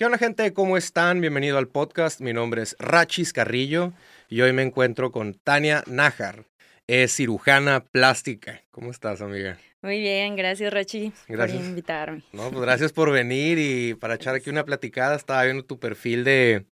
¿Qué 0.00 0.06
onda 0.06 0.16
gente? 0.16 0.54
¿Cómo 0.54 0.78
están? 0.78 1.20
Bienvenido 1.20 1.58
al 1.58 1.68
podcast. 1.68 2.22
Mi 2.22 2.32
nombre 2.32 2.62
es 2.62 2.74
Rachis 2.78 3.34
Carrillo 3.34 3.92
y 4.30 4.40
hoy 4.40 4.54
me 4.54 4.62
encuentro 4.62 5.12
con 5.12 5.34
Tania 5.34 5.84
Nájar. 5.86 6.46
Es 6.86 7.14
cirujana 7.14 7.84
plástica. 7.84 8.62
¿Cómo 8.70 8.90
estás, 8.92 9.20
amiga? 9.20 9.58
Muy 9.82 10.00
bien, 10.00 10.36
gracias 10.36 10.72
Rachi 10.72 11.12
Gracias. 11.28 11.58
por 11.58 11.68
invitarme. 11.68 12.22
No, 12.32 12.48
pues 12.48 12.62
gracias 12.62 12.94
por 12.94 13.12
venir 13.12 13.58
y 13.58 13.92
para 13.92 14.14
echar 14.14 14.34
aquí 14.34 14.48
una 14.48 14.64
platicada. 14.64 15.16
Estaba 15.16 15.44
viendo 15.44 15.66
tu 15.66 15.78
perfil 15.78 16.24
de 16.24 16.64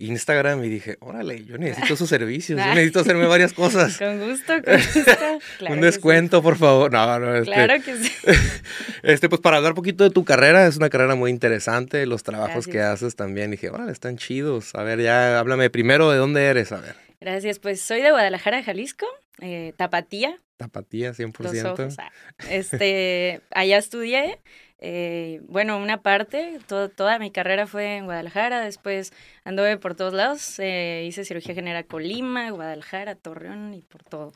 Instagram 0.00 0.64
y 0.64 0.68
dije, 0.68 0.96
órale, 1.00 1.44
yo 1.44 1.58
necesito 1.58 1.96
sus 1.96 2.08
servicios, 2.08 2.58
yo 2.58 2.66
necesito 2.66 3.00
hacerme 3.00 3.26
varias 3.26 3.52
cosas. 3.52 3.98
Con 3.98 4.18
gusto, 4.18 4.54
con 4.62 4.74
gusto. 4.74 5.10
Claro 5.58 5.74
Un 5.74 5.80
descuento, 5.80 6.42
por 6.42 6.56
favor. 6.56 6.92
No, 6.92 7.18
no, 7.18 7.34
este, 7.34 7.52
Claro 7.52 7.74
que 7.82 7.96
sí. 7.96 8.12
este, 9.02 9.28
pues 9.28 9.40
para 9.40 9.58
hablar 9.58 9.72
un 9.72 9.76
poquito 9.76 10.04
de 10.04 10.10
tu 10.10 10.24
carrera, 10.24 10.66
es 10.66 10.76
una 10.76 10.88
carrera 10.90 11.14
muy 11.14 11.30
interesante, 11.30 12.06
los 12.06 12.22
trabajos 12.22 12.66
que 12.66 12.80
haces 12.80 13.16
también. 13.16 13.50
Dije, 13.50 13.70
órale, 13.70 13.92
están 13.92 14.16
chidos. 14.16 14.74
A 14.74 14.82
ver, 14.82 15.00
ya 15.00 15.38
háblame 15.38 15.70
primero 15.70 16.10
de 16.10 16.18
dónde 16.18 16.46
eres, 16.46 16.72
a 16.72 16.80
ver. 16.80 16.96
Gracias, 17.20 17.58
pues 17.58 17.80
soy 17.82 18.00
de 18.00 18.10
Guadalajara, 18.10 18.62
Jalisco, 18.62 19.06
eh, 19.40 19.74
Tapatía, 19.76 20.40
Tapatía, 20.60 21.08
los 21.08 21.16
100%. 21.16 21.72
ojos. 21.72 21.96
ah. 21.98 22.10
Este, 22.50 23.40
allá 23.50 23.78
estudié, 23.78 24.38
eh, 24.78 25.40
bueno, 25.48 25.78
una 25.78 26.02
parte, 26.02 26.58
todo- 26.66 26.90
toda 26.90 27.18
mi 27.18 27.30
carrera 27.30 27.66
fue 27.66 27.96
en 27.96 28.04
Guadalajara, 28.04 28.60
después 28.60 29.12
anduve 29.44 29.76
por 29.78 29.94
todos 29.94 30.12
lados, 30.12 30.58
eh, 30.58 31.04
hice 31.06 31.24
cirugía 31.24 31.54
general 31.54 31.86
Colima, 31.86 32.50
Guadalajara, 32.50 33.14
Torreón 33.14 33.72
y 33.74 33.80
por 33.82 34.02
todo. 34.04 34.32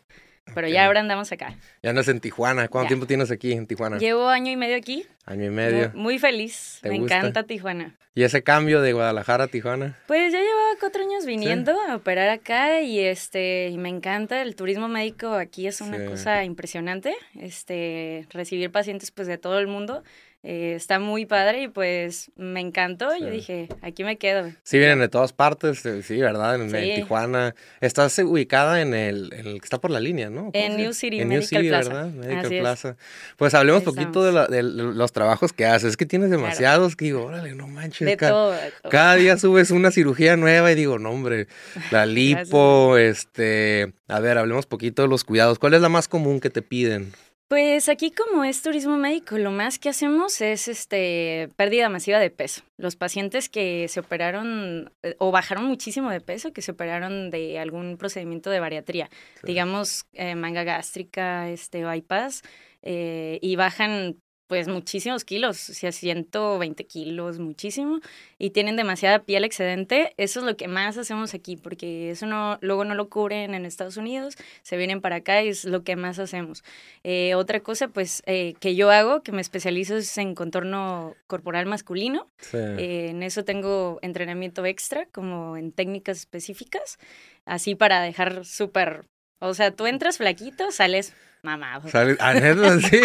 Pero 0.54 0.68
ya 0.68 0.84
ahora 0.86 1.00
andamos 1.00 1.32
acá. 1.32 1.54
Ya 1.82 1.90
andas 1.90 2.08
en 2.08 2.20
Tijuana. 2.20 2.68
¿Cuánto 2.68 2.84
Ya. 2.86 2.88
tiempo 2.88 3.06
tienes 3.06 3.30
aquí 3.30 3.52
en 3.52 3.66
Tijuana? 3.66 3.98
Llevo 3.98 4.28
año 4.28 4.50
y 4.52 4.56
medio 4.56 4.76
aquí, 4.76 5.06
Año 5.24 5.46
y 5.46 5.50
medio. 5.50 5.90
muy 5.94 6.18
feliz, 6.18 6.78
¿Te 6.82 6.90
me 6.90 6.98
gusta? 6.98 7.16
encanta 7.16 7.44
Tijuana. 7.44 7.96
¿Y 8.16 8.22
ese 8.22 8.42
cambio 8.44 8.80
de 8.80 8.92
Guadalajara 8.92 9.44
a 9.44 9.48
Tijuana? 9.48 9.98
Pues 10.06 10.32
ya 10.32 10.38
llevaba 10.38 10.76
cuatro 10.78 11.02
años 11.02 11.26
viniendo 11.26 11.72
a 11.88 11.96
operar 11.96 12.28
acá 12.28 12.80
y 12.82 13.01
este 13.01 13.68
y 13.73 13.78
me 13.78 13.88
encanta 13.88 14.42
el 14.42 14.54
turismo 14.54 14.86
médico 14.86 15.32
aquí 15.34 15.66
es 15.66 15.80
una 15.80 15.98
Sí. 15.98 16.04
cosa 16.06 16.45
impresionante 16.45 17.16
este 17.34 18.26
recibir 18.30 18.70
pacientes 18.70 19.10
pues 19.10 19.26
de 19.26 19.38
todo 19.38 19.58
el 19.58 19.66
mundo 19.66 20.04
eh, 20.46 20.74
está 20.76 20.98
muy 20.98 21.24
padre 21.24 21.62
y 21.62 21.68
pues 21.68 22.30
me 22.37 22.60
encantó 22.60 23.10
Sí. 23.16 23.23
yo 23.23 23.30
dije 23.30 23.68
aquí 23.80 24.04
me 24.04 24.18
quedo 24.18 24.52
Sí, 24.62 24.76
vienen 24.78 24.98
de 24.98 25.09
todas 25.09 25.32
partes, 25.32 25.84
eh, 25.86 26.02
sí, 26.02 26.18
¿verdad? 26.20 26.56
En. 26.56 26.70
Tijuana. 26.96 27.54
Estás 27.80 28.18
ubicada 28.18 28.82
en 28.82 28.92
el, 28.92 29.32
en 29.32 29.46
el 29.46 29.60
que 29.60 29.64
está 29.64 29.80
por 29.80 29.90
la 29.90 30.01
línea, 30.01 30.28
¿no? 30.28 30.52
¿Cómo 30.52 30.52
En 30.54 30.76
New? 30.76 30.92
City, 30.92 31.20
En 31.20 31.30
New 31.30 31.40
City, 31.42 31.68
Plaza. 31.68 31.88
¿verdad? 31.92 32.06
Medical 32.10 32.45
Así 32.46 32.54
es. 32.56 32.60
Plaza. 32.60 32.96
Pues 33.38 33.54
hablemos 33.54 33.80
Ahí 33.80 33.86
poquito 33.86 34.23
de, 34.23 34.32
la- 34.32 34.46
de 34.46 34.62
los 34.62 35.12
trabajos 35.12 35.52
que 35.54 35.64
haces. 35.66 35.90
Es 35.90 35.96
que 35.96 36.04
tienes 36.06 36.28
Claro. 36.28 36.42
demasiados 36.42 36.95
que 36.95 37.06
digo, 37.06 37.24
órale, 37.24 37.54
no 37.54 37.66
manches. 37.66 38.06
de 38.06 38.16
ca- 38.18 38.29
todo, 38.29 38.52
de 38.52 38.70
todo. 38.82 38.90
Cada 38.90 39.14
día 39.16 39.38
subes 39.38 39.70
una 39.70 39.90
cirugía 39.90 40.36
nueva 40.36 40.70
y 40.70 40.74
digo, 40.74 40.98
no, 40.98 41.10
hombre, 41.10 41.46
la 41.90 42.04
lipo, 42.54 42.98
este, 42.98 43.95
a 44.08 44.20
ver, 44.20 44.36
hablemos 44.38 44.66
poquito 44.66 45.02
de 45.02 45.08
los 45.08 45.24
cuidados. 45.24 45.58
¿Cuál 45.58 45.74
es 45.74 45.80
la 45.80 45.88
más 45.88 46.06
común 46.08 46.40
que 46.40 46.51
te 46.51 46.60
piden? 46.62 47.12
Pues 47.48 47.90
aquí 47.90 48.10
como 48.10 48.42
es 48.42 48.62
turismo 48.62 48.96
médico, 48.96 49.37
lo 49.37 49.50
más 49.50 49.78
que 49.78 49.90
hacemos 49.90 50.40
es 50.40 50.66
este 50.66 51.51
pérdida 51.56 51.90
masiva 51.90 52.18
de 52.18 52.30
peso. 52.30 52.62
Los 52.78 52.96
pacientes 52.96 53.51
que 53.51 53.86
se 53.88 54.01
operaron 54.01 54.90
eh, 55.02 55.14
o 55.18 55.30
bajaron 55.30 55.66
muchísimo 55.66 56.10
de 56.10 56.20
peso, 56.23 56.52
que 56.52 56.62
se 56.62 56.73
operaron 56.73 57.30
de 57.30 57.59
algún 57.59 57.98
procedimiento 57.98 58.48
de 58.51 58.60
bariatría, 58.60 59.10
digamos 59.42 60.06
eh, 60.14 60.34
manga 60.34 60.64
gástrica, 60.64 61.51
este 61.51 61.84
bypass, 61.84 62.42
eh, 62.82 63.38
y 63.42 63.56
bajan 63.56 64.16
pues 64.55 64.69
muchísimos 64.69 65.25
kilos, 65.25 65.69
o 65.69 65.75
sea, 65.75 65.91
120 65.91 66.87
kilos, 66.87 67.41
muchísimo, 67.41 67.99
y 68.38 68.50
tienen 68.50 68.77
demasiada 68.77 69.25
piel 69.25 69.43
excedente. 69.43 70.15
Eso 70.16 70.38
es 70.38 70.47
lo 70.47 70.56
que 70.56 70.69
más 70.69 70.97
hacemos 70.97 71.34
aquí, 71.34 71.56
porque 71.56 72.12
eso 72.12 72.27
no, 72.27 72.56
luego 72.60 72.84
no 72.84 72.94
lo 72.94 73.09
cubren 73.09 73.53
en 73.53 73.66
Estados 73.66 73.97
Unidos, 73.97 74.37
se 74.62 74.77
vienen 74.77 75.00
para 75.00 75.16
acá 75.16 75.43
y 75.43 75.49
es 75.49 75.65
lo 75.65 75.82
que 75.82 75.97
más 75.97 76.20
hacemos. 76.20 76.62
Eh, 77.03 77.34
otra 77.34 77.59
cosa, 77.59 77.88
pues, 77.88 78.22
eh, 78.26 78.54
que 78.60 78.76
yo 78.76 78.93
hago, 78.93 79.25
que 79.25 79.32
me 79.32 79.41
especializo 79.41 79.97
es 79.97 80.16
en 80.19 80.37
contorno 80.37 81.16
corporal 81.26 81.66
masculino. 81.66 82.28
Sí. 82.38 82.59
Eh, 82.59 83.09
en 83.10 83.25
eso 83.25 83.44
tengo 83.44 83.98
entrenamiento 84.03 84.64
extra, 84.64 85.06
como 85.06 85.56
en 85.56 85.72
técnicas 85.72 86.19
específicas, 86.19 87.00
así 87.44 87.75
para 87.75 88.03
dejar 88.03 88.44
súper... 88.44 89.04
O 89.41 89.53
sea, 89.53 89.72
tú 89.72 89.88
entras 89.88 90.19
flaquito, 90.19 90.70
sales 90.70 91.12
mamado. 91.44 91.88
¿Sale? 91.88 92.16
¿Ah, 92.19 92.34
neta? 92.34 92.78
Sí. 92.91 93.00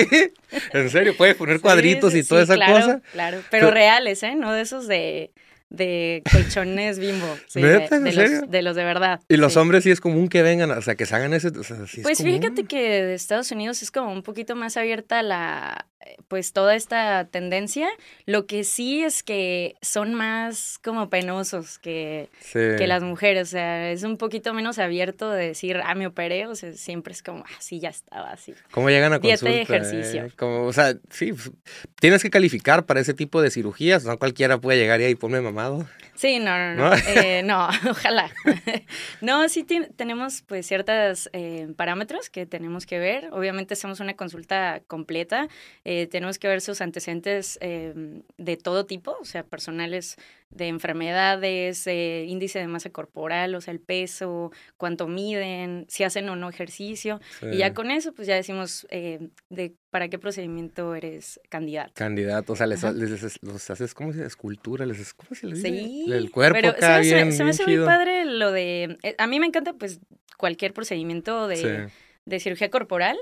¿En 0.73 0.89
serio? 0.89 1.15
¿Puedes 1.15 1.35
poner 1.35 1.61
cuadritos 1.61 2.13
sí, 2.13 2.19
y 2.19 2.23
toda 2.23 2.41
esa 2.43 2.55
claro, 2.55 2.73
cosa? 2.73 3.01
Claro, 3.11 3.37
pero 3.51 3.67
Pero- 3.67 3.71
reales, 3.71 4.23
¿eh? 4.23 4.35
No 4.35 4.51
de 4.53 4.61
esos 4.61 4.87
de, 4.87 5.31
de 5.69 6.23
colchones 6.31 6.99
bimbo. 6.99 7.27
sí, 7.47 7.61
de, 7.61 7.85
¿En 7.91 8.03
de 8.03 8.11
serio? 8.11 8.41
los, 8.41 8.51
de 8.51 8.61
los 8.61 8.75
de 8.75 8.83
verdad. 8.83 9.19
Y 9.29 9.37
los 9.37 9.53
sí. 9.53 9.59
hombres 9.59 9.83
sí 9.83 9.91
es 9.91 10.01
común 10.01 10.27
que 10.29 10.41
vengan, 10.41 10.71
o 10.71 10.81
sea, 10.81 10.95
que 10.95 11.05
se 11.05 11.15
hagan 11.15 11.33
ese, 11.33 11.49
o 11.49 11.63
sea, 11.63 11.85
sí 11.87 12.01
es 12.01 12.03
Pues 12.03 12.17
común. 12.19 12.33
fíjate 12.39 12.63
que 12.65 12.81
de 13.03 13.13
Estados 13.13 13.51
Unidos 13.51 13.81
es 13.83 13.91
como 13.91 14.11
un 14.11 14.23
poquito 14.23 14.55
más 14.55 14.77
abierta 14.77 15.21
la, 15.23 15.85
eh, 16.05 16.15
pues 16.27 16.53
toda 16.53 16.75
esta 16.75 17.25
tendencia. 17.29 17.87
Lo 18.25 18.45
que 18.47 18.63
sí 18.63 19.03
es 19.03 19.21
que 19.23 19.75
son 19.81 20.13
más 20.13 20.79
como 20.83 21.09
penosos 21.09 21.77
que, 21.79 22.29
que 22.51 22.87
las 22.87 23.03
mujeres. 23.03 23.49
O 23.49 23.51
sea, 23.51 23.91
es 23.91 24.03
un 24.03 24.17
poquito 24.17 24.53
menos 24.53 24.79
abierto 24.79 25.29
de 25.31 25.47
decir, 25.47 25.79
ah, 25.83 25.95
me 25.95 26.07
operé. 26.07 26.47
O 26.47 26.55
sea, 26.55 26.73
siempre 26.73 27.13
es 27.13 27.21
como, 27.21 27.43
ah, 27.45 27.57
sí, 27.59 27.79
ya 27.79 27.89
estaba 27.89 28.31
así. 28.31 28.53
¿Cómo 28.71 28.89
llegan 28.89 29.13
a 29.13 29.19
Dieta 29.19 29.45
consulta? 29.45 29.57
y 29.57 29.61
ejercicio. 29.61 30.25
eh? 30.25 30.31
Como, 30.37 30.65
o 30.65 30.73
sea, 30.73 30.95
sí, 31.11 31.33
pues, 31.33 31.51
tienes 31.99 32.21
que 32.23 32.29
calificar 32.29 32.85
para 32.85 32.99
ese 33.01 33.13
tipo 33.13 33.41
de 33.41 33.51
cirugías, 33.51 34.05
no 34.05 34.17
cualquiera 34.17 34.57
puede 34.59 34.79
llegar 34.79 35.01
y 35.01 35.05
ahí 35.05 35.15
ponme 35.15 35.41
Sí, 36.15 36.39
no, 36.39 36.57
no, 36.57 36.75
no. 36.75 36.89
¿No? 36.89 36.95
Eh, 36.95 37.43
no, 37.43 37.69
ojalá. 37.89 38.29
no, 39.21 39.47
sí 39.47 39.63
tenemos 39.63 40.41
pues 40.41 40.65
ciertos 40.67 41.29
parámetros 41.75 42.29
que 42.29 42.45
tenemos 42.45 42.85
que 42.85 42.99
ver. 42.99 43.29
Obviamente 43.31 43.73
hacemos 43.73 43.99
una 43.99 44.15
consulta 44.15 44.81
completa. 44.87 45.47
Eh, 45.85 46.07
tenemos 46.07 46.39
que 46.39 46.47
ver 46.47 46.61
sus 46.61 46.81
antecedentes 46.81 47.57
eh, 47.61 47.93
de 48.37 48.57
todo 48.57 48.85
tipo, 48.85 49.15
o 49.19 49.25
sea, 49.25 49.43
personales 49.43 50.17
de 50.49 50.67
enfermedades, 50.67 51.85
eh, 51.85 52.25
índice 52.27 52.59
de 52.59 52.67
masa 52.67 52.89
corporal, 52.89 53.53
o 53.53 53.61
sea, 53.61 53.71
el 53.71 53.79
peso, 53.79 54.51
cuánto 54.77 55.07
miden, 55.07 55.85
si 55.89 56.03
hacen 56.03 56.27
o 56.29 56.35
no 56.35 56.49
ejercicio. 56.49 57.21
Y 57.51 57.57
ya 57.57 57.73
con 57.73 57.91
eso, 57.91 58.13
pues 58.13 58.27
ya 58.27 58.35
decimos 58.35 58.87
eh, 58.89 59.29
de 59.49 59.75
para 59.89 60.07
qué 60.09 60.19
procedimiento 60.19 60.93
eres 60.95 61.39
candidato. 61.49 61.91
Candidato, 61.95 62.53
o 62.53 62.55
sea, 62.55 62.67
les, 62.67 62.83
Ajá. 62.83 62.93
les- 62.93 63.21
les- 63.23 63.39
los 63.43 63.69
haces, 63.69 63.93
¿cómo 63.93 64.11
se 64.11 64.17
dice? 64.19 64.27
Escultura, 64.27 64.85
les, 64.85 65.13
¿cómo 65.13 65.35
se 65.35 65.47
les 65.47 65.63
dice? 65.63 65.69
Sí, 65.77 66.05
El 66.11 66.29
cuerpo 66.31 66.53
pero 66.55 66.69
acá 66.69 66.79
se 66.79 66.87
me 66.87 66.93
hace, 66.99 67.15
bien, 67.15 67.31
se 67.33 67.43
me 67.43 67.49
hace 67.51 67.65
muy 67.65 67.85
padre 67.85 68.25
lo 68.25 68.51
de... 68.51 68.97
eh, 69.03 69.15
A 69.17 69.27
mí 69.27 69.39
me 69.39 69.47
encanta 69.47 69.73
pues 69.73 69.99
cualquier 70.37 70.73
procedimiento 70.73 71.47
de, 71.47 71.55
Sí. 71.55 71.93
de 72.25 72.39
cirugía 72.39 72.69
corporal, 72.69 73.17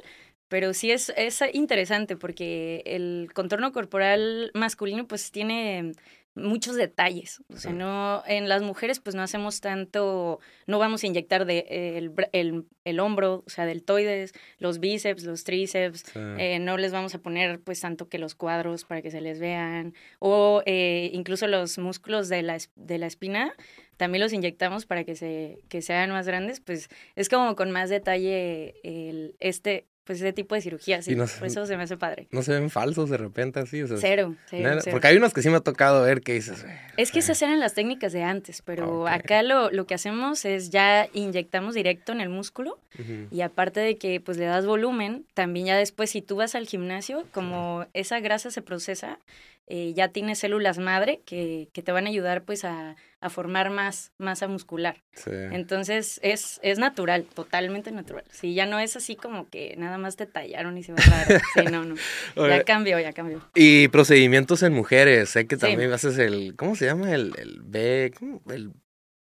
pero 0.49 0.73
sí 0.73 0.91
es, 0.91 1.11
es 1.17 1.41
interesante 1.53 2.15
porque 2.15 2.81
el 2.85 3.29
contorno 3.33 3.71
corporal 3.71 4.51
masculino 4.53 5.07
pues 5.07 5.31
tiene 5.31 5.93
muchos 6.37 6.75
detalles. 6.75 7.41
O 7.53 7.57
sea, 7.57 7.73
no, 7.73 8.23
en 8.27 8.47
las 8.47 8.61
mujeres 8.61 8.99
pues 8.99 9.15
no 9.15 9.21
hacemos 9.21 9.61
tanto, 9.61 10.39
no 10.65 10.79
vamos 10.79 11.03
a 11.03 11.07
inyectar 11.07 11.45
de, 11.45 11.65
eh, 11.69 11.97
el, 11.97 12.13
el, 12.31 12.65
el 12.85 12.99
hombro, 12.99 13.43
o 13.45 13.49
sea, 13.49 13.65
deltoides, 13.65 14.33
los 14.59 14.79
bíceps, 14.79 15.23
los 15.23 15.43
tríceps, 15.43 16.05
sí. 16.13 16.19
eh, 16.37 16.59
no 16.59 16.77
les 16.77 16.91
vamos 16.91 17.13
a 17.15 17.19
poner 17.19 17.59
pues 17.59 17.79
tanto 17.81 18.07
que 18.09 18.19
los 18.19 18.35
cuadros 18.35 18.85
para 18.85 19.01
que 19.01 19.11
se 19.11 19.21
les 19.21 19.39
vean 19.39 19.93
o 20.19 20.61
eh, 20.65 21.09
incluso 21.13 21.47
los 21.47 21.77
músculos 21.77 22.29
de 22.29 22.41
la, 22.43 22.57
de 22.75 22.97
la 22.97 23.07
espina 23.07 23.53
también 23.97 24.21
los 24.21 24.31
inyectamos 24.31 24.85
para 24.85 25.03
que 25.03 25.15
se 25.15 25.59
que 25.69 25.81
sean 25.81 26.11
más 26.11 26.27
grandes 26.27 26.59
pues 26.59 26.87
es 27.15 27.29
como 27.29 27.55
con 27.55 27.71
más 27.71 27.89
detalle 27.89 28.75
el 28.83 29.35
este 29.39 29.87
pues 30.07 30.19
ese 30.19 30.33
tipo 30.33 30.55
de 30.55 30.61
cirugía 30.61 31.01
sí, 31.03 31.15
no 31.15 31.25
por 31.27 31.47
eso 31.47 31.65
se 31.67 31.77
me 31.77 31.83
hace 31.83 31.97
padre 31.97 32.27
No 32.31 32.41
se 32.41 32.53
ven 32.53 32.69
falsos 32.71 33.09
de 33.11 33.17
repente 33.17 33.59
así, 33.59 33.83
o 33.83 33.87
sea, 33.87 33.97
cero, 33.97 34.35
cero, 34.49 34.63
nada, 34.63 34.81
cero. 34.81 34.93
porque 34.95 35.07
hay 35.07 35.17
unos 35.17 35.33
que 35.33 35.43
sí 35.43 35.49
me 35.49 35.57
ha 35.57 35.59
tocado 35.59 36.01
ver 36.03 36.21
que 36.21 36.33
dices, 36.33 36.63
"Güey, 36.63 36.73
Es 36.97 37.11
que 37.11 37.19
esas 37.19 37.39
eran 37.41 37.59
las 37.59 37.73
técnicas 37.75 38.13
de 38.13 38.23
antes, 38.23 38.63
pero 38.63 39.07
acá 39.07 39.43
lo, 39.43 39.69
lo 39.69 39.85
que 39.85 39.93
hacemos 39.93 40.45
es 40.45 40.71
ya 40.71 41.07
inyectamos 41.13 41.75
directo 41.75 42.11
en 42.13 42.21
el 42.21 42.29
músculo 42.29 42.79
ujú". 42.97 43.27
Y 43.29 43.41
aparte 43.41 43.81
de 43.81 43.97
que 43.97 44.19
pues 44.21 44.37
le 44.37 44.45
das 44.45 44.65
volumen, 44.65 45.25
también 45.33 45.67
ya 45.67 45.75
después 45.77 46.09
si 46.09 46.21
tú 46.21 46.37
vas 46.37 46.55
al 46.55 46.65
gimnasio, 46.65 47.25
como 47.31 47.85
esa 47.93 48.19
grasa 48.21 48.49
se 48.49 48.61
procesa, 48.61 49.19
eh, 49.67 49.93
ya 49.95 50.07
tienes 50.09 50.39
células 50.39 50.77
madre 50.79 51.21
que, 51.25 51.69
que 51.73 51.83
te 51.83 51.91
van 51.91 52.05
a 52.05 52.09
ayudar 52.09 52.43
pues 52.43 52.63
a, 52.65 52.95
a 53.19 53.29
formar 53.29 53.69
más 53.69 54.11
masa 54.17 54.47
muscular. 54.47 55.03
Sí. 55.13 55.31
Entonces 55.33 56.19
es, 56.23 56.59
es 56.63 56.79
natural, 56.79 57.25
totalmente 57.33 57.91
natural. 57.91 58.23
Sí, 58.31 58.53
ya 58.53 58.65
no 58.65 58.79
es 58.79 58.95
así 58.95 59.15
como 59.15 59.49
que 59.49 59.75
nada 59.77 59.97
más 59.97 60.15
te 60.15 60.25
tallaron 60.25 60.77
y 60.77 60.83
se 60.83 60.93
ve 60.93 61.01
raro. 61.01 61.39
Sí, 61.53 61.65
no, 61.71 61.83
no. 61.83 61.95
Ya 62.35 62.63
cambió, 62.63 62.99
ya 62.99 63.13
cambió. 63.13 63.41
Y 63.55 63.87
procedimientos 63.89 64.63
en 64.63 64.73
mujeres, 64.73 65.29
sé 65.29 65.47
que 65.47 65.55
Sí. 65.55 65.61
también 65.61 65.91
haces 65.91 66.17
el, 66.17 66.55
¿cómo 66.55 66.75
se 66.75 66.85
llama? 66.85 67.13
El, 67.13 67.33
el 67.37 67.61
B, 67.63 68.13
¿cómo? 68.17 68.41
El 68.49 68.71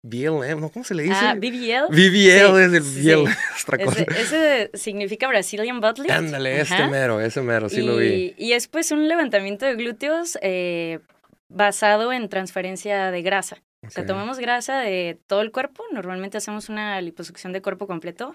BLM, 0.07 0.61
¿no? 0.61 0.69
¿Cómo 0.69 0.85
se 0.85 0.95
le 0.95 1.05
dice? 1.05 1.15
Ah, 1.19 1.35
BBL. 1.35 1.89
BBL 1.89 2.13
Sí, 2.13 2.29
es 2.29 2.73
el 2.75 2.83
sí. 2.85 3.03
BL, 3.03 3.29
es 3.29 3.63
otra 3.65 3.85
cosa. 3.85 4.03
Ese, 4.03 4.21
ese 4.21 4.71
significa 4.75 5.27
Brazilian 5.29 5.81
Butt 5.81 5.99
Lift. 5.99 6.11
Ándale, 6.11 6.61
este 6.61 6.75
Ajá. 6.75 6.89
mero, 6.89 7.21
ese 7.21 7.41
mero, 7.41 7.71
sí 7.71 7.81
lo 7.81 7.97
vi. 7.97 8.35
Y, 8.37 8.45
y 8.49 8.53
es 8.53 8.69
pues 8.69 8.91
un 8.93 9.09
levantamiento 9.09 9.65
de 9.65 9.77
glúteos 9.77 10.39
eh, 10.43 10.99
basado 11.49 12.13
en 12.13 12.29
transferencia 12.29 13.11
de 13.11 13.23
grasa. 13.23 13.63
O 13.87 13.91
sea, 13.91 14.07
tomamos 14.07 14.39
grasa 14.39 14.81
de 14.81 15.19
todo 15.27 15.41
el 15.43 15.53
cuerpo, 15.53 15.85
normalmente 15.93 16.39
hacemos 16.39 16.69
una 16.69 17.01
liposucción 17.01 17.53
de 17.53 17.61
cuerpo 17.61 17.87
completo 17.87 18.35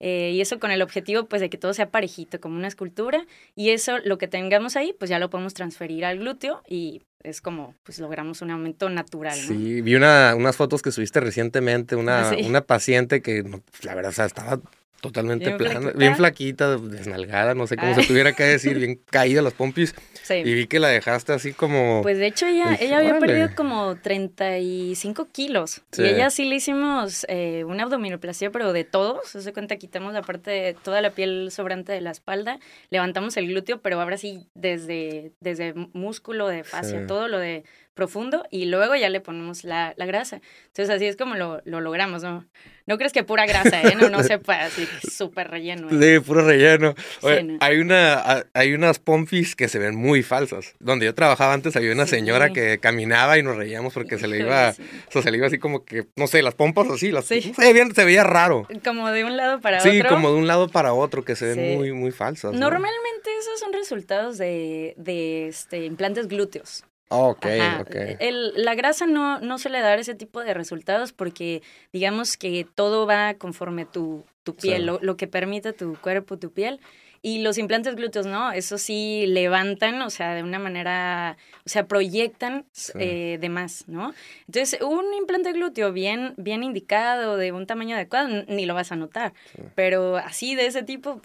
eh, 0.00 0.32
y 0.34 0.40
eso 0.40 0.58
con 0.58 0.70
el 0.70 0.82
objetivo 0.82 1.24
pues 1.26 1.40
de 1.40 1.50
que 1.50 1.58
todo 1.58 1.74
sea 1.74 1.90
parejito, 1.90 2.40
como 2.40 2.56
una 2.56 2.68
escultura 2.68 3.26
y 3.54 3.70
eso 3.70 3.98
lo 4.04 4.18
que 4.18 4.28
tengamos 4.28 4.76
ahí 4.76 4.94
pues 4.98 5.10
ya 5.10 5.18
lo 5.18 5.30
podemos 5.30 5.54
transferir 5.54 6.04
al 6.04 6.18
glúteo 6.18 6.62
y 6.68 7.02
es 7.22 7.40
como 7.40 7.74
pues 7.82 7.98
logramos 7.98 8.42
un 8.42 8.50
aumento 8.50 8.88
natural, 8.88 9.38
¿no? 9.40 9.48
Sí, 9.48 9.80
vi 9.82 9.94
una, 9.94 10.34
unas 10.36 10.56
fotos 10.56 10.82
que 10.82 10.92
subiste 10.92 11.20
recientemente, 11.20 11.96
una, 11.96 12.30
sí. 12.30 12.42
una 12.46 12.60
paciente 12.62 13.20
que, 13.20 13.42
pues, 13.42 13.84
la 13.84 13.94
verdad, 13.94 14.10
o 14.10 14.14
sea, 14.14 14.26
estaba 14.26 14.60
totalmente 15.00 15.44
Bien 15.46 15.56
plana, 15.58 15.80
flaquita. 15.80 15.98
bien 15.98 16.16
flaquita, 16.16 16.76
desnalgada, 16.78 17.54
no 17.54 17.66
sé 17.66 17.76
cómo 17.76 17.92
Ah. 17.92 17.94
se 18.00 18.06
tuviera 18.06 18.32
que 18.32 18.44
decir, 18.44 18.78
bien 18.78 19.00
caída 19.10 19.42
las 19.42 19.52
pompis, 19.52 19.94
Sí. 20.22 20.34
y 20.44 20.54
vi 20.54 20.66
que 20.66 20.80
la 20.80 20.88
dejaste 20.88 21.32
así 21.32 21.52
como... 21.52 22.00
Pues 22.02 22.18
de 22.18 22.26
hecho 22.26 22.46
ella, 22.46 22.70
Dije, 22.70 22.86
ella 22.86 22.98
había 22.98 23.18
perdido 23.18 23.48
como 23.54 23.94
35 23.96 25.28
kilos. 25.32 25.82
Sí. 25.92 26.02
Y 26.02 26.06
ella 26.06 26.30
sí 26.30 26.44
le 26.44 26.56
hicimos 26.56 27.24
eh, 27.28 27.64
una 27.64 27.84
abdominoplastia, 27.84 28.50
pero 28.50 28.72
de 28.72 28.84
todos. 28.84 29.28
Se 29.28 29.52
cuenta, 29.52 29.76
quitamos 29.76 30.12
la 30.12 30.22
parte 30.22 30.50
de 30.50 30.74
toda 30.74 31.00
la 31.00 31.10
piel 31.10 31.50
sobrante 31.50 31.92
de 31.92 32.00
la 32.00 32.10
espalda, 32.10 32.58
levantamos 32.90 33.36
el 33.36 33.48
glúteo, 33.48 33.80
pero 33.80 34.00
ahora 34.00 34.16
sí 34.18 34.48
desde, 34.54 35.32
desde 35.40 35.74
músculo, 35.92 36.48
de 36.48 36.64
fascia, 36.64 37.00
Sí. 37.00 37.06
todo 37.06 37.28
lo 37.28 37.38
de 37.38 37.64
profundo, 37.96 38.44
y 38.50 38.66
luego 38.66 38.94
ya 38.94 39.08
le 39.08 39.20
ponemos 39.20 39.64
la, 39.64 39.92
la 39.96 40.06
grasa. 40.06 40.40
Entonces 40.68 40.94
así 40.94 41.06
es 41.06 41.16
como 41.16 41.34
lo, 41.34 41.60
lo 41.64 41.80
logramos, 41.80 42.22
¿no? 42.22 42.46
No 42.86 42.98
crees 42.98 43.12
que 43.12 43.24
pura 43.24 43.46
grasa, 43.46 43.82
¿eh? 43.82 43.96
No, 44.00 44.10
no 44.10 44.22
sepa, 44.22 44.60
así 44.66 44.86
súper 45.10 45.50
relleno. 45.50 45.88
¿eh? 45.90 46.18
Sí, 46.18 46.24
puro 46.24 46.42
relleno. 46.46 46.94
Oye, 47.22 47.38
Sí, 47.38 47.42
no. 47.44 47.58
hay, 47.60 47.78
una, 47.78 48.44
hay 48.52 48.74
unas 48.74 49.00
pompis 49.00 49.56
que 49.56 49.66
se 49.68 49.80
ven 49.80 49.96
muy 49.96 50.22
falsas. 50.22 50.74
Donde 50.78 51.06
yo 51.06 51.14
trabajaba 51.14 51.52
antes 51.54 51.74
había 51.74 51.90
una 51.92 52.04
Sí. 52.04 52.10
señora 52.10 52.50
que 52.50 52.78
caminaba 52.78 53.38
y 53.38 53.42
nos 53.42 53.56
reíamos 53.56 53.94
porque 53.94 54.18
se 54.18 54.28
le 54.28 54.38
iba, 54.40 54.72
sí. 54.74 54.82
o 55.08 55.12
sea, 55.12 55.22
se 55.22 55.30
le 55.32 55.38
iba 55.38 55.46
así 55.48 55.58
como 55.58 55.84
que, 55.84 56.06
no 56.14 56.26
sé, 56.28 56.42
las 56.42 56.54
pompas 56.54 56.88
así, 56.90 57.10
las, 57.10 57.24
Sí. 57.24 57.52
no 57.58 57.64
sé, 57.64 57.72
bien, 57.72 57.92
se 57.94 58.04
veía 58.04 58.22
raro. 58.22 58.68
Como 58.84 59.08
de 59.10 59.24
un 59.24 59.36
lado 59.36 59.60
para 59.60 59.80
Sí, 59.80 59.98
otro. 60.00 60.10
como 60.10 60.30
de 60.30 60.36
un 60.36 60.46
lado 60.46 60.68
para 60.68 60.92
otro, 60.92 61.24
que 61.24 61.34
se 61.34 61.46
ven 61.46 61.54
Sí. 61.70 61.76
muy, 61.76 61.92
muy 61.92 62.12
falsas. 62.12 62.52
¿no? 62.52 62.60
Normalmente 62.60 63.30
esos 63.40 63.58
son 63.58 63.72
resultados 63.72 64.38
de, 64.38 64.94
de 64.96 65.48
este, 65.48 65.84
implantes 65.86 66.28
glúteos. 66.28 66.84
Ok, 67.08 67.46
Ajá. 67.46 67.82
ok. 67.82 67.94
El- 68.20 68.52
la 68.64 68.74
grasa 68.74 69.06
no, 69.06 69.38
no 69.40 69.58
suele 69.58 69.80
dar 69.80 69.98
ese 69.98 70.14
tipo 70.14 70.40
de 70.42 70.54
resultados 70.54 71.12
porque 71.12 71.62
digamos 71.92 72.36
que 72.36 72.66
todo 72.74 73.06
va 73.06 73.34
conforme 73.34 73.84
tu, 73.86 74.24
tu 74.42 74.56
piel, 74.56 74.78
Sí. 74.80 74.84
lo, 74.86 74.98
lo 75.00 75.16
que 75.16 75.26
permite 75.28 75.72
tu 75.72 75.94
cuerpo, 76.00 76.36
tu 76.36 76.50
piel. 76.52 76.80
Y 77.22 77.40
los 77.40 77.58
implantes 77.58 77.96
glúteos, 77.96 78.26
¿no? 78.26 78.52
Eso 78.52 78.78
sí 78.78 79.24
levantan, 79.26 80.00
o 80.02 80.10
sea, 80.10 80.34
de 80.34 80.42
una 80.44 80.58
manera, 80.60 81.36
o 81.64 81.68
sea, 81.68 81.86
proyectan 81.86 82.66
Sí. 82.72 82.92
eh, 83.00 83.38
de 83.40 83.48
más, 83.48 83.88
¿no? 83.88 84.12
Entonces, 84.46 84.80
un 84.80 85.12
implante 85.14 85.52
glúteo 85.52 85.92
bien, 85.92 86.34
bien 86.36 86.62
indicado, 86.62 87.36
de 87.36 87.50
un 87.52 87.66
tamaño 87.66 87.96
adecuado, 87.96 88.28
ni 88.46 88.64
lo 88.66 88.74
vas 88.74 88.92
a 88.92 88.96
notar. 88.96 89.32
Sí. 89.56 89.62
Pero 89.74 90.16
así, 90.18 90.54
de 90.54 90.66
ese 90.66 90.82
tipo... 90.84 91.20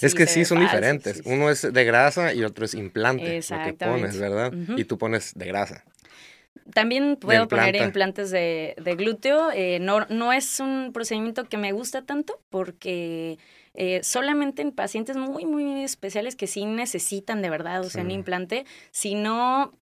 Es 0.00 0.14
que 0.14 0.26
sí, 0.26 0.44
son 0.44 0.58
falso, 0.58 0.74
diferentes. 0.74 1.16
sí, 1.18 1.22
sí. 1.22 1.30
Uno 1.32 1.50
es 1.50 1.72
de 1.72 1.84
grasa 1.84 2.32
y 2.34 2.44
otro 2.44 2.64
es 2.64 2.74
implante, 2.74 3.40
lo 3.50 3.62
que 3.62 3.72
pones, 3.74 4.18
¿verdad? 4.18 4.52
Y 4.76 4.84
tú 4.84 4.98
pones 4.98 5.34
de 5.34 5.46
grasa. 5.46 5.84
También 6.72 7.16
puedo 7.16 7.46
poner 7.48 7.76
implantes 7.76 8.30
de, 8.30 8.74
de 8.82 8.96
glúteo. 8.96 9.50
eh, 9.52 9.78
no, 9.80 10.06
no 10.08 10.32
es 10.32 10.60
un 10.60 10.92
procedimiento 10.92 11.44
que 11.44 11.58
me 11.58 11.72
gusta 11.72 12.02
tanto 12.02 12.40
porque 12.48 13.38
eh, 13.74 14.00
solamente 14.02 14.62
en 14.62 14.72
pacientes 14.72 15.16
muy, 15.16 15.44
muy 15.44 15.82
especiales 15.82 16.36
que 16.36 16.46
sí 16.46 16.64
necesitan 16.64 17.42
de 17.42 17.50
verdad, 17.50 17.80
o 17.80 17.90
sea, 17.90 18.02
un 18.02 18.10
implante, 18.12 18.64
si 18.92 19.14
no, 19.14 19.74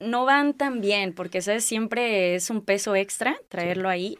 no 0.00 0.24
van 0.24 0.54
tan 0.54 0.80
bien 0.80 1.14
porque 1.14 1.40
¿sabes? 1.40 1.64
siempre 1.64 2.34
es 2.34 2.50
un 2.50 2.62
peso 2.64 2.94
extra 2.94 3.36
traerlo 3.48 3.88
ahí. 3.88 4.18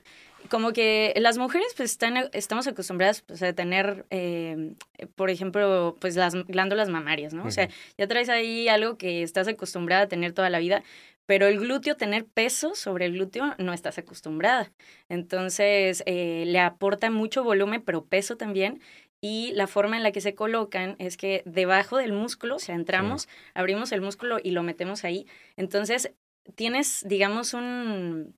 Como 0.50 0.72
que 0.72 1.12
las 1.16 1.38
mujeres 1.38 1.74
pues 1.76 1.92
están, 1.92 2.30
estamos 2.32 2.66
acostumbradas 2.66 3.22
pues, 3.22 3.42
a 3.42 3.52
tener, 3.52 4.06
eh, 4.10 4.74
por 5.14 5.30
ejemplo, 5.30 5.96
pues 6.00 6.16
las 6.16 6.34
glándulas 6.34 6.88
mamarias, 6.88 7.34
¿no? 7.34 7.44
O 7.44 7.50
sea, 7.50 7.68
ya 7.96 8.06
traes 8.06 8.28
ahí 8.28 8.68
algo 8.68 8.96
que 8.96 9.22
estás 9.22 9.48
acostumbrada 9.48 10.02
a 10.02 10.08
tener 10.08 10.32
toda 10.32 10.50
la 10.50 10.58
vida, 10.58 10.82
pero 11.26 11.46
el 11.46 11.58
glúteo, 11.58 11.94
tener 11.94 12.24
peso 12.24 12.74
sobre 12.74 13.04
el 13.04 13.12
glúteo, 13.12 13.54
no 13.58 13.74
estás 13.74 13.98
acostumbrada. 13.98 14.72
Entonces, 15.10 16.02
eh, 16.06 16.44
le 16.46 16.58
aporta 16.58 17.10
mucho 17.10 17.44
volumen, 17.44 17.82
pero 17.82 18.06
peso 18.06 18.36
también. 18.38 18.80
Y 19.20 19.52
la 19.52 19.66
forma 19.66 19.96
en 19.96 20.04
la 20.04 20.12
que 20.12 20.22
se 20.22 20.34
colocan 20.34 20.96
es 20.98 21.16
que 21.18 21.42
debajo 21.44 21.98
del 21.98 22.12
músculo, 22.12 22.56
o 22.56 22.58
sea, 22.58 22.76
entramos, 22.76 23.28
abrimos 23.52 23.92
el 23.92 24.00
músculo 24.00 24.38
y 24.42 24.52
lo 24.52 24.62
metemos 24.62 25.04
ahí. 25.04 25.26
Entonces, 25.56 26.12
tienes, 26.54 27.04
digamos, 27.06 27.52
un 27.52 28.34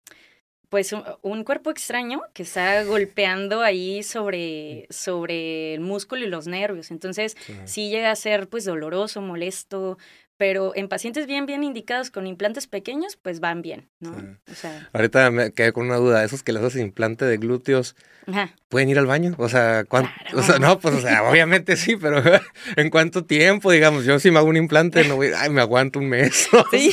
pues 0.70 0.93
un, 0.94 1.02
un 1.22 1.44
cuerpo 1.44 1.70
extraño 1.70 2.22
que 2.32 2.44
está 2.44 2.82
golpeando 2.84 3.61
ahí 3.61 4.02
sobre, 4.02 4.87
sobre 4.88 5.75
el 5.75 5.81
músculo 5.81 6.25
y 6.25 6.28
los 6.28 6.46
nervios. 6.46 6.90
Entonces, 6.90 7.37
Sí. 7.44 7.55
sí 7.67 7.90
llega 7.90 8.11
a 8.11 8.17
ser 8.17 8.49
pues 8.49 8.64
doloroso, 8.64 9.20
molesto, 9.20 9.99
pero 10.40 10.72
en 10.75 10.88
pacientes 10.88 11.26
bien, 11.26 11.44
bien 11.44 11.62
indicados 11.62 12.10
con 12.10 12.26
implantes 12.26 12.66
pequeños, 12.66 13.19
pues 13.20 13.40
van 13.40 13.60
bien, 13.60 13.90
¿no? 14.00 14.19
Sí. 14.19 14.25
O 14.50 14.54
sea, 14.54 14.88
Ahorita 14.94 15.31
me 15.31 15.52
quedé 15.52 15.75
con 15.75 15.84
una 15.84 15.96
duda. 15.96 16.25
¿Esos 16.25 16.42
que 16.42 16.54
les 16.54 16.62
haces 16.62 16.81
implante 16.81 17.26
de 17.26 17.37
glúteos 17.37 17.94
ajá. 18.26 18.54
pueden 18.70 18.88
ir 18.88 18.98
al 18.98 19.04
baño? 19.04 19.34
O 19.37 19.50
sea, 19.50 19.84
¿cuánto? 19.87 20.10
Claro. 20.22 20.38
O 20.38 20.42
sea, 20.42 20.58
no, 20.58 20.78
pues, 20.81 20.94
o 20.94 21.00
sea, 21.02 21.25
obviamente 21.25 21.76
sí, 21.76 21.94
pero 21.96 22.22
¿en 22.76 22.88
cuánto 22.88 23.26
tiempo? 23.26 23.70
Digamos, 23.70 24.06
yo 24.06 24.19
si 24.19 24.31
me 24.31 24.38
hago 24.38 24.48
un 24.48 24.56
implante, 24.56 25.04
no 25.04 25.16
voy, 25.16 25.31
ay, 25.37 25.50
me 25.50 25.60
aguanto 25.60 25.98
un 25.98 26.08
mes. 26.08 26.48
Sí. 26.70 26.90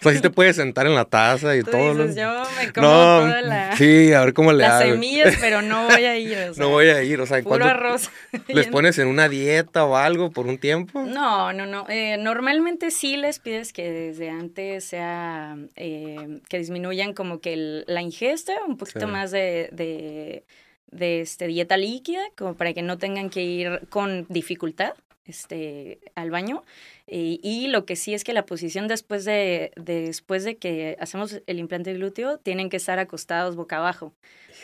O 0.00 0.02
sea, 0.02 0.12
sí 0.12 0.20
te 0.20 0.28
puedes 0.28 0.56
sentar 0.56 0.86
en 0.86 0.94
la 0.94 1.06
taza 1.06 1.56
y 1.56 1.62
Tú 1.62 1.70
todo. 1.70 1.94
dices, 2.06 2.16
¿no? 2.16 2.22
yo 2.44 2.50
me 2.58 2.72
como 2.72 2.86
No, 2.86 3.20
toda 3.20 3.40
la, 3.42 3.76
sí, 3.78 4.12
a 4.12 4.20
ver 4.26 4.34
cómo 4.34 4.52
le 4.52 4.58
las 4.58 4.82
hago. 4.82 4.92
semillas, 4.92 5.36
pero 5.40 5.62
no 5.62 5.86
voy 5.86 6.04
a 6.04 6.18
ir. 6.18 6.36
o 6.36 6.54
sea, 6.54 6.62
No 6.64 6.68
voy 6.70 6.88
a 6.88 7.02
ir, 7.02 7.18
o 7.20 7.26
sea, 7.26 7.38
¿en 7.38 7.44
Puro 7.44 7.64
arroz. 7.64 8.10
les 8.48 8.66
pones 8.66 8.98
en 8.98 9.08
una 9.08 9.28
dieta 9.30 9.84
o 9.84 9.96
algo 9.96 10.30
por 10.30 10.46
un 10.46 10.58
tiempo? 10.58 11.02
No, 11.06 11.52
no, 11.54 11.64
no. 11.66 11.86
Eh, 11.88 12.16
normalmente 12.18 12.89
sí 12.90 13.16
les 13.16 13.38
pides 13.38 13.72
que 13.72 13.90
desde 13.90 14.30
antes 14.30 14.84
sea 14.84 15.56
eh, 15.76 16.40
que 16.48 16.58
disminuyan 16.58 17.14
como 17.14 17.40
que 17.40 17.52
el- 17.54 17.84
la 17.86 18.02
ingesta, 18.02 18.52
un 18.66 18.76
poquito 18.76 19.00
Sí. 19.00 19.06
más 19.06 19.30
de, 19.30 19.68
de, 19.72 20.44
de, 20.90 21.20
este, 21.20 21.46
dieta 21.46 21.76
líquida, 21.76 22.22
como 22.36 22.54
para 22.54 22.72
que 22.72 22.82
no 22.82 22.98
tengan 22.98 23.30
que 23.30 23.42
ir 23.42 23.86
con 23.88 24.26
dificultad 24.28 24.94
este, 25.26 26.00
al 26.16 26.30
baño. 26.30 26.64
Eh, 27.06 27.38
y 27.42 27.68
lo 27.68 27.84
que 27.86 27.94
sí 27.96 28.14
es 28.14 28.24
que 28.24 28.32
la 28.32 28.46
posición 28.46 28.88
después 28.88 29.24
de, 29.24 29.70
después 29.76 30.42
de 30.44 30.56
que 30.56 30.96
hacemos 30.98 31.40
el 31.46 31.58
implante 31.60 31.92
glúteo, 31.94 32.38
tienen 32.38 32.68
que 32.68 32.76
estar 32.78 32.98
acostados 32.98 33.54
boca 33.54 33.76
abajo. 33.76 34.12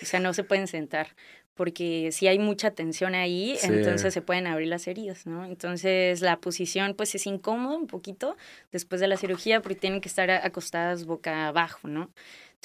O 0.03 0.07
sea, 0.07 0.19
no 0.21 0.35
se 0.35 0.43
pueden 0.45 0.67
sentar 0.67 1.09
porque 1.57 2.11
si 2.13 2.29
hay 2.29 2.39
mucha 2.39 2.71
tensión 2.71 3.15
ahí, 3.15 3.57
Sí. 3.59 3.67
entonces 3.69 4.15
se 4.15 4.23
pueden 4.23 4.47
abrir 4.47 4.69
las 4.69 4.87
heridas, 4.87 5.27
¿no? 5.27 5.45
Entonces 5.45 6.21
la 6.21 6.37
posición 6.39 6.95
pues 6.95 7.15
es 7.15 7.27
incómoda 7.27 7.77
un 7.77 7.87
poquito 7.87 8.37
después 8.71 9.01
de 9.01 9.09
la 9.09 9.17
cirugía 9.17 9.61
porque 9.63 9.75
tienen 9.75 10.01
que 10.01 10.09
estar 10.09 10.31
acostadas 10.31 11.07
boca 11.07 11.49
abajo, 11.49 11.89
¿no? 11.89 12.11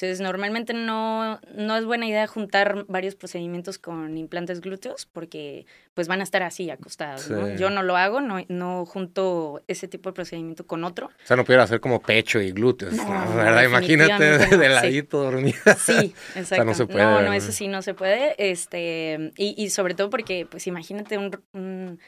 Entonces 0.02 0.20
normalmente 0.20 0.74
no, 0.74 1.40
no 1.54 1.76
es 1.76 1.84
buena 1.84 2.08
idea 2.08 2.26
juntar 2.26 2.86
varios 2.88 3.14
procedimientos 3.14 3.78
con 3.78 4.18
implantes 4.18 4.60
glúteos 4.60 5.06
porque 5.06 5.64
pues 5.94 6.08
van 6.08 6.18
a 6.18 6.24
estar 6.24 6.42
así 6.42 6.70
acostados, 6.70 7.30
¿no? 7.30 7.54
Yo 7.54 7.70
no 7.70 7.84
lo 7.84 7.96
hago, 7.96 8.20
no, 8.20 8.38
no 8.48 8.84
junto 8.84 9.62
ese 9.68 9.86
tipo 9.86 10.08
de 10.10 10.14
procedimiento 10.14 10.66
con 10.66 10.82
otro. 10.82 11.06
O 11.06 11.26
sea, 11.26 11.36
no 11.36 11.44
pudiera 11.44 11.62
hacer 11.62 11.78
como 11.78 12.02
pecho 12.02 12.40
y 12.40 12.50
glúteos, 12.50 12.94
No, 12.94 13.04
¿no? 13.04 13.24
no, 13.26 13.36
¿verdad? 13.36 13.62
Imagínate 13.62 14.24
definitivamente 14.24 14.56
de 14.56 14.68
no, 14.68 14.74
sí. 14.80 14.86
ladito 14.86 15.22
dormida. 15.22 15.76
Sí, 15.78 16.14
exacto. 16.34 16.64
no 16.64 16.74
se 16.74 16.86
puede, 16.86 17.04
No, 17.04 17.22
no, 17.22 17.32
eso 17.32 17.52
sí 17.52 17.68
no 17.68 17.80
se 17.80 17.94
puede. 17.94 18.34
Este, 18.38 19.30
y, 19.36 19.54
y 19.56 19.70
sobre 19.70 19.94
todo 19.94 20.10
porque, 20.10 20.46
pues 20.50 20.66
imagínate 20.66 21.16
un, 21.16 21.40
un- 21.52 22.00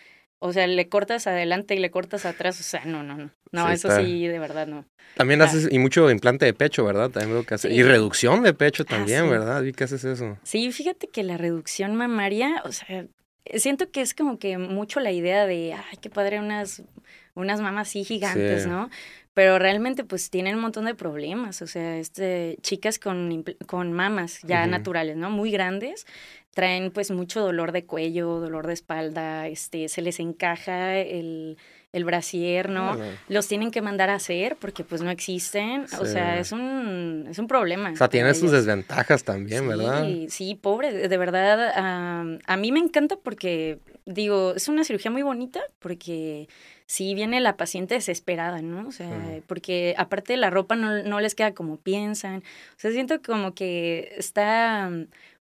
o 0.46 0.52
sea, 0.52 0.66
le 0.66 0.88
cortas 0.90 1.26
adelante 1.26 1.74
y 1.74 1.78
le 1.78 1.90
cortas 1.90 2.26
atrás, 2.26 2.60
o 2.60 2.62
sea, 2.62 2.84
no, 2.84 3.02
no, 3.02 3.16
no. 3.16 3.30
No, 3.50 3.66
Sí, 3.68 3.72
eso 3.74 3.88
está. 3.88 4.04
sí, 4.04 4.26
de 4.26 4.38
verdad 4.38 4.66
no. 4.66 4.84
También 5.16 5.38
Claro. 5.40 5.50
haces, 5.52 5.68
y 5.72 5.78
mucho 5.78 6.10
implante 6.10 6.44
de 6.44 6.52
pecho, 6.52 6.84
¿verdad? 6.84 7.08
También 7.10 7.32
veo 7.32 7.46
que 7.46 7.54
haces. 7.54 7.70
Sí. 7.72 7.78
Y 7.78 7.82
reducción 7.82 8.42
de 8.42 8.52
pecho 8.52 8.84
también, 8.84 9.24
sí. 9.24 9.30
¿verdad? 9.30 9.62
Vi 9.62 9.72
que 9.72 9.84
haces 9.84 10.04
eso. 10.04 10.36
Sí, 10.42 10.70
fíjate 10.70 11.08
que 11.08 11.22
la 11.22 11.38
reducción 11.38 11.94
mamaria, 11.94 12.60
o 12.64 12.72
sea, 12.72 13.06
siento 13.54 13.90
que 13.90 14.02
es 14.02 14.12
como 14.12 14.38
que 14.38 14.58
mucho 14.58 15.00
la 15.00 15.12
idea 15.12 15.46
de, 15.46 15.72
ay, 15.72 15.98
qué 16.02 16.10
padre, 16.10 16.40
unas, 16.40 16.82
unas 17.34 17.60
mamas 17.62 17.88
así 17.88 18.04
gigantes. 18.04 18.66
¿no? 18.66 18.90
Pero 19.34 19.58
realmente, 19.58 20.04
pues, 20.04 20.30
tienen 20.30 20.54
un 20.54 20.62
montón 20.62 20.84
de 20.84 20.94
problemas, 20.94 21.60
o 21.60 21.66
sea, 21.66 21.98
este, 21.98 22.56
chicas 22.62 23.00
con, 23.00 23.44
con 23.66 23.92
mamas 23.92 24.40
ya 24.42 24.66
naturales, 24.68 25.16
¿no? 25.16 25.28
Muy 25.28 25.50
grandes, 25.50 26.06
traen, 26.54 26.92
pues, 26.92 27.10
mucho 27.10 27.40
dolor 27.40 27.72
de 27.72 27.84
cuello, 27.84 28.38
dolor 28.38 28.68
de 28.68 28.74
espalda, 28.74 29.48
este, 29.48 29.88
se 29.88 30.02
les 30.02 30.20
encaja 30.20 30.98
el, 30.98 31.58
el 31.92 32.04
brasier, 32.04 32.70
¿no? 32.70 32.96
Los 33.28 33.48
tienen 33.48 33.72
que 33.72 33.82
mandar 33.82 34.08
a 34.08 34.14
hacer 34.14 34.56
porque, 34.60 34.84
pues, 34.84 35.02
no 35.02 35.10
existen, 35.10 35.86
o 36.00 36.06
sea, 36.06 36.38
es 36.38 36.52
un, 36.52 37.26
es 37.28 37.40
un 37.40 37.48
problema. 37.48 37.90
O 37.90 37.96
sea, 37.96 38.08
tiene 38.08 38.34
sus 38.34 38.52
desventajas 38.52 39.24
también, 39.24 39.66
¿verdad? 39.66 40.04
Sí, 40.04 40.26
sí, 40.30 40.54
pobre, 40.54 41.08
de 41.08 41.18
verdad. 41.18 41.72
am, 41.76 42.38
a 42.46 42.56
mí 42.56 42.70
me 42.70 42.78
encanta 42.78 43.16
porque 43.16 43.80
digo, 44.06 44.54
es 44.54 44.68
una 44.68 44.84
cirugía 44.84 45.10
muy 45.10 45.22
bonita 45.22 45.60
porque 45.78 46.48
sí 46.86 47.14
viene 47.14 47.40
la 47.40 47.56
paciente 47.56 47.94
desesperada, 47.94 48.60
¿no? 48.60 48.86
O 48.86 48.92
sea, 48.92 49.40
porque 49.46 49.94
aparte 49.96 50.36
la 50.36 50.50
ropa 50.50 50.76
no, 50.76 51.02
no, 51.02 51.20
les 51.20 51.34
queda 51.34 51.54
como 51.54 51.78
piensan. 51.78 52.38
O 52.38 52.78
sea, 52.78 52.90
siento 52.90 53.22
como 53.22 53.54
que 53.54 54.14
está 54.16 54.90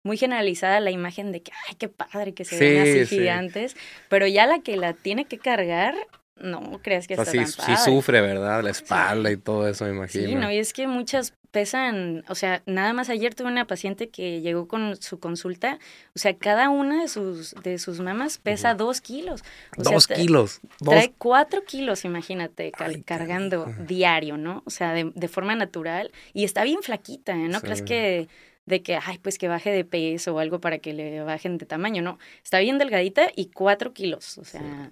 muy 0.03 0.17
generalizada 0.17 0.79
la 0.79 0.91
imagen 0.91 1.31
de 1.31 1.41
que, 1.41 1.51
ay, 1.67 1.75
qué 1.75 1.89
padre 1.89 2.33
que 2.33 2.45
se 2.45 2.57
ven 2.57 2.81
así 2.81 3.05
gigantes, 3.17 3.75
pero 4.09 4.27
ya 4.27 4.45
la 4.45 4.59
que 4.59 4.77
la 4.77 4.93
tiene 4.93 5.25
que 5.25 5.37
cargar 5.37 5.95
no 6.37 6.79
crees 6.81 7.07
que 7.07 7.13
está 7.13 7.25
sí, 7.25 7.37
tan 7.37 7.47
sí 7.47 7.75
sufre, 7.85 8.21
¿verdad? 8.21 8.63
La 8.63 8.71
espalda 8.71 9.31
y 9.31 9.37
todo 9.37 9.67
eso, 9.67 9.85
me 9.85 9.91
imagino. 9.91 10.27
Sí, 10.27 10.35
no, 10.35 10.51
y 10.51 10.57
es 10.57 10.73
que 10.73 10.87
muchas 10.87 11.33
pesan, 11.51 12.23
o 12.29 12.35
sea, 12.35 12.63
nada 12.65 12.93
más 12.93 13.09
ayer 13.09 13.35
tuve 13.35 13.47
una 13.47 13.67
paciente 13.67 14.09
que 14.09 14.41
llegó 14.41 14.67
con 14.67 14.99
su 14.99 15.19
consulta, 15.19 15.77
o 16.15 16.19
sea, 16.19 16.35
cada 16.35 16.69
una 16.69 17.03
de 17.03 17.07
sus, 17.07 17.53
de 17.61 17.77
sus 17.77 17.99
mamas 17.99 18.39
pesa 18.39 18.73
dos 18.73 19.01
kilos. 19.01 19.43
dos 19.77 20.07
kilos. 20.07 20.61
Trae 20.83 21.13
cuatro 21.17 21.63
kilos, 21.63 22.05
imagínate, 22.05 22.71
cargando 23.05 23.67
diario, 23.87 24.37
¿no? 24.37 24.63
O 24.65 24.71
sea, 24.71 24.93
de, 24.93 25.11
de, 25.13 25.27
forma 25.27 25.55
natural. 25.55 26.11
Y 26.33 26.43
está 26.43 26.63
bien 26.63 26.81
flaquita, 26.81 27.33
¿eh? 27.33 27.47
¿No 27.47 27.61
crees 27.61 27.83
que 27.83 28.27
de 28.65 28.81
que, 28.81 28.95
ay, 28.95 29.17
pues 29.19 29.37
que 29.37 29.47
baje 29.47 29.71
de 29.71 29.83
peso 29.83 30.35
o 30.35 30.39
algo 30.39 30.59
para 30.59 30.79
que 30.79 30.93
le 30.93 31.21
bajen 31.21 31.57
de 31.57 31.65
tamaño, 31.65 32.01
no. 32.01 32.17
Está 32.43 32.59
bien 32.59 32.77
delgadita 32.77 33.29
y 33.35 33.47
cuatro 33.47 33.93
kilos, 33.93 34.37
o 34.37 34.45
sea... 34.45 34.89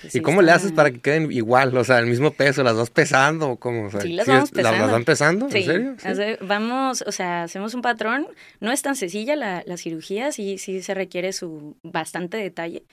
Pues 0.00 0.14
¿Y 0.14 0.20
cómo 0.20 0.42
le 0.42 0.52
haces 0.52 0.72
para 0.72 0.90
que 0.90 1.00
queden 1.00 1.32
igual? 1.32 1.76
O 1.76 1.84
sea, 1.84 1.98
el 1.98 2.06
mismo 2.06 2.30
peso, 2.32 2.62
¿las 2.62 2.76
vas 2.76 2.90
pesando 2.90 3.50
o 3.50 3.56
cómo? 3.56 3.90
sí, 3.90 4.12
las 4.12 4.26
vamos 4.26 4.50
pesando. 4.50 4.78
¿Las 4.78 4.92
van 4.92 5.04
pesando? 5.04 5.48
¿En 5.50 5.50
serio? 6.06 6.38
vamos, 6.42 7.02
o 7.06 7.12
sea, 7.12 7.44
hacemos 7.44 7.74
un 7.74 7.82
patrón. 7.82 8.26
No 8.60 8.72
es 8.72 8.82
tan 8.82 8.96
sencilla 8.96 9.36
la, 9.36 9.62
la 9.66 9.76
cirugía, 9.76 10.32
sí, 10.32 10.58
sí 10.58 10.82
se 10.82 10.94
requiere 10.94 11.32
su 11.32 11.76
bastante 11.82 12.36
detalle, 12.36 12.84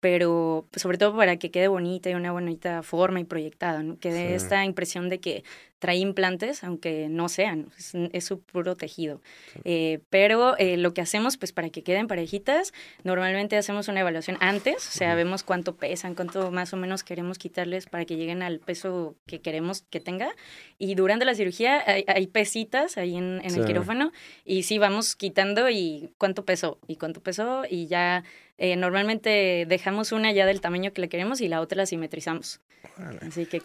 pero 0.00 0.66
sobre 0.76 0.98
todo 0.98 1.16
para 1.16 1.36
que 1.36 1.50
quede 1.50 1.68
bonita 1.68 2.10
y 2.10 2.14
una 2.14 2.32
bonita 2.32 2.82
forma 2.82 3.20
y 3.20 3.24
proyectada, 3.24 3.82
¿no? 3.82 3.98
Que 3.98 4.12
dé 4.12 4.34
esta 4.34 4.64
impresión 4.64 5.08
de 5.08 5.20
que 5.20 5.44
trae 5.80 5.96
implantes, 5.96 6.62
aunque 6.62 7.08
no 7.08 7.28
sean, 7.28 7.70
es, 8.12 8.24
su 8.24 8.40
puro 8.40 8.76
tejido. 8.76 9.20
Eh, 9.64 10.00
pero 10.10 10.56
eh, 10.58 10.76
lo 10.76 10.94
que 10.94 11.00
hacemos, 11.00 11.38
pues 11.38 11.52
para 11.52 11.70
que 11.70 11.82
queden 11.82 12.06
parejitas, 12.06 12.72
normalmente 13.02 13.56
hacemos 13.56 13.88
una 13.88 14.00
evaluación 14.00 14.36
antes, 14.40 14.86
o 14.86 14.92
sea, 14.92 15.14
vemos 15.14 15.42
cuánto 15.42 15.76
pesan, 15.76 16.14
cuánto 16.14 16.50
más 16.50 16.72
o 16.74 16.76
menos 16.76 17.02
queremos 17.02 17.38
quitarles 17.38 17.86
para 17.86 18.04
que 18.04 18.16
lleguen 18.16 18.42
al 18.42 18.60
peso 18.60 19.16
que 19.26 19.40
queremos 19.40 19.82
que 19.88 20.00
tenga. 20.00 20.30
Y 20.78 20.94
durante 20.94 21.24
la 21.24 21.34
cirugía 21.34 21.82
hay, 21.86 22.26
pesitas 22.26 22.98
ahí 22.98 23.16
en, 23.16 23.40
el 23.42 23.64
quirófano 23.64 24.12
y 24.44 24.64
sí, 24.64 24.78
vamos 24.78 25.16
quitando 25.16 25.70
y 25.70 26.12
cuánto 26.18 26.44
pesó, 26.44 26.78
y 26.86 26.96
cuánto 26.96 27.22
pesó, 27.22 27.62
y 27.68 27.86
ya 27.86 28.22
eh, 28.62 28.76
normalmente 28.76 29.64
dejamos 29.66 30.12
una 30.12 30.32
ya 30.32 30.44
del 30.44 30.60
tamaño 30.60 30.92
que 30.92 31.00
le 31.00 31.08
queremos 31.08 31.40
y 31.40 31.48
la 31.48 31.62
otra 31.62 31.78
la 31.78 31.86
simetrizamos. 31.86 32.60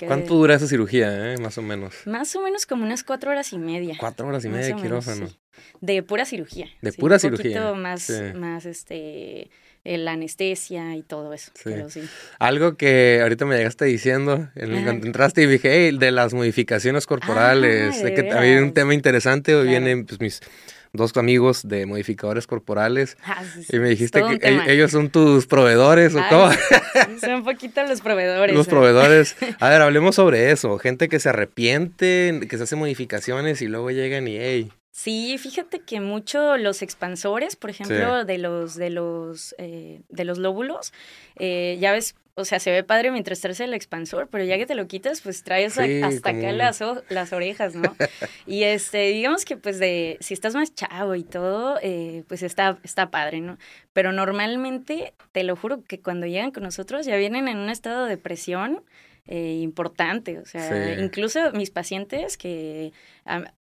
¿Cuánto 0.08 0.36
dura 0.36 0.56
esa 0.56 0.68
cirugía, 0.68 1.36
más 1.42 1.58
o 1.58 1.62
menos? 1.62 1.94
Más 2.06 2.34
o 2.38 2.42
menos 2.42 2.66
como 2.66 2.86
unas 2.86 3.04
cuatro 3.04 3.30
horas 3.32 3.52
y 3.52 3.58
media. 3.58 3.98
Cuatro 4.00 4.26
horas 4.26 4.46
y 4.46 4.50
media 4.50 4.74
de 4.74 4.82
quirófano. 4.82 5.28
De 5.82 6.02
pura 6.02 6.24
cirugía. 6.24 6.70
De 6.82 6.94
pura 6.94 7.20
cirugía. 7.20 7.60
Un 7.62 7.68
poquito 7.68 7.76
más, 7.76 8.10
más 8.36 8.66
este, 8.66 9.50
la 9.84 10.14
anestesia 10.14 10.96
y 10.96 11.04
todo 11.04 11.34
eso. 11.34 11.52
Algo 12.40 12.78
que 12.78 13.20
ahorita 13.22 13.46
me 13.46 13.58
llegaste 13.58 13.84
diciendo, 13.84 14.48
cuando 14.56 15.08
entraste 15.08 15.44
y 15.44 15.48
dije, 15.48 15.88
hey, 15.88 15.98
de 15.98 16.12
las 16.12 16.34
modificaciones 16.34 17.06
corporales, 17.06 18.02
ah, 18.02 18.14
que 18.14 18.32
había 18.32 18.64
un 18.64 18.74
tema 18.74 18.94
interesante, 18.94 19.56
hoy 19.56 19.68
vienen 19.68 20.06
pues, 20.06 20.22
mis 20.22 20.42
dos 20.96 21.16
amigos 21.18 21.68
de 21.68 21.86
modificadores 21.86 22.48
corporales 22.48 23.18
ah, 23.26 23.44
y 23.70 23.80
me 23.80 23.90
dijiste 23.90 24.22
que 24.24 24.48
e-, 24.48 24.74
ellos 24.74 24.92
son 24.92 25.10
tus 25.10 25.48
proveedores 25.48 26.16
o 26.16 26.22
cómo. 26.30 26.52
son 27.20 27.34
un 27.34 27.44
poquito 27.44 27.84
los 27.84 28.02
proveedores. 28.02 28.56
Los 28.56 28.68
proveedores. 28.68 29.36
A 29.60 29.70
ver, 29.70 29.82
hablemos 29.82 30.16
sobre 30.16 30.52
eso. 30.52 30.78
Gente 30.78 31.10
que 31.10 31.20
se 31.20 31.30
arrepiente, 31.30 32.42
que 32.50 32.58
se 32.58 32.64
hace 32.64 32.76
modificaciones 32.76 33.62
y 33.62 33.68
luego 33.68 33.92
llegan 33.92 34.28
y 34.28 34.38
hey. 34.38 34.72
Sí, 34.92 35.38
fíjate 35.38 35.82
que 35.82 36.00
mucho 36.00 36.56
los 36.56 36.82
expansores, 36.82 37.58
por 37.58 37.70
ejemplo, 37.70 38.24
de 38.24 38.38
los 38.38 38.76
de 38.76 38.90
los 38.90 39.54
eh, 39.58 40.00
de 40.08 40.24
los 40.24 40.38
lóbulos, 40.38 40.94
eh, 41.38 41.78
ya 41.82 41.92
ves, 41.92 42.16
o 42.38 42.44
sea, 42.44 42.60
se 42.60 42.70
ve 42.70 42.84
padre 42.84 43.12
mientras 43.12 43.40
traes 43.40 43.62
el 43.62 43.74
expansor, 43.74 44.28
pero 44.30 44.44
ya 44.44 44.58
que 44.58 44.66
te 44.66 44.76
lo 44.76 44.88
quitas, 44.88 45.22
pues 45.22 45.44
traes 45.44 45.78
hasta 45.78 46.30
acá 46.30 46.52
las, 46.52 46.84
las 47.10 47.32
orejas, 47.32 47.76
¿no? 47.76 47.96
y 48.46 48.64
este, 48.64 49.08
digamos 49.10 49.46
que 49.46 49.56
pues 49.56 49.80
de, 49.80 50.18
si 50.20 50.34
estás 50.34 50.54
más 50.54 50.76
chavo 50.76 51.16
y 51.16 51.24
todo, 51.24 51.80
eh, 51.82 52.24
pues 52.28 52.44
está, 52.44 52.78
está 52.84 53.10
padre, 53.10 53.40
¿no? 53.40 53.58
Pero 53.94 54.12
normalmente, 54.12 55.14
te 55.32 55.44
lo 55.44 55.56
juro 55.56 55.82
que 55.84 56.02
cuando 56.02 56.28
llegan 56.28 56.52
con 56.52 56.64
nosotros 56.64 57.06
ya 57.06 57.16
vienen 57.16 57.48
en 57.48 57.58
un 57.58 57.70
estado 57.70 58.06
de 58.06 58.18
presión 58.18 58.84
eh, 59.28 59.60
importante, 59.62 60.38
o 60.40 60.46
sea, 60.46 61.00
incluso 61.00 61.54
mis 61.54 61.72
pacientes 61.72 62.36
que... 62.36 62.92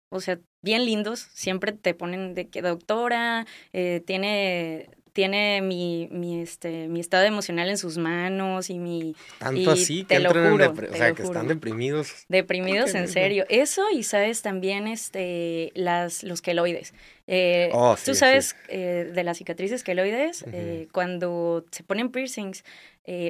o 0.09 0.21
sea, 0.21 0.39
bien 0.61 0.85
lindos, 0.85 1.27
siempre 1.33 1.71
te 1.71 1.95
ponen 1.95 2.35
de 2.35 2.49
que 2.49 2.61
doctora, 2.61 3.47
eh, 3.73 4.03
tiene 4.05 4.91
tiene 5.19 5.61
mi, 5.61 6.07
mi, 6.13 6.39
este, 6.39 6.87
mi 6.87 7.01
estado 7.01 7.25
emocional 7.25 7.69
en 7.69 7.77
sus 7.77 7.97
manos 7.97 8.69
y 8.69 8.79
mi... 8.79 9.17
Tanto 9.37 9.71
así 9.71 10.05
que 10.05 10.17
lo 10.17 10.29
juro, 10.29 10.71
o 10.71 10.95
sea, 10.95 11.11
que 11.11 11.23
están 11.23 11.49
deprimidos. 11.49 12.23
Deprimidos, 12.29 12.95
en 12.95 13.09
serio. 13.09 13.43
Eso 13.49 13.83
y 13.91 14.03
sabes 14.03 14.41
también 14.41 14.87
este, 14.87 15.73
las, 15.75 16.23
los 16.23 16.41
queloides. 16.41 16.93
Eh, 17.27 17.69
oh, 17.73 17.97
Tú 18.01 18.15
sabes 18.15 18.55
eh, 18.69 19.11
de 19.13 19.23
las 19.25 19.39
cicatrices 19.39 19.83
queloides, 19.83 20.45
eh, 20.53 20.87
cuando 20.93 21.65
se 21.69 21.83
ponen 21.83 22.11
piercings 22.11 22.63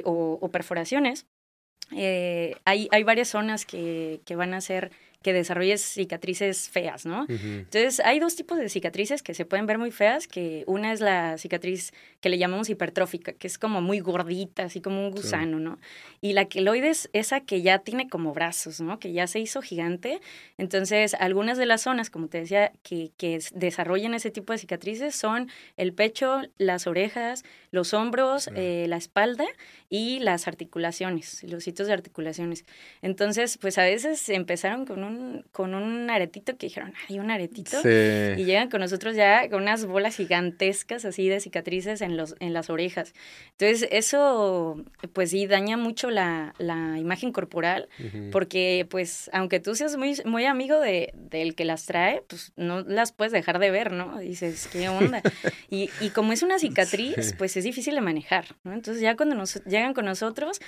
o, 0.04 0.38
o, 0.40 0.48
perforaciones, 0.52 1.26
hay, 1.90 2.88
hay 2.92 3.02
varias 3.02 3.26
zonas 3.26 3.66
que, 3.66 4.20
que 4.24 4.36
van 4.36 4.54
a 4.54 4.60
ser 4.60 4.92
que 5.22 5.34
desarrolles 5.34 5.82
cicatrices 5.82 6.70
feas, 6.70 7.04
¿no? 7.04 7.26
Entonces, 7.28 8.00
hay 8.00 8.20
dos 8.20 8.36
tipos 8.36 8.58
de 8.58 8.70
cicatrices 8.70 9.22
que 9.22 9.34
se 9.34 9.44
pueden 9.44 9.66
ver 9.66 9.76
muy 9.76 9.90
feas, 9.90 10.26
que 10.26 10.64
una 10.66 10.92
es 10.94 11.00
la 11.00 11.36
cicatriz 11.36 11.92
que 12.20 12.30
le 12.30 12.38
llamamos 12.38 12.70
hipertrófica, 12.70 13.34
que 13.34 13.46
es 13.46 13.58
como 13.58 13.82
muy 13.82 14.00
gordita, 14.00 14.64
así 14.64 14.80
como 14.80 15.06
un 15.06 15.10
gusano, 15.10 15.60
¿no? 15.60 15.78
Y 16.22 16.32
la 16.32 16.46
queloides, 16.46 17.10
esa 17.12 17.40
que 17.40 17.60
ya 17.60 17.80
tiene 17.80 18.08
como 18.08 18.32
brazos, 18.32 18.80
¿no? 18.80 18.98
Que 18.98 19.12
ya 19.12 19.26
se 19.26 19.40
hizo 19.40 19.60
gigante. 19.60 20.20
Entonces, 20.56 21.12
algunas 21.12 21.58
de 21.58 21.66
las 21.66 21.82
zonas, 21.82 22.08
como 22.08 22.28
te 22.28 22.38
decía, 22.38 22.72
que, 22.82 23.10
que 23.18 23.40
desarrollan 23.52 24.14
ese 24.14 24.30
tipo 24.30 24.54
de 24.54 24.58
cicatrices 24.58 25.14
son 25.14 25.50
el 25.76 25.92
pecho, 25.92 26.40
las 26.56 26.86
orejas, 26.86 27.44
los 27.72 27.92
hombros, 27.92 28.48
eh, 28.54 28.86
la 28.88 28.96
espalda 28.96 29.44
y 29.90 30.20
las 30.20 30.48
articulaciones, 30.48 31.42
los 31.44 31.64
sitios 31.64 31.88
de 31.88 31.94
articulaciones. 31.94 32.64
Entonces, 33.02 33.58
pues 33.58 33.76
a 33.76 33.82
veces 33.82 34.26
empezaron 34.30 34.86
con 34.86 35.04
un 35.04 35.09
con 35.52 35.74
un 35.74 36.10
aretito 36.10 36.56
que 36.56 36.66
dijeron, 36.66 36.94
hay 37.08 37.18
un 37.18 37.30
aretito. 37.30 37.78
Y 37.84 38.44
llegan 38.44 38.70
con 38.70 38.80
nosotros 38.80 39.16
ya 39.16 39.48
con 39.48 39.62
unas 39.62 39.86
bolas 39.86 40.16
gigantescas 40.16 41.04
así 41.04 41.28
de 41.28 41.40
cicatrices 41.40 42.00
en, 42.00 42.16
los, 42.16 42.34
en 42.40 42.52
las 42.52 42.70
orejas. 42.70 43.14
Entonces, 43.52 43.88
eso 43.90 44.84
pues 45.12 45.30
sí 45.30 45.46
daña 45.46 45.76
mucho 45.76 46.10
la, 46.10 46.54
la 46.58 46.98
imagen 46.98 47.32
corporal, 47.32 47.88
porque 48.32 48.86
pues 48.90 49.30
aunque 49.32 49.60
tú 49.60 49.74
seas 49.74 49.96
muy, 49.96 50.16
muy 50.24 50.44
amigo 50.44 50.80
de, 50.80 51.12
del 51.14 51.54
que 51.54 51.64
las 51.64 51.86
trae, 51.86 52.22
pues 52.28 52.52
no 52.56 52.80
las 52.80 53.12
puedes 53.12 53.32
dejar 53.32 53.58
de 53.58 53.70
ver, 53.70 53.92
¿no? 53.92 54.18
Dices, 54.18 54.68
¿qué 54.72 54.88
onda? 54.88 55.22
y, 55.70 55.90
y 56.00 56.10
como 56.10 56.32
es 56.32 56.42
una 56.42 56.58
cicatriz, 56.58 57.34
pues 57.38 57.56
es 57.56 57.64
difícil 57.64 57.94
de 57.94 58.00
manejar, 58.00 58.56
¿no? 58.64 58.72
Entonces 58.72 59.02
ya 59.02 59.16
cuando 59.16 59.34
nos 59.34 59.62
llegan 59.64 59.94
con 59.94 60.04
nosotros, 60.04 60.60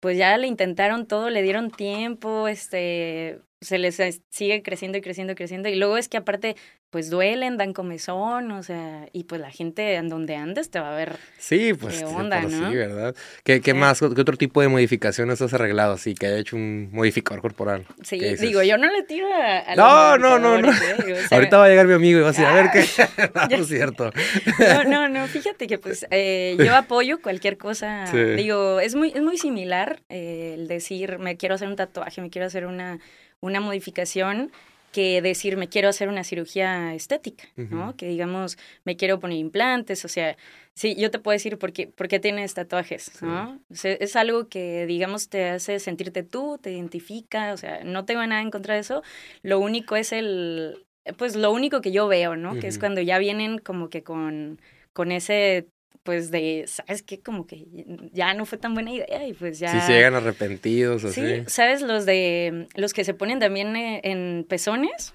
pues 0.00 0.16
ya 0.16 0.36
le 0.36 0.46
intentaron 0.46 1.06
todo, 1.06 1.30
le 1.30 1.42
dieron 1.42 1.70
tiempo, 1.70 2.48
este, 2.48 3.40
se 3.60 3.78
les 3.78 4.00
sigue 4.30 4.62
creciendo 4.62 4.98
y 4.98 5.00
creciendo 5.00 5.32
y 5.32 5.36
creciendo. 5.36 5.68
Y 5.68 5.74
luego 5.74 5.98
es 5.98 6.08
que 6.08 6.16
aparte, 6.16 6.56
pues 6.90 7.10
duelen, 7.10 7.56
dan 7.56 7.72
comezón, 7.72 8.52
o 8.52 8.62
sea, 8.62 9.08
y 9.12 9.24
pues 9.24 9.40
la 9.40 9.50
gente 9.50 9.94
en 9.94 10.08
donde 10.08 10.36
andes 10.36 10.70
te 10.70 10.78
va 10.78 10.92
a 10.92 10.96
ver. 10.96 11.16
Sí, 11.38 11.74
pues. 11.74 11.98
Qué 11.98 12.04
onda, 12.04 12.40
¿no? 12.42 12.70
Sí, 12.70 12.76
¿verdad? 12.76 13.16
¿Qué, 13.42 13.60
qué 13.60 13.74
más, 13.74 13.98
qué 13.98 14.06
otro 14.06 14.36
tipo 14.36 14.60
de 14.60 14.68
modificaciones 14.68 15.42
has 15.42 15.52
arreglado 15.54 15.94
así, 15.94 16.14
que 16.14 16.26
haya 16.26 16.38
hecho 16.38 16.54
un 16.54 16.90
modificador 16.92 17.42
corporal? 17.42 17.84
Sí, 18.02 18.18
digo, 18.36 18.62
yo 18.62 18.78
no 18.78 18.90
le 18.92 19.02
tiro 19.02 19.26
a. 19.26 19.74
no, 19.74 20.18
no, 20.18 20.38
no, 20.38 20.58
no. 20.62 20.72
Ahorita 21.30 21.58
va 21.58 21.64
a 21.64 21.68
llegar 21.68 21.86
mi 21.86 21.94
amigo 21.94 22.20
y 22.20 22.22
va 22.22 22.28
a 22.28 22.32
decir, 22.32 22.46
a 22.46 22.54
ver 22.54 22.70
qué. 22.72 22.84
no, 23.50 23.56
es 23.56 23.68
cierto. 23.68 24.12
no, 24.58 24.84
no, 24.84 25.08
no, 25.08 25.26
fíjate 25.26 25.66
que 25.66 25.78
pues 25.78 26.06
eh, 26.10 26.56
yo 26.58 26.74
apoyo 26.76 27.20
cualquier 27.20 27.58
cosa. 27.58 28.04
Digo, 28.12 28.78
es 28.78 28.94
muy, 28.94 29.10
es 29.10 29.22
muy 29.22 29.36
similar 29.36 30.02
eh, 30.08 30.54
el 30.54 30.68
decir, 30.68 31.18
me 31.18 31.36
quiero 31.36 31.56
hacer 31.56 31.66
un 31.66 31.76
tatuaje, 31.76 32.20
me 32.20 32.30
quiero 32.30 32.46
hacer 32.46 32.66
una 32.66 33.00
una 33.40 33.60
modificación 33.60 34.50
que 34.92 35.20
decir 35.20 35.56
me 35.56 35.68
quiero 35.68 35.88
hacer 35.88 36.08
una 36.08 36.24
cirugía 36.24 36.94
estética, 36.94 37.44
¿no? 37.56 37.94
Que 37.96 38.08
digamos 38.08 38.56
me 38.84 38.96
quiero 38.96 39.20
poner 39.20 39.38
implantes, 39.38 40.04
o 40.04 40.08
sea, 40.08 40.36
sí, 40.74 40.94
yo 40.96 41.10
te 41.10 41.18
puedo 41.18 41.34
decir 41.34 41.58
por 41.58 41.72
qué, 41.72 41.88
por 41.88 42.08
qué 42.08 42.18
tienes 42.20 42.54
tatuajes, 42.54 43.22
¿no? 43.22 43.60
es 43.70 44.16
algo 44.16 44.48
que 44.48 44.86
digamos 44.86 45.28
te 45.28 45.50
hace 45.50 45.78
sentirte 45.78 46.22
tú, 46.22 46.58
te 46.60 46.72
identifica, 46.72 47.52
o 47.52 47.56
sea, 47.56 47.84
no 47.84 48.06
tengo 48.06 48.26
nada 48.26 48.40
en 48.40 48.50
contra 48.50 48.74
de 48.74 48.80
eso, 48.80 49.02
lo 49.42 49.60
único 49.60 49.94
es 49.94 50.12
el, 50.12 50.86
pues 51.16 51.36
lo 51.36 51.52
único 51.52 51.80
que 51.80 51.92
yo 51.92 52.08
veo, 52.08 52.36
¿no? 52.36 52.58
Que 52.58 52.68
es 52.68 52.78
cuando 52.78 53.00
ya 53.02 53.18
vienen 53.18 53.58
como 53.58 53.90
que 53.90 54.02
con, 54.02 54.58
con 54.94 55.12
ese 55.12 55.68
pues 56.02 56.30
de, 56.30 56.64
¿sabes 56.66 57.02
qué? 57.02 57.20
Como 57.20 57.46
que 57.46 57.66
ya 58.12 58.34
no 58.34 58.46
fue 58.46 58.58
tan 58.58 58.74
buena 58.74 58.92
idea 58.92 59.26
y 59.26 59.32
pues 59.32 59.58
ya... 59.58 59.72
Sí, 59.72 59.86
se 59.86 59.92
llegan 59.92 60.14
arrepentidos 60.14 61.04
así. 61.04 61.20
Sí, 61.20 61.44
¿sabes? 61.46 61.82
Los 61.82 62.06
de, 62.06 62.66
los 62.74 62.92
que 62.92 63.04
se 63.04 63.14
ponen 63.14 63.38
también 63.38 63.76
eh, 63.76 64.00
en 64.04 64.46
pezones. 64.48 65.14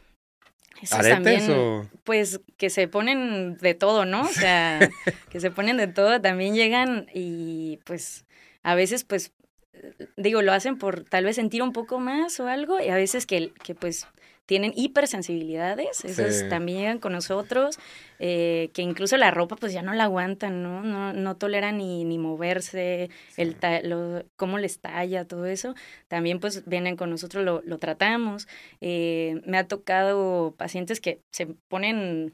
¿Aretes 0.91 1.13
también, 1.13 1.51
o...? 1.51 1.89
Pues 2.03 2.41
que 2.57 2.69
se 2.69 2.87
ponen 2.87 3.57
de 3.57 3.73
todo, 3.73 4.05
¿no? 4.05 4.21
O 4.23 4.33
sea, 4.33 4.79
que 5.29 5.39
se 5.39 5.51
ponen 5.51 5.77
de 5.77 5.87
todo, 5.87 6.19
también 6.21 6.55
llegan 6.55 7.07
y 7.13 7.79
pues 7.85 8.25
a 8.63 8.75
veces 8.75 9.03
pues, 9.03 9.31
digo, 10.17 10.41
lo 10.41 10.51
hacen 10.51 10.77
por 10.77 11.03
tal 11.03 11.25
vez 11.25 11.35
sentir 11.37 11.61
un 11.61 11.73
poco 11.73 11.99
más 11.99 12.39
o 12.39 12.47
algo 12.47 12.79
y 12.79 12.89
a 12.89 12.95
veces 12.95 13.25
que, 13.25 13.51
que 13.63 13.75
pues 13.75 14.07
tienen 14.45 14.73
hipersensibilidades, 14.75 16.03
esos 16.03 16.49
también 16.49 16.79
llegan 16.79 16.99
con 16.99 17.13
nosotros, 17.13 17.79
eh, 18.19 18.69
que 18.73 18.81
incluso 18.81 19.15
la 19.17 19.31
ropa 19.31 19.55
pues 19.55 19.71
ya 19.73 19.81
no 19.81 19.93
la 19.93 20.05
aguantan, 20.05 20.61
¿no? 20.61 20.83
No, 20.83 21.13
no 21.13 21.37
toleran 21.37 21.77
ni, 21.77 22.03
ni 22.03 22.17
moverse, 22.17 23.09
el 23.37 23.55
lo, 23.83 24.25
cómo 24.35 24.57
les 24.57 24.79
talla, 24.79 25.25
todo 25.25 25.45
eso. 25.45 25.75
También 26.07 26.39
pues 26.39 26.65
vienen 26.65 26.97
con 26.97 27.09
nosotros, 27.09 27.45
lo, 27.45 27.61
lo 27.63 27.77
tratamos. 27.79 28.47
Eh, 28.81 29.41
me 29.45 29.57
ha 29.57 29.67
tocado 29.67 30.55
pacientes 30.57 30.99
que 30.99 31.21
se 31.31 31.47
ponen 31.69 32.33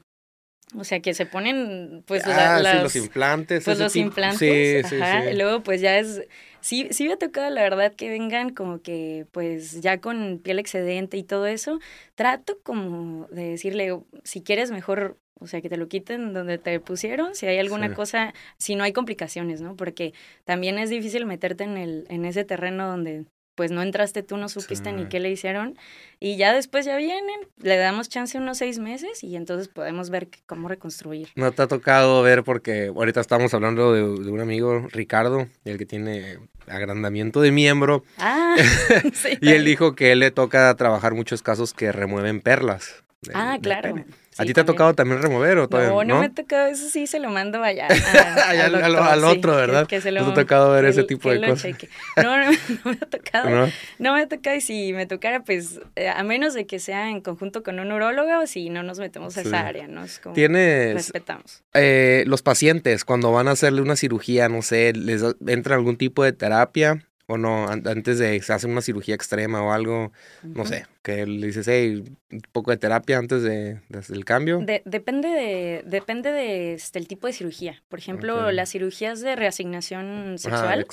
o 0.76 0.84
sea, 0.84 1.00
que 1.00 1.14
se 1.14 1.26
ponen, 1.26 2.02
pues, 2.06 2.24
ah, 2.26 2.60
los 2.82 2.94
implantes. 2.96 3.64
Pues 3.64 3.78
los 3.78 3.96
implantes. 3.96 4.86
Sí, 4.86 4.96
ajá. 4.96 5.28
Sí, 5.28 5.36
luego, 5.36 5.62
pues 5.62 5.80
ya 5.80 5.98
es. 5.98 6.22
Sí, 6.60 6.88
sí 6.90 7.06
me 7.06 7.14
ha 7.14 7.16
tocado, 7.16 7.48
la 7.50 7.62
verdad, 7.62 7.94
que 7.94 8.08
vengan 8.08 8.50
como 8.50 8.80
que, 8.82 9.26
pues, 9.32 9.80
ya 9.80 10.00
con 10.00 10.40
piel 10.42 10.58
excedente 10.58 11.16
y 11.16 11.22
todo 11.22 11.46
eso. 11.46 11.80
Trato 12.14 12.58
como 12.62 13.26
de 13.28 13.50
decirle, 13.50 13.98
si 14.24 14.42
quieres, 14.42 14.70
mejor, 14.70 15.18
o 15.40 15.46
sea, 15.46 15.60
que 15.60 15.68
te 15.68 15.76
lo 15.76 15.88
quiten 15.88 16.32
donde 16.34 16.58
te 16.58 16.78
pusieron, 16.80 17.34
si 17.34 17.46
hay 17.46 17.58
alguna 17.58 17.94
cosa, 17.94 18.34
si 18.58 18.76
no 18.76 18.84
hay 18.84 18.92
complicaciones, 18.92 19.62
¿no? 19.62 19.74
Porque 19.74 20.12
también 20.44 20.78
es 20.78 20.90
difícil 20.90 21.26
meterte 21.26 21.64
en, 21.64 21.76
el, 21.78 22.06
en 22.10 22.24
ese 22.26 22.44
terreno 22.44 22.86
donde 22.86 23.24
pues 23.60 23.72
no 23.72 23.82
entraste 23.82 24.22
tú, 24.22 24.38
no 24.38 24.48
supiste 24.48 24.90
ni 24.90 25.04
qué 25.10 25.20
le 25.20 25.30
hicieron. 25.30 25.76
Y 26.18 26.38
ya 26.38 26.54
después 26.54 26.86
ya 26.86 26.96
vienen, 26.96 27.40
le 27.58 27.76
damos 27.76 28.08
chance 28.08 28.38
unos 28.38 28.56
seis 28.56 28.78
meses 28.78 29.22
y 29.22 29.36
entonces 29.36 29.68
podemos 29.68 30.08
ver 30.08 30.28
cómo 30.46 30.66
reconstruir. 30.66 31.28
No 31.34 31.52
te 31.52 31.60
ha 31.60 31.66
tocado 31.66 32.22
ver 32.22 32.42
porque 32.42 32.86
ahorita 32.86 33.20
estamos 33.20 33.52
hablando 33.52 33.92
de, 33.92 34.02
un 34.02 34.40
amigo, 34.40 34.86
Ricardo, 34.92 35.46
el 35.66 35.76
que 35.76 35.84
tiene 35.84 36.38
agrandamiento 36.68 37.42
de 37.42 37.52
miembro. 37.52 38.02
Ah, 38.16 38.56
sí, 39.12 39.36
y 39.42 39.50
él 39.50 39.66
dijo 39.66 39.94
que 39.94 40.12
él 40.12 40.20
le 40.20 40.30
toca 40.30 40.74
trabajar 40.74 41.12
muchos 41.12 41.42
casos 41.42 41.74
que 41.74 41.92
remueven 41.92 42.40
perlas. 42.40 43.04
Ah, 43.34 43.58
claro. 43.60 43.94
¿A 44.38 44.44
ti 44.44 44.54
te 44.54 44.60
ha 44.60 44.64
tocado 44.64 44.94
también 44.94 45.20
remover 45.20 45.58
o 45.58 45.68
todavía 45.68 45.90
no? 45.90 46.04
No, 46.04 46.20
me 46.20 46.26
ha 46.26 46.30
tocado, 46.32 46.68
eso 46.68 46.88
sí 46.88 47.06
se 47.06 47.18
lo 47.18 47.28
mando 47.28 47.62
allá. 47.62 47.88
al, 48.48 49.24
otro, 49.24 49.54
¿verdad? 49.54 49.86
Que, 49.86 50.00
se 50.00 50.10
lo, 50.12 50.22
¿No 50.22 50.32
te 50.32 50.40
ha 50.40 50.44
tocado 50.44 50.70
ver 50.72 50.86
ese 50.86 51.04
tipo 51.04 51.30
de 51.30 51.46
cosas? 51.46 51.74
No, 52.16 52.38
no, 52.38 52.50
no, 52.84 52.90
me 52.92 52.98
ha 53.02 53.06
tocado. 53.06 53.50
¿No? 53.50 53.72
¿No? 53.98 54.14
me 54.14 54.22
ha 54.22 54.28
tocado 54.28 54.56
y 54.56 54.60
si 54.62 54.92
me 54.94 55.06
tocara, 55.06 55.42
pues, 55.42 55.80
eh, 55.96 56.08
a 56.08 56.22
menos 56.22 56.54
de 56.54 56.66
que 56.66 56.78
sea 56.78 57.10
en 57.10 57.20
conjunto 57.20 57.62
con 57.62 57.80
un 57.80 57.92
urólogo, 57.92 58.46
si 58.46 58.70
no 58.70 58.82
nos 58.82 58.98
metemos 58.98 59.36
a 59.36 59.42
esa 59.42 59.66
área, 59.66 59.86
¿no? 59.88 60.04
Es 60.04 60.20
como 60.20 60.34
Tienes, 60.34 60.94
respetamos. 60.94 61.62
Eh, 61.74 62.24
los 62.26 62.40
pacientes, 62.40 63.04
cuando 63.04 63.32
van 63.32 63.48
a 63.48 63.50
hacerle 63.50 63.82
una 63.82 63.96
cirugía, 63.96 64.48
no 64.48 64.62
sé, 64.62 64.94
¿les 64.94 65.22
entra 65.46 65.74
algún 65.74 65.96
tipo 65.96 66.24
de 66.24 66.32
terapia? 66.32 67.04
o 67.30 67.38
no, 67.38 67.68
antes 67.68 68.18
de 68.18 68.42
hacer 68.48 68.68
una 68.68 68.82
cirugía 68.82 69.14
extrema 69.14 69.62
o 69.62 69.70
algo, 69.70 70.10
no 70.42 70.66
sé, 70.66 70.86
que 71.02 71.26
le 71.26 71.46
dices, 71.46 71.66
hey, 71.66 72.04
un 72.30 72.42
poco 72.52 72.70
de 72.70 72.76
terapia 72.76 73.16
antes 73.16 73.42
de, 73.42 73.80
del 73.88 74.24
cambio. 74.24 74.60
depende 74.84 75.28
de, 75.28 75.82
depende 75.86 76.30
de 76.30 76.74
este, 76.74 76.98
el 76.98 77.08
tipo 77.08 77.26
de 77.26 77.32
cirugía. 77.32 77.82
Por 77.88 77.98
ejemplo, 77.98 78.52
las 78.52 78.70
cirugías 78.70 79.20
de 79.20 79.34
reasignación 79.34 80.36
sexual, 80.38 80.86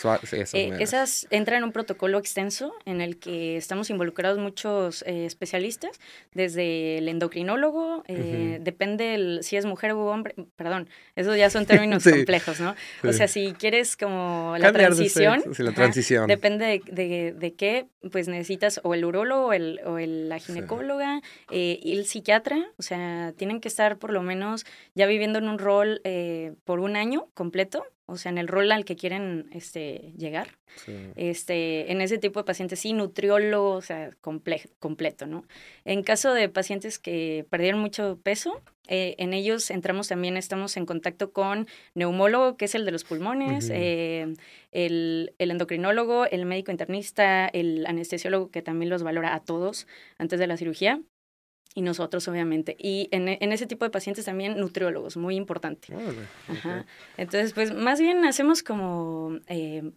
eh, 0.53 0.77
esas 0.79 1.27
entran 1.29 1.59
en 1.59 1.63
un 1.65 1.71
protocolo 1.73 2.17
extenso 2.19 2.73
en 2.85 3.01
el 3.01 3.17
que 3.17 3.57
estamos 3.57 3.89
involucrados 3.89 4.39
muchos 4.39 5.03
eh, 5.05 5.25
especialistas, 5.25 5.99
desde 6.33 6.99
el 6.99 7.09
endocrinólogo, 7.09 8.03
eh, 8.07 8.59
depende 8.61 9.39
si 9.41 9.57
es 9.57 9.65
mujer 9.65 9.93
u 9.93 9.99
hombre, 9.99 10.35
perdón, 10.55 10.87
esos 11.15 11.35
ya 11.37 11.49
son 11.49 11.65
términos 11.65 12.03
complejos, 12.09 12.61
¿no? 12.61 12.75
O 13.03 13.11
sea, 13.11 13.27
si 13.27 13.53
quieres 13.53 13.97
como 13.97 14.55
la 14.57 14.71
transición. 14.71 15.43
la 15.57 15.71
transición. 15.73 16.27
depende 16.27 16.81
de, 16.85 17.33
de, 17.37 17.53
qué, 17.55 17.87
pues 18.11 18.27
necesitas 18.27 18.79
o 18.83 18.93
el 18.93 19.03
urólogo 19.03 19.47
o 19.47 19.53
el 19.53 19.79
la 20.05 20.39
ginecóloga 20.39 21.21
eh, 21.51 21.79
y 21.81 21.97
el 21.97 22.05
psiquiatra, 22.05 22.71
o 22.77 22.83
sea, 22.83 23.33
tienen 23.35 23.59
que 23.59 23.67
estar 23.67 23.97
por 23.97 24.11
lo 24.11 24.21
menos 24.21 24.65
ya 24.93 25.07
viviendo 25.07 25.39
en 25.39 25.47
un 25.47 25.57
rol 25.57 26.01
eh, 26.03 26.53
por 26.65 26.79
un 26.79 26.95
año 26.95 27.29
completo, 27.33 27.85
o 28.05 28.17
sea, 28.17 28.31
en 28.31 28.37
el 28.37 28.47
rol 28.47 28.71
al 28.71 28.85
que 28.85 28.95
quieren 28.95 29.49
este, 29.51 30.13
llegar. 30.17 30.57
Este, 31.15 31.91
en 31.91 32.01
ese 32.01 32.17
tipo 32.17 32.39
de 32.39 32.43
pacientes, 32.43 32.79
sí, 32.79 32.93
nutriólogo, 32.93 33.71
o 33.71 33.81
sea, 33.81 34.11
completo, 34.21 35.25
¿no? 35.25 35.45
En 35.85 36.03
caso 36.03 36.33
de 36.33 36.49
pacientes 36.49 36.99
que 36.99 37.45
perdieron 37.49 37.81
mucho 37.81 38.19
peso, 38.21 38.61
eh, 38.87 39.15
en 39.17 39.33
ellos 39.33 39.69
entramos 39.71 40.07
también, 40.07 40.37
estamos 40.37 40.77
en 40.77 40.85
contacto 40.85 41.31
con 41.31 41.67
neumólogo, 41.95 42.57
que 42.57 42.65
es 42.65 42.75
el 42.75 42.85
de 42.85 42.91
los 42.91 43.03
pulmones, 43.03 43.69
el, 43.69 44.37
el, 44.71 45.31
endocrinólogo, 45.37 46.25
el 46.25 46.45
médico 46.45 46.71
internista, 46.71 47.47
el 47.47 47.85
anestesiólogo, 47.85 48.51
que 48.51 48.61
también 48.61 48.89
los 48.89 49.03
valora 49.03 49.33
a 49.33 49.39
todos 49.39 49.87
antes 50.17 50.39
de 50.39 50.47
la 50.47 50.57
cirugía 50.57 51.01
y 51.77 51.81
nosotros 51.81 52.27
obviamente. 52.27 52.75
Y 52.79 53.07
en, 53.11 53.27
en, 53.27 53.51
ese 53.51 53.67
tipo 53.67 53.85
de 53.85 53.91
pacientes 53.91 54.25
también 54.25 54.59
nutriólogos, 54.59 55.15
muy 55.15 55.35
importante. 55.35 55.93
Ajá. 56.47 56.87
Entonces, 57.17 57.53
pues 57.53 57.71
más 57.71 57.99
bien 57.99 58.25
hacemos 58.25 58.63
como 58.63 59.37
eh, 59.47 59.91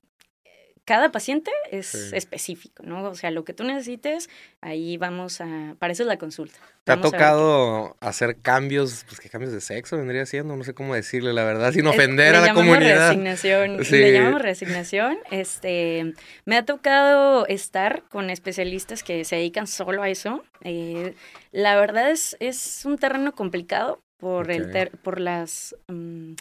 cada 0.84 1.12
paciente 1.12 1.50
es 1.70 2.12
específico, 2.12 2.82
¿no? 2.84 3.04
O 3.04 3.14
sea, 3.14 3.30
lo 3.30 3.44
que 3.44 3.52
tú 3.52 3.64
necesites, 3.64 4.28
ahí 4.60 4.96
vamos 4.96 5.40
a... 5.40 5.76
Para 5.78 5.92
eso 5.92 6.02
es 6.02 6.06
la 6.06 6.18
consulta. 6.18 6.58
¿Te 6.84 6.92
ha 6.92 7.00
tocado 7.00 7.96
hacer 8.00 8.38
cambios, 8.40 9.04
pues 9.06 9.20
qué 9.20 9.28
cambios 9.28 9.52
de 9.52 9.60
sexo 9.60 9.96
vendría 9.96 10.26
siendo? 10.26 10.56
No 10.56 10.64
sé 10.64 10.74
cómo 10.74 10.94
decirle 10.94 11.32
la 11.32 11.44
verdad, 11.44 11.72
sin 11.72 11.86
ofender 11.86 12.34
a 12.34 12.40
la 12.40 12.54
comunidad. 12.54 13.12
Reasignación, 13.14 13.78
Le 13.78 14.12
llamamos 14.12 14.42
reasignación. 14.42 15.18
Este, 15.30 16.14
me 16.44 16.56
ha 16.56 16.64
tocado 16.64 17.46
estar 17.46 18.02
con 18.08 18.30
especialistas 18.30 19.02
que 19.02 19.24
se 19.24 19.36
dedican 19.36 19.66
solo 19.66 20.02
a 20.02 20.08
eso. 20.08 20.42
Eh, 20.62 21.14
la 21.52 21.76
verdad 21.76 22.10
es, 22.10 22.36
es 22.40 22.84
un 22.84 22.98
terreno 22.98 23.32
complicado 23.32 24.02
por, 24.18 24.50
el 24.50 24.90
por 25.02 25.20
las... 25.20 25.76
Mm, 25.88 26.34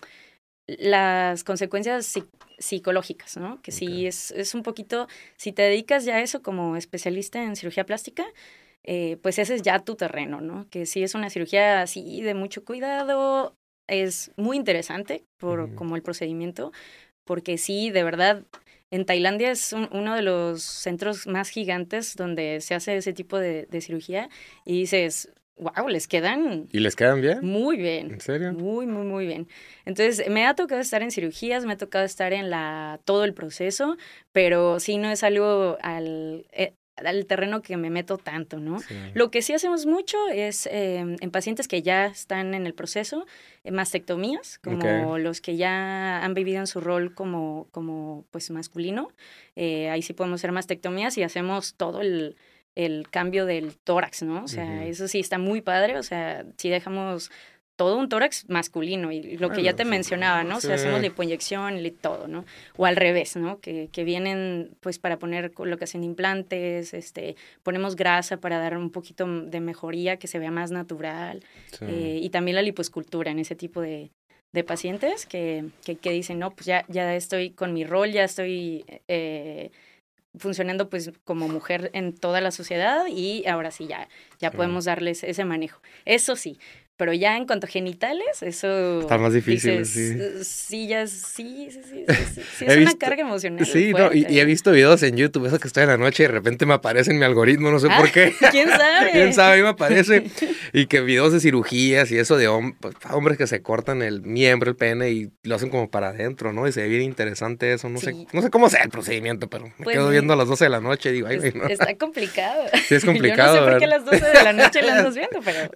las 0.78 1.44
consecuencias 1.44 2.20
psicológicas, 2.58 3.38
¿no? 3.38 3.62
Que 3.62 3.72
sí 3.72 4.06
es, 4.06 4.32
es 4.32 4.54
un 4.54 4.64
poquito, 4.64 5.08
si 5.38 5.52
te 5.52 5.64
dedicas 5.64 6.06
ya 6.06 6.18
a 6.18 6.22
eso 6.22 6.42
como 6.42 6.76
especialista 6.76 7.44
en 7.44 7.56
cirugía 7.56 7.86
plástica, 7.86 8.26
eh, 8.84 9.18
pues 9.22 9.40
ese 9.40 9.56
es 9.56 9.62
ya 9.62 9.80
tu 9.80 9.96
terreno, 9.96 10.42
¿no? 10.42 10.68
Que 10.70 10.86
sí 10.86 11.04
es 11.04 11.16
una 11.16 11.30
cirugía 11.30 11.82
así 11.82 12.22
de 12.22 12.34
mucho 12.34 12.64
cuidado, 12.64 13.56
es 13.88 14.32
muy 14.38 14.58
interesante 14.58 15.26
por 15.38 15.74
como 15.76 15.96
el 15.96 16.04
procedimiento, 16.04 16.72
porque 17.24 17.58
sí, 17.58 17.90
de 17.92 18.04
verdad, 18.04 18.44
en 18.92 19.06
Tailandia 19.06 19.52
es 19.52 19.74
uno 19.74 20.16
de 20.16 20.22
los 20.22 20.64
centros 20.64 21.28
más 21.28 21.50
gigantes 21.50 22.16
donde 22.16 22.62
se 22.62 22.76
hace 22.76 22.98
ese 22.98 23.14
tipo 23.14 23.38
de, 23.38 23.66
de 23.66 23.82
cirugía 23.82 24.30
y 24.66 24.80
dices, 24.80 25.32
wow, 25.60 25.88
les 25.88 26.08
quedan... 26.08 26.68
¿Y 26.72 26.80
les 26.80 26.96
quedan 26.96 27.22
bien? 27.22 27.40
Muy 27.42 27.78
bien. 27.78 28.12
¿En 28.12 28.22
serio? 28.22 28.54
Muy, 28.54 28.88
muy, 28.88 29.06
muy 29.06 29.26
bien. 29.26 29.48
Entonces, 29.86 30.28
me 30.30 30.46
ha 30.46 30.56
tocado 30.56 30.82
estar 30.82 31.02
en 31.02 31.12
cirugías, 31.12 31.66
me 31.66 31.74
ha 31.74 31.78
tocado 31.78 32.06
estar 32.06 32.34
en 32.34 32.50
la 32.50 33.00
todo 33.06 33.26
el 33.26 33.34
proceso, 33.34 33.98
pero 34.32 34.80
sí 34.80 34.98
no 34.98 35.10
es 35.10 35.24
algo 35.24 35.78
al, 35.82 36.46
eh, 36.52 36.74
al 37.06 37.26
terreno 37.26 37.62
que 37.62 37.78
me 37.78 37.90
meto 37.90 38.18
tanto, 38.18 38.60
¿no? 38.60 38.80
Lo 39.14 39.32
que 39.32 39.42
sí 39.42 39.54
hacemos 39.54 39.86
mucho 39.86 40.18
es 40.30 40.68
em, 40.72 41.16
en 41.20 41.32
pacientes 41.32 41.68
que 41.68 41.82
ya 41.82 42.06
están 42.08 42.54
en 42.54 42.66
el 42.66 42.74
proceso, 42.74 43.26
eh, 43.64 43.72
mastectomías, 43.72 44.60
como 44.60 45.18
los 45.18 45.42
que 45.42 45.58
ya 45.58 46.24
han 46.24 46.34
vivido 46.34 46.60
en 46.60 46.68
su 46.68 46.82
rol 46.82 47.14
como, 47.14 47.68
como 47.72 48.26
pues 48.32 48.50
masculino. 48.52 49.12
Eh, 49.56 49.90
ahí 49.90 50.02
sí 50.02 50.14
podemos 50.14 50.40
hacer 50.40 50.52
mastectomías 50.52 51.18
y 51.18 51.24
hacemos 51.24 51.76
todo 51.76 52.02
el 52.02 52.36
el 52.86 53.10
cambio 53.10 53.46
del 53.46 53.76
tórax, 53.76 54.24
¿no? 54.24 54.46
O 54.46 54.48
sea, 54.48 54.86
eso 54.86 55.10
sí 55.10 55.20
está 55.20 55.38
muy 55.38 55.62
padre, 55.62 55.98
o 55.98 56.04
sea, 56.04 56.46
si 56.56 56.70
dejamos 56.70 57.30
todo 57.76 57.98
un 57.98 58.08
tórax 58.08 58.48
masculino 58.50 59.12
y 59.12 59.38
lo 59.38 59.50
que 59.50 59.64
ya 59.64 59.74
te 59.74 59.84
mencionaba, 59.84 60.44
¿no? 60.46 60.58
O 60.58 60.62
sea, 60.62 60.76
hacemos 60.76 61.02
lipoinyección 61.02 61.86
y 61.86 61.92
todo, 61.92 62.28
¿no? 62.28 62.46
O 62.78 62.86
al 62.86 62.96
revés, 62.96 63.36
¿no? 63.36 63.60
Que, 63.60 63.90
que 63.92 64.06
vienen 64.06 64.72
pues 64.80 64.98
para 64.98 65.20
poner 65.20 65.52
lo 65.58 65.78
que 65.78 65.84
hacen 65.84 66.06
implantes, 66.06 66.94
este, 66.94 67.36
ponemos 67.64 67.98
grasa 67.98 68.38
para 68.38 68.60
dar 68.60 68.78
un 68.78 68.92
poquito 68.92 69.26
de 69.28 69.60
mejoría, 69.60 70.18
que 70.18 70.28
se 70.28 70.40
vea 70.40 70.52
más 70.52 70.72
natural 70.72 71.44
eh, 71.82 72.20
y 72.22 72.30
también 72.30 72.56
la 72.56 72.62
liposcultura 72.62 73.32
en 73.32 73.40
ese 73.40 73.56
tipo 73.56 73.82
de, 73.82 74.12
de 74.54 74.64
pacientes 74.64 75.26
que, 75.26 75.66
que, 75.84 75.98
que, 75.98 76.12
dicen, 76.12 76.40
no, 76.40 76.52
pues 76.52 76.66
ya, 76.66 76.86
ya 76.88 77.14
estoy 77.14 77.52
con 77.52 77.74
mi 77.74 77.84
rol, 77.84 78.12
ya 78.12 78.24
estoy... 78.24 78.86
Eh, 79.10 79.72
funcionando 80.38 80.90
pues 80.90 81.12
como 81.24 81.48
mujer 81.48 81.90
en 81.94 82.16
toda 82.16 82.42
la 82.42 82.52
sociedad 82.52 83.06
y 83.08 83.48
ahora 83.48 83.72
sí 83.72 83.88
ya, 83.88 84.08
ya 84.40 84.52
podemos 84.52 84.86
darles 84.86 85.24
ese 85.24 85.46
manejo. 85.46 85.82
Eso 86.06 86.36
sí, 86.36 86.60
Pero 87.00 87.14
ya 87.14 87.38
en 87.38 87.46
cuanto 87.46 87.66
a 87.66 87.70
genitales, 87.70 88.42
eso... 88.42 89.00
Está 89.00 89.18
más 89.18 89.32
difícil, 89.32 89.86
sí. 89.86 90.18
Sí, 90.44 90.86
ya, 90.86 91.08
sí, 91.08 91.70
sí, 91.72 91.82
sí, 91.82 92.06
sí, 92.12 92.42
sí, 92.58 92.66
es 92.68 92.76
una 92.76 92.94
carga 92.98 93.22
emocional. 93.22 93.66
Sí, 93.66 93.94
no, 93.94 94.14
y, 94.14 94.38
he 94.38 94.44
visto 94.44 94.74
videos 94.74 95.02
en 95.04 95.16
YouTube, 95.16 95.46
eso 95.46 95.60
que 95.60 95.70
estoy 95.70 95.84
en 95.84 95.90
la 95.92 95.98
noche 95.98 96.24
y 96.24 96.26
de 96.26 96.34
repente 96.34 96.66
me 96.66 96.74
aparece 96.74 97.12
en 97.12 97.18
mi 97.18 97.24
algoritmo, 97.24 97.72
no 97.72 97.80
sé 97.80 97.88
por 97.88 98.08
ah, 98.08 98.12
qué. 98.14 98.34
¿Quién 98.52 98.68
sabe? 98.68 99.12
¿Quién 99.14 99.34
sabe? 99.34 99.64
Me 99.64 99.70
aparece. 99.70 100.26
y 100.74 100.88
que 100.88 101.00
videos 101.00 101.32
de 101.32 101.40
cirugías 101.40 102.12
y 102.12 102.18
eso 102.18 102.36
de 102.36 102.50
pues, 102.82 102.96
hombres 103.12 103.38
que 103.38 103.48
se 103.48 103.62
cortan 103.62 104.02
el 104.02 104.22
miembro, 104.22 104.70
el 104.70 104.76
pene 104.76 105.10
y 105.10 105.32
lo 105.44 105.56
hacen 105.56 105.70
como 105.70 105.90
para 105.90 106.10
adentro, 106.10 106.52
¿no? 106.52 106.68
Y 106.68 106.74
se 106.74 106.82
ve 106.82 106.90
bien 106.90 107.04
interesante 107.04 107.72
eso, 107.72 107.88
no 107.88 108.00
sé, 108.00 108.14
no 108.34 108.42
sé 108.42 108.50
cómo 108.50 108.70
sea 108.70 108.84
el 108.84 108.90
procedimiento, 108.90 109.50
pero 109.50 109.68
me 109.78 109.86
pues 109.86 109.96
quedo 109.96 110.10
viendo 110.10 110.34
a 110.34 110.36
las 110.36 110.50
12 110.50 110.66
de 110.66 110.70
la 110.70 110.82
noche 110.82 111.12
y 111.12 111.14
digo, 111.14 111.28
ay, 111.28 111.40
no. 111.56 111.66
Está 111.66 111.96
complicado. 111.96 112.66
Sí, 112.90 112.96
es 112.96 113.06
complicado. 113.06 113.56
Yo 113.56 113.62
no 113.62 113.68
sé 113.68 113.72
por 113.72 113.80
qué 113.80 113.86
a 113.86 113.88
las 113.88 114.04
12 114.04 114.38
de 114.38 114.44
la 114.44 114.52
noche 114.52 114.82
la 114.82 114.98
andas 114.98 115.16
viendo, 115.16 115.40
pero... 115.46 115.72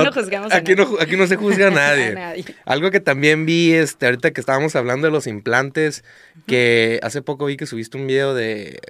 aquí 0.00 0.06
no 0.06 0.20
juzgamos 0.20 0.52
a 0.52 0.56
aquí 0.56 0.74
no, 0.74 0.88
aquí 1.00 1.16
no 1.16 1.26
se 1.26 1.36
juzga 1.36 1.66
a 1.68 1.70
nadie. 1.70 2.44
Algo 2.64 2.90
que 2.90 3.00
también 3.00 3.46
vi, 3.46 3.72
este, 3.72 4.06
ahorita 4.06 4.30
que 4.32 4.40
estábamos 4.40 4.76
hablando 4.76 5.06
de 5.06 5.12
los 5.12 5.26
implantes, 5.26 6.04
que 6.46 7.00
hace 7.02 7.22
poco 7.22 7.46
vi 7.46 7.56
que 7.56 7.66
subiste 7.66 7.96
un 7.96 8.06
video 8.06 8.34
de 8.34 8.80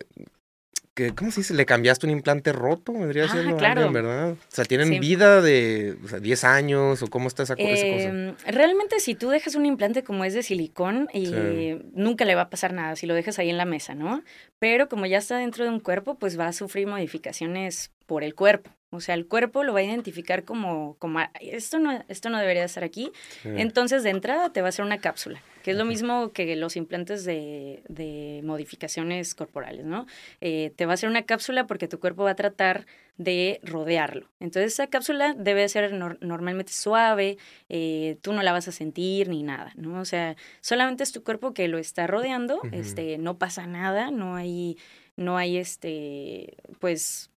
que, 0.94 1.14
¿cómo 1.14 1.31
se 1.31 1.40
dice? 1.40 1.55
¿Le 1.55 1.66
cambiaste 1.66 2.07
un 2.07 2.12
implante 2.12 2.53
roto? 2.53 2.92
Vendría 2.92 3.27
ah, 3.27 3.55
claro. 3.57 3.90
¿verdad? 3.92 4.33
O 4.33 4.37
sea, 4.49 4.64
¿tienen 4.64 5.01
vida 5.01 5.40
de 5.40 5.96
o 6.05 6.09
sea, 6.09 6.18
10 6.18 6.44
años 6.44 7.03
o 7.03 7.07
cómo 7.07 7.29
está 7.29 7.44
esa, 7.44 7.55
cosa? 7.55 7.68
Em, 7.68 8.35
realmente 8.46 8.99
si 8.99 9.14
tú 9.14 9.31
dejas 9.31 9.55
un 9.55 9.66
implante 9.66 10.03
como 10.03 10.25
es 10.25 10.35
de 10.35 10.42
silicón, 10.42 11.09
y 11.14 11.79
nunca 11.92 12.25
le 12.25 12.35
va 12.35 12.42
a 12.42 12.51
pasar 12.51 12.73
nada 12.73 12.96
si 12.96 13.07
lo 13.07 13.14
dejas 13.14 13.38
ahí 13.38 13.51
en 13.51 13.57
la 13.57 13.64
mesa, 13.64 13.94
¿no? 13.94 14.23
Pero 14.59 14.88
como 14.88 15.07
ya 15.07 15.18
está 15.18 15.38
dentro 15.38 15.64
de 15.64 15.70
un 15.70 15.81
cuerpo, 15.81 16.16
pues 16.18 16.38
va 16.38 16.49
a 16.49 16.53
sufrir 16.53 16.87
modificaciones 16.87 17.92
por 18.07 18.25
el 18.25 18.35
cuerpo. 18.35 18.70
O 18.92 19.00
sea, 19.00 19.14
el 19.14 19.26
cuerpo 19.26 19.62
lo 19.62 19.72
va 19.72 19.79
a 19.79 19.85
identificar 19.85 20.44
como, 20.44 20.96
como 20.98 21.20
esto, 21.40 21.79
no, 21.79 22.05
esto 22.09 22.29
no 22.29 22.38
debería 22.38 22.64
estar 22.64 22.83
aquí. 22.83 23.12
Entonces, 23.44 24.03
de 24.03 24.11
entrada 24.11 24.53
te 24.53 24.62
va 24.62 24.66
a 24.66 24.70
hacer 24.70 24.85
una 24.85 24.98
cápsula, 24.98 25.40
que 25.62 25.70
es 25.70 25.76
lo 25.76 25.85
mismo 25.85 26.33
que 26.33 26.57
los 26.57 26.74
implantes 26.74 27.24
de, 27.24 27.85
de 27.88 28.40
modificaciones 28.42 29.37
corporales, 29.37 29.85
¿no? 29.85 30.07
Eh, 30.40 30.72
te 30.74 30.87
va 30.87 30.92
a 30.92 30.94
hacer 30.94 31.09
una 31.09 31.22
cápsula 31.22 31.68
porque 31.68 31.87
tu 31.87 32.00
cuerpo 32.00 32.24
va 32.24 32.33
a 32.33 32.35
tratar 32.35 32.87
de 33.16 33.61
rodearlo. 33.62 34.29
Entonces, 34.40 34.72
esa 34.72 34.88
cápsula 34.88 35.35
debe 35.38 35.68
ser 35.68 35.92
normalmente 35.92 36.72
suave, 36.72 37.38
eh, 37.68 38.16
tú 38.22 38.33
no 38.33 38.42
la 38.42 38.50
vas 38.50 38.66
a 38.66 38.72
sentir 38.72 39.29
ni 39.29 39.44
nada, 39.44 39.72
¿no? 39.76 40.00
O 40.00 40.05
sea, 40.05 40.35
solamente 40.62 41.05
es 41.05 41.12
tu 41.12 41.22
cuerpo 41.22 41.55
que 41.55 41.68
lo 41.68 41.79
está 41.79 42.09
rodeando, 42.09 42.61
este, 42.72 43.18
no 43.18 43.38
pasa 43.38 43.68
nada, 43.68 44.11
no 44.11 44.35
hay, 44.35 44.79
no 45.16 45.37
hay 45.37 45.59
este, 45.59 46.57
pues, 46.81 47.31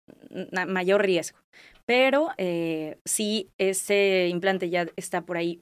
mayor 0.67 1.03
riesgo. 1.03 1.42
Pero 1.85 2.29
eh, 2.37 2.99
si 3.05 3.51
ese 3.57 4.27
implante 4.29 4.69
ya 4.69 4.87
está 4.95 5.25
por 5.25 5.37
ahí 5.37 5.61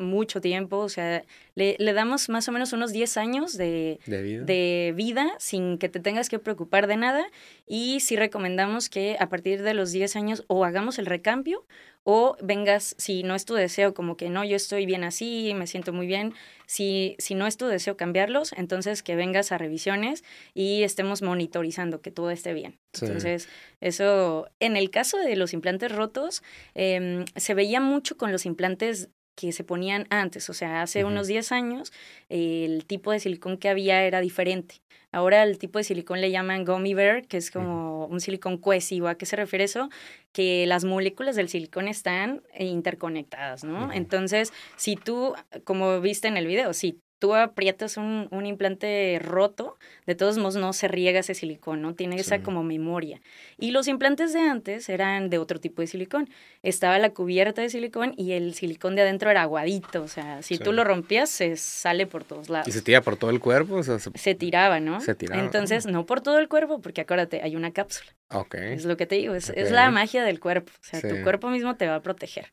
mucho 0.00 0.40
tiempo, 0.40 0.78
o 0.78 0.88
sea, 0.88 1.24
le, 1.54 1.76
damos 1.92 2.28
más 2.28 2.48
o 2.48 2.52
menos 2.52 2.72
unos 2.72 2.92
10 2.92 3.16
años 3.16 3.56
de, 3.56 4.00
¿De, 4.06 4.92
vida? 4.96 5.32
sin 5.38 5.78
que 5.78 5.88
te 5.88 6.00
tengas 6.00 6.28
que 6.28 6.38
preocupar 6.38 6.86
de 6.86 6.96
nada 6.96 7.24
y 7.66 8.00
sí 8.00 8.16
recomendamos 8.16 8.88
que 8.88 9.16
a 9.20 9.28
partir 9.28 9.62
de 9.62 9.74
los 9.74 9.92
10 9.92 10.16
años 10.16 10.44
o 10.48 10.64
hagamos 10.64 10.98
el 10.98 11.06
recambio 11.06 11.64
o 12.02 12.36
vengas, 12.40 12.94
si 12.98 13.22
no 13.22 13.34
es 13.34 13.44
tu 13.44 13.54
deseo, 13.54 13.92
como 13.92 14.16
que 14.16 14.30
no, 14.30 14.42
yo 14.42 14.56
estoy 14.56 14.86
bien 14.86 15.04
así, 15.04 15.52
me 15.54 15.66
siento 15.66 15.92
muy 15.92 16.06
bien, 16.06 16.32
si, 16.66 17.14
si 17.18 17.34
no 17.34 17.46
es 17.46 17.56
tu 17.56 17.66
deseo 17.66 17.96
cambiarlos, 17.96 18.52
entonces 18.54 19.02
que 19.02 19.16
vengas 19.16 19.52
a 19.52 19.58
revisiones 19.58 20.24
y 20.54 20.82
estemos 20.82 21.20
monitorizando 21.20 22.00
que 22.00 22.10
todo 22.10 22.30
esté 22.30 22.54
bien. 22.54 22.78
Entonces, 22.94 23.48
eso, 23.80 24.48
en 24.60 24.76
el 24.76 24.90
caso 24.90 25.18
de 25.18 25.36
los 25.36 25.52
implantes 25.52 25.92
rotos, 25.92 26.42
em, 26.74 27.26
se 27.36 27.54
veía 27.54 27.80
mucho 27.80 28.16
con 28.16 28.32
los 28.32 28.46
implantes 28.46 29.10
que 29.40 29.52
se 29.52 29.64
ponían 29.64 30.06
antes, 30.10 30.50
o 30.50 30.54
sea, 30.54 30.82
hace 30.82 31.04
unos 31.04 31.26
10 31.26 31.50
años 31.52 31.92
el 32.28 32.84
tipo 32.84 33.10
de 33.10 33.20
silicón 33.20 33.56
que 33.56 33.70
había 33.70 34.04
era 34.04 34.20
diferente. 34.20 34.82
Ahora 35.12 35.42
el 35.42 35.58
tipo 35.58 35.78
de 35.78 35.84
silicón 35.84 36.20
le 36.20 36.30
llaman 36.30 36.64
gummy 36.64 36.94
bear, 36.94 37.26
que 37.26 37.38
es 37.38 37.50
como 37.50 38.06
un 38.06 38.20
silicón 38.20 38.58
cohesivo. 38.58 39.08
¿A 39.08 39.16
qué 39.16 39.26
se 39.26 39.36
refiere 39.36 39.64
eso? 39.64 39.88
Que 40.32 40.66
las 40.66 40.84
moléculas 40.84 41.36
del 41.36 41.48
silicón 41.48 41.88
están 41.88 42.42
interconectadas, 42.56 43.64
¿no? 43.64 43.92
Entonces, 43.92 44.52
si 44.76 44.94
tú, 44.94 45.34
como 45.64 46.00
viste 46.00 46.28
en 46.28 46.36
el 46.36 46.46
video, 46.46 46.74
si 46.74 47.00
tú 47.20 47.34
aprietas 47.34 47.96
un, 47.98 48.26
un, 48.30 48.46
implante 48.46 49.20
roto, 49.22 49.76
de 50.06 50.14
todos 50.14 50.38
modos 50.38 50.56
no 50.56 50.72
se 50.72 50.88
riega 50.88 51.20
ese 51.20 51.34
silicón, 51.34 51.82
¿no? 51.82 51.94
Tiene 51.94 52.16
esa 52.16 52.42
como 52.42 52.64
memoria. 52.64 53.20
Y 53.58 53.70
los 53.70 53.86
implantes 53.88 54.32
de 54.32 54.40
antes 54.40 54.88
eran 54.88 55.28
de 55.28 55.38
otro 55.38 55.60
tipo 55.60 55.82
de 55.82 55.86
silicón. 55.86 56.28
Estaba 56.62 56.98
la 56.98 57.10
cubierta 57.10 57.60
de 57.60 57.68
silicón 57.68 58.14
y 58.16 58.32
el 58.32 58.54
silicón 58.54 58.96
de 58.96 59.02
adentro 59.02 59.30
era 59.30 59.42
aguadito, 59.42 60.02
o 60.02 60.08
sea, 60.08 60.42
si 60.42 60.58
tú 60.58 60.72
lo 60.72 60.82
rompías 60.82 61.28
se 61.28 61.56
sale 61.56 62.06
por 62.06 62.24
todos 62.24 62.48
lados. 62.48 62.66
¿Y 62.66 62.72
se 62.72 62.82
tira 62.82 63.02
por 63.02 63.16
todo 63.16 63.30
el 63.30 63.38
cuerpo? 63.38 63.82
se... 63.82 64.34
tiraba, 64.34 64.80
¿no? 64.80 65.00
Se 65.00 65.14
tiraba. 65.14 65.42
Entonces, 65.42 65.86
no 65.86 66.06
por 66.06 66.22
todo 66.22 66.38
el 66.38 66.48
cuerpo, 66.48 66.80
porque 66.80 67.02
acuérdate, 67.02 67.42
hay 67.42 67.54
una 67.54 67.70
cápsula. 67.70 68.10
Ok. 68.30 68.54
Es 68.54 68.86
lo 68.86 68.96
que 68.96 69.06
te 69.06 69.16
digo, 69.16 69.34
es, 69.34 69.50
es 69.50 69.70
la 69.70 69.90
magia 69.90 70.24
del 70.24 70.40
cuerpo, 70.40 70.72
o 70.72 70.84
sea, 70.84 71.00
tu 71.02 71.22
cuerpo 71.22 71.50
mismo 71.50 71.76
te 71.76 71.86
va 71.86 71.96
a 71.96 72.00
proteger. 72.02 72.46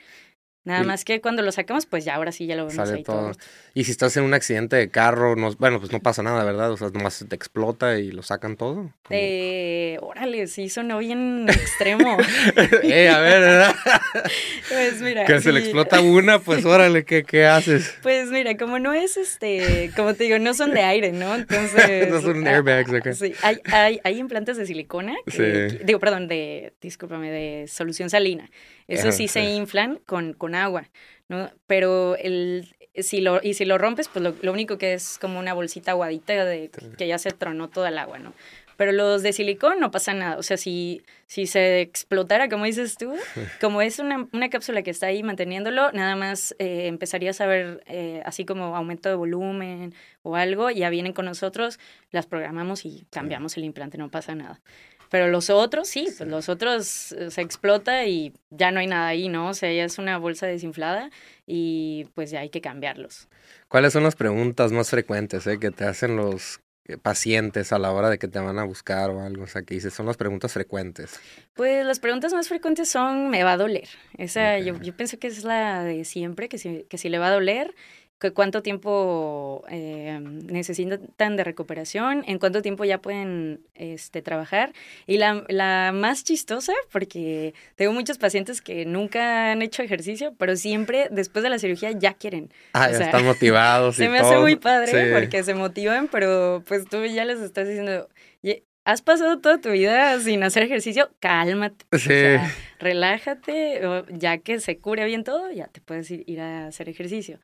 Nada 0.67 0.83
más 0.83 1.05
que 1.05 1.21
cuando 1.21 1.43
lo 1.43 1.53
sacamos, 1.53 1.85
pues 1.85 2.03
ya 2.03 2.15
ahora 2.15 2.33
sí 2.33 2.45
ya 2.45 2.57
lo 2.57 2.67
vemos 2.67 2.89
ahí 2.89 3.01
todo. 3.01 3.31
Y 3.73 3.85
si 3.85 3.91
estás 3.91 4.17
en 4.17 4.23
un 4.23 4.33
accidente 4.33 4.75
de 4.75 4.89
carro, 4.89 5.37
no, 5.37 5.53
bueno, 5.53 5.79
pues 5.79 5.93
no 5.93 6.01
pasa 6.01 6.23
nada, 6.23 6.43
¿verdad? 6.43 6.71
O 6.71 6.75
sea, 6.75 6.89
nomás 6.89 7.25
te 7.25 7.35
explota 7.37 7.97
y 7.99 8.11
lo 8.11 8.21
sacan 8.21 8.57
todo. 8.57 8.91
Eh, 9.09 9.97
órale, 10.01 10.45
sí, 10.47 10.67
sonó 10.67 10.97
bien 10.97 11.47
extremo. 11.47 12.17
eh, 12.83 13.07
a 13.07 13.19
ver, 13.19 13.39
¿verdad? 13.39 13.75
pues 14.69 15.01
mira. 15.01 15.23
Que 15.23 15.39
se 15.39 15.53
le 15.53 15.61
explota 15.61 16.01
una, 16.01 16.39
pues 16.39 16.65
órale, 16.65 17.05
¿qué, 17.05 17.23
¿qué 17.23 17.45
haces? 17.45 17.95
Pues 18.03 18.29
mira, 18.29 18.57
como 18.57 18.77
no 18.77 18.91
es 18.91 19.15
este, 19.15 19.91
como 19.95 20.15
te 20.15 20.25
digo, 20.25 20.37
no 20.37 20.53
son 20.53 20.73
de 20.73 20.81
aire, 20.81 21.13
¿no? 21.13 21.33
Entonces. 21.33 22.09
no 22.11 22.19
son 22.19 22.45
airbags, 22.45 22.91
acá. 22.91 23.13
Sí, 23.13 23.33
hay, 23.41 23.59
hay, 23.71 24.01
hay 24.03 24.17
implantes 24.19 24.57
de 24.57 24.65
silicona. 24.65 25.15
sí. 25.27 25.43
digo, 25.85 25.99
perdón, 25.99 26.27
de, 26.27 26.73
discúlpame, 26.81 27.31
de 27.31 27.67
solución 27.69 28.09
salina. 28.09 28.49
Eso 28.87 29.11
sí 29.11 29.27
se 29.27 29.43
inflan 29.43 29.97
con, 30.05 30.33
con 30.33 30.55
agua, 30.55 30.89
¿no? 31.27 31.51
Pero 31.67 32.15
el, 32.15 32.73
si 32.95 33.21
lo, 33.21 33.39
y 33.43 33.53
si 33.53 33.65
lo 33.65 33.77
rompes, 33.77 34.07
pues 34.07 34.23
lo, 34.41 34.51
único 34.51 34.77
que 34.77 34.93
es 34.93 35.17
como 35.19 35.39
una 35.39 35.53
bolsita 35.53 35.91
aguadita 35.91 36.45
de 36.45 36.71
que 36.97 37.07
ya 37.07 37.17
se 37.17 37.31
tronó 37.31 37.69
toda 37.69 37.89
el 37.89 37.97
agua, 37.97 38.19
¿no? 38.19 38.33
Pero 38.77 38.91
los 38.91 39.23
de 39.23 39.33
silicón 39.33 39.79
no 39.79 39.89
pasa 39.89 40.13
nada. 40.13 40.37
O 40.37 40.43
sea, 40.43 40.55
si, 40.55 41.01
si 41.25 41.47
se 41.47 41.81
explotara, 41.81 42.47
como 42.47 42.65
dices 42.65 42.95
tú, 42.95 43.11
como 43.59 43.81
es 43.81 43.97
una, 43.99 44.27
una 44.31 44.49
cápsula 44.49 44.83
que 44.83 44.91
está 44.91 45.07
ahí 45.07 45.23
manteniéndolo, 45.23 45.91
nada 45.91 46.15
más 46.15 46.55
eh, 46.59 46.87
empezarías 46.87 47.41
a 47.41 47.47
ver 47.47 47.83
eh, 47.87 48.21
así 48.23 48.45
como 48.45 48.75
aumento 48.75 49.09
de 49.09 49.15
volumen 49.15 49.95
o 50.21 50.35
algo, 50.35 50.69
ya 50.69 50.89
vienen 50.91 51.13
con 51.13 51.25
nosotros, 51.25 51.79
las 52.11 52.27
programamos 52.27 52.85
y 52.85 53.07
cambiamos 53.09 53.57
el 53.57 53.63
implante, 53.63 53.97
no 53.97 54.09
pasa 54.09 54.35
nada. 54.35 54.61
Pero 55.09 55.27
los 55.27 55.49
otros, 55.49 55.87
sí, 55.87 56.07
pues 56.17 56.29
los 56.29 56.49
otros 56.49 57.11
eh, 57.13 57.31
se 57.31 57.41
explota 57.41 58.05
y 58.05 58.33
ya 58.49 58.71
no 58.71 58.79
hay 58.79 58.87
nada 58.87 59.07
ahí, 59.07 59.29
¿no? 59.29 59.49
O 59.49 59.53
sea, 59.53 59.71
ya 59.71 59.83
es 59.83 59.97
una 59.97 60.17
bolsa 60.17 60.47
desinflada 60.47 61.09
y 61.45 62.07
pues 62.15 62.31
ya 62.31 62.41
hay 62.41 62.49
que 62.49 62.61
cambiarlos. 62.61 63.27
¿Cuáles 63.67 63.93
son 63.93 64.03
las 64.03 64.15
preguntas 64.15 64.71
más 64.71 64.89
frecuentes 64.89 65.47
eh, 65.47 65.59
que 65.59 65.71
te 65.71 65.85
hacen 65.85 66.15
los 66.15 66.61
eh, 66.85 66.97
pacientes 66.97 67.71
a 67.71 67.79
la 67.79 67.91
hora 67.91 68.09
de 68.09 68.17
que 68.17 68.27
te 68.27 68.39
van 68.39 68.59
a 68.59 68.63
buscar 68.63 69.09
o 69.09 69.21
algo? 69.21 69.43
O 69.43 69.47
sea, 69.47 69.61
que 69.63 69.75
dices, 69.75 69.93
son 69.93 70.05
las 70.05 70.17
preguntas 70.17 70.53
frecuentes. 70.53 71.19
Pues 71.53 71.85
las 71.85 71.99
preguntas 71.99 72.33
más 72.33 72.47
frecuentes 72.47 72.89
son, 72.89 73.29
¿me 73.29 73.43
va 73.43 73.53
a 73.53 73.57
doler? 73.57 73.87
Esa, 74.17 74.59
yo, 74.59 74.79
yo 74.81 74.95
pienso 74.95 75.19
que 75.19 75.27
es 75.27 75.43
la 75.43 75.83
de 75.83 76.05
siempre, 76.05 76.49
que 76.49 76.57
si, 76.57 76.85
que 76.89 76.97
si 76.97 77.09
le 77.09 77.19
va 77.19 77.27
a 77.27 77.31
doler 77.31 77.73
cuánto 78.33 78.61
tiempo 78.61 79.63
eh, 79.69 80.19
necesitan 80.21 81.35
de 81.35 81.43
recuperación, 81.43 82.23
en 82.27 82.39
cuánto 82.39 82.61
tiempo 82.61 82.83
ya 82.85 82.99
pueden 82.99 83.61
este, 83.75 84.21
trabajar. 84.21 84.73
Y 85.05 85.17
la, 85.17 85.43
la, 85.47 85.91
más 85.93 86.23
chistosa, 86.23 86.73
porque 86.91 87.53
tengo 87.75 87.93
muchos 87.93 88.17
pacientes 88.17 88.61
que 88.61 88.85
nunca 88.85 89.51
han 89.51 89.61
hecho 89.61 89.83
ejercicio, 89.83 90.33
pero 90.37 90.55
siempre 90.55 91.07
después 91.11 91.43
de 91.43 91.49
la 91.49 91.59
cirugía 91.59 91.91
ya 91.91 92.13
quieren. 92.13 92.51
Ah, 92.73 92.89
ya 92.91 93.05
están 93.05 93.25
motivados. 93.25 93.95
se 93.97 94.09
me 94.09 94.19
hace 94.19 94.37
muy 94.37 94.55
padre 94.55 95.13
porque 95.13 95.43
se 95.43 95.53
motivan, 95.53 96.07
pero 96.07 96.63
pues 96.67 96.85
tú 96.85 97.05
ya 97.05 97.25
les 97.25 97.39
estás 97.39 97.67
diciendo, 97.67 98.07
has 98.87 99.01
pasado 99.01 99.39
toda 99.39 99.59
tu 99.59 99.71
vida 99.71 100.17
sin 100.21 100.41
hacer 100.43 100.63
ejercicio, 100.63 101.11
cálmate. 101.19 101.85
relájate, 102.79 103.81
ya 104.11 104.37
que 104.37 104.61
se 104.61 104.77
cure 104.77 105.03
bien 105.03 105.25
todo, 105.25 105.51
ya 105.51 105.67
te 105.67 105.81
puedes 105.81 106.09
ir 106.09 106.39
a 106.39 106.67
hacer 106.67 106.87
ejercicio. 106.87 107.37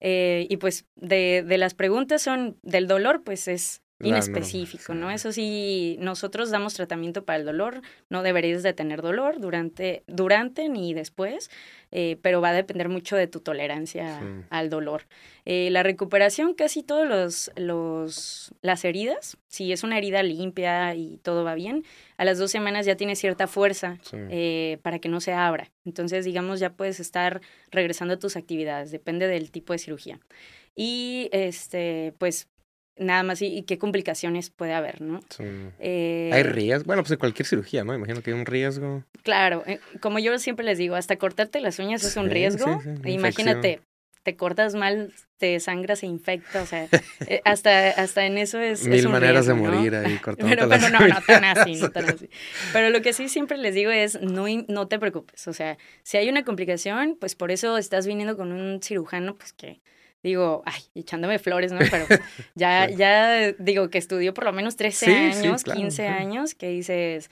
Eh, 0.00 0.46
y 0.50 0.58
pues 0.58 0.86
de, 0.96 1.42
de, 1.46 1.58
las 1.58 1.74
preguntas 1.74 2.22
son 2.22 2.58
del 2.62 2.86
dolor, 2.86 3.22
pues 3.24 3.48
es 3.48 3.82
inespecífico, 4.00 4.94
¿no? 4.94 5.10
Eso 5.10 5.32
sí, 5.32 5.96
nosotros 6.00 6.50
damos 6.50 6.74
tratamiento 6.74 7.24
para 7.24 7.38
el 7.38 7.46
dolor, 7.46 7.80
no 8.10 8.22
deberías 8.22 8.62
de 8.62 8.72
tener 8.72 9.00
dolor 9.00 9.40
durante, 9.40 10.02
durante 10.06 10.68
ni 10.68 10.92
después, 10.92 11.50
eh, 11.92 12.18
pero 12.20 12.40
va 12.40 12.50
a 12.50 12.52
depender 12.52 12.88
mucho 12.88 13.16
de 13.16 13.26
tu 13.26 13.40
tolerancia 13.40 14.20
al 14.50 14.68
dolor. 14.68 15.06
Eh, 15.44 15.70
la 15.70 15.82
recuperación, 15.82 16.54
casi 16.54 16.82
todos 16.82 17.08
los, 17.08 17.50
los, 17.56 18.52
las 18.60 18.84
heridas, 18.84 19.38
si 19.48 19.72
es 19.72 19.82
una 19.82 19.96
herida 19.96 20.22
limpia 20.22 20.94
y 20.94 21.18
todo 21.18 21.44
va 21.44 21.54
bien, 21.54 21.84
a 22.18 22.24
las 22.24 22.38
dos 22.38 22.50
semanas 22.50 22.84
ya 22.84 22.96
tiene 22.96 23.16
cierta 23.16 23.46
fuerza 23.46 23.98
eh, 24.12 24.78
para 24.82 24.98
que 24.98 25.08
no 25.08 25.20
se 25.20 25.32
abra. 25.32 25.70
Entonces, 25.84 26.24
digamos, 26.24 26.60
ya 26.60 26.70
puedes 26.70 27.00
estar 27.00 27.40
regresando 27.70 28.14
a 28.14 28.18
tus 28.18 28.36
actividades, 28.36 28.90
depende 28.90 29.26
del 29.26 29.50
tipo 29.50 29.72
de 29.72 29.78
cirugía. 29.78 30.20
Y 30.74 31.30
este, 31.32 32.12
pues 32.18 32.48
nada 32.96 33.22
más 33.22 33.42
y, 33.42 33.62
qué 33.62 33.78
complicaciones 33.78 34.50
puede 34.50 34.74
haber, 34.74 35.02
¿no? 35.02 35.20
Eh, 35.78 36.30
hay 36.32 36.42
riesgo, 36.42 36.84
bueno, 36.86 37.02
pues 37.02 37.12
en 37.12 37.18
cualquier 37.18 37.46
cirugía, 37.46 37.84
¿no? 37.84 37.94
Imagino 37.94 38.22
que 38.22 38.30
hay 38.30 38.38
un 38.38 38.46
riesgo. 38.46 39.04
Claro, 39.22 39.62
eh, 39.66 39.80
como 40.00 40.18
yo 40.18 40.38
siempre 40.38 40.64
les 40.64 40.78
digo, 40.78 40.96
hasta 40.96 41.16
cortarte 41.16 41.60
las 41.60 41.78
uñas 41.78 42.04
es 42.04 42.16
un 42.16 42.30
riesgo. 42.30 42.80
Imagínate, 43.04 43.80
te 44.26 44.34
cortas 44.34 44.74
mal, 44.74 45.12
te 45.38 45.60
sangras, 45.60 46.00
se 46.00 46.06
infecta, 46.06 46.60
o 46.60 46.66
sea, 46.66 46.88
eh, 47.28 47.40
hasta, 47.44 47.90
hasta 47.90 48.26
en 48.26 48.38
eso 48.38 48.58
es. 48.58 48.84
Mil 48.84 49.08
maneras 49.08 49.46
de 49.46 49.54
morir 49.54 49.94
ahí 49.94 50.16
cortando 50.22 50.52
pero, 50.52 50.68
pero 50.68 50.90
no, 50.90 51.06
no 51.06 51.20
tan 51.24 51.44
así, 51.44 51.76
no 51.76 51.90
tan 51.90 52.06
así. 52.06 52.28
Pero 52.72 52.90
lo 52.90 53.02
que 53.02 53.12
sí 53.12 53.28
siempre 53.28 53.56
les 53.56 53.76
digo 53.76 53.92
es, 53.92 54.20
no, 54.20 54.46
no 54.66 54.88
te 54.88 54.98
preocupes, 54.98 55.46
o 55.46 55.52
sea, 55.52 55.78
si 56.02 56.16
hay 56.16 56.28
una 56.28 56.44
complicación, 56.44 57.16
pues 57.20 57.36
por 57.36 57.52
eso 57.52 57.78
estás 57.78 58.06
viniendo 58.06 58.36
con 58.36 58.50
un 58.50 58.82
cirujano, 58.82 59.36
pues 59.36 59.52
que 59.52 59.80
digo, 60.22 60.62
ay, 60.66 60.82
echándome 60.94 61.38
flores, 61.38 61.72
¿no? 61.72 61.80
Pero 61.90 62.06
ya, 62.54 62.88
ya 62.90 63.52
digo 63.52 63.90
que 63.90 63.98
estudió 63.98 64.34
por 64.34 64.44
lo 64.44 64.52
menos 64.52 64.76
13 64.76 65.14
años, 65.14 65.64
15 65.64 66.08
años, 66.08 66.54
que 66.54 66.68
dices, 66.68 67.30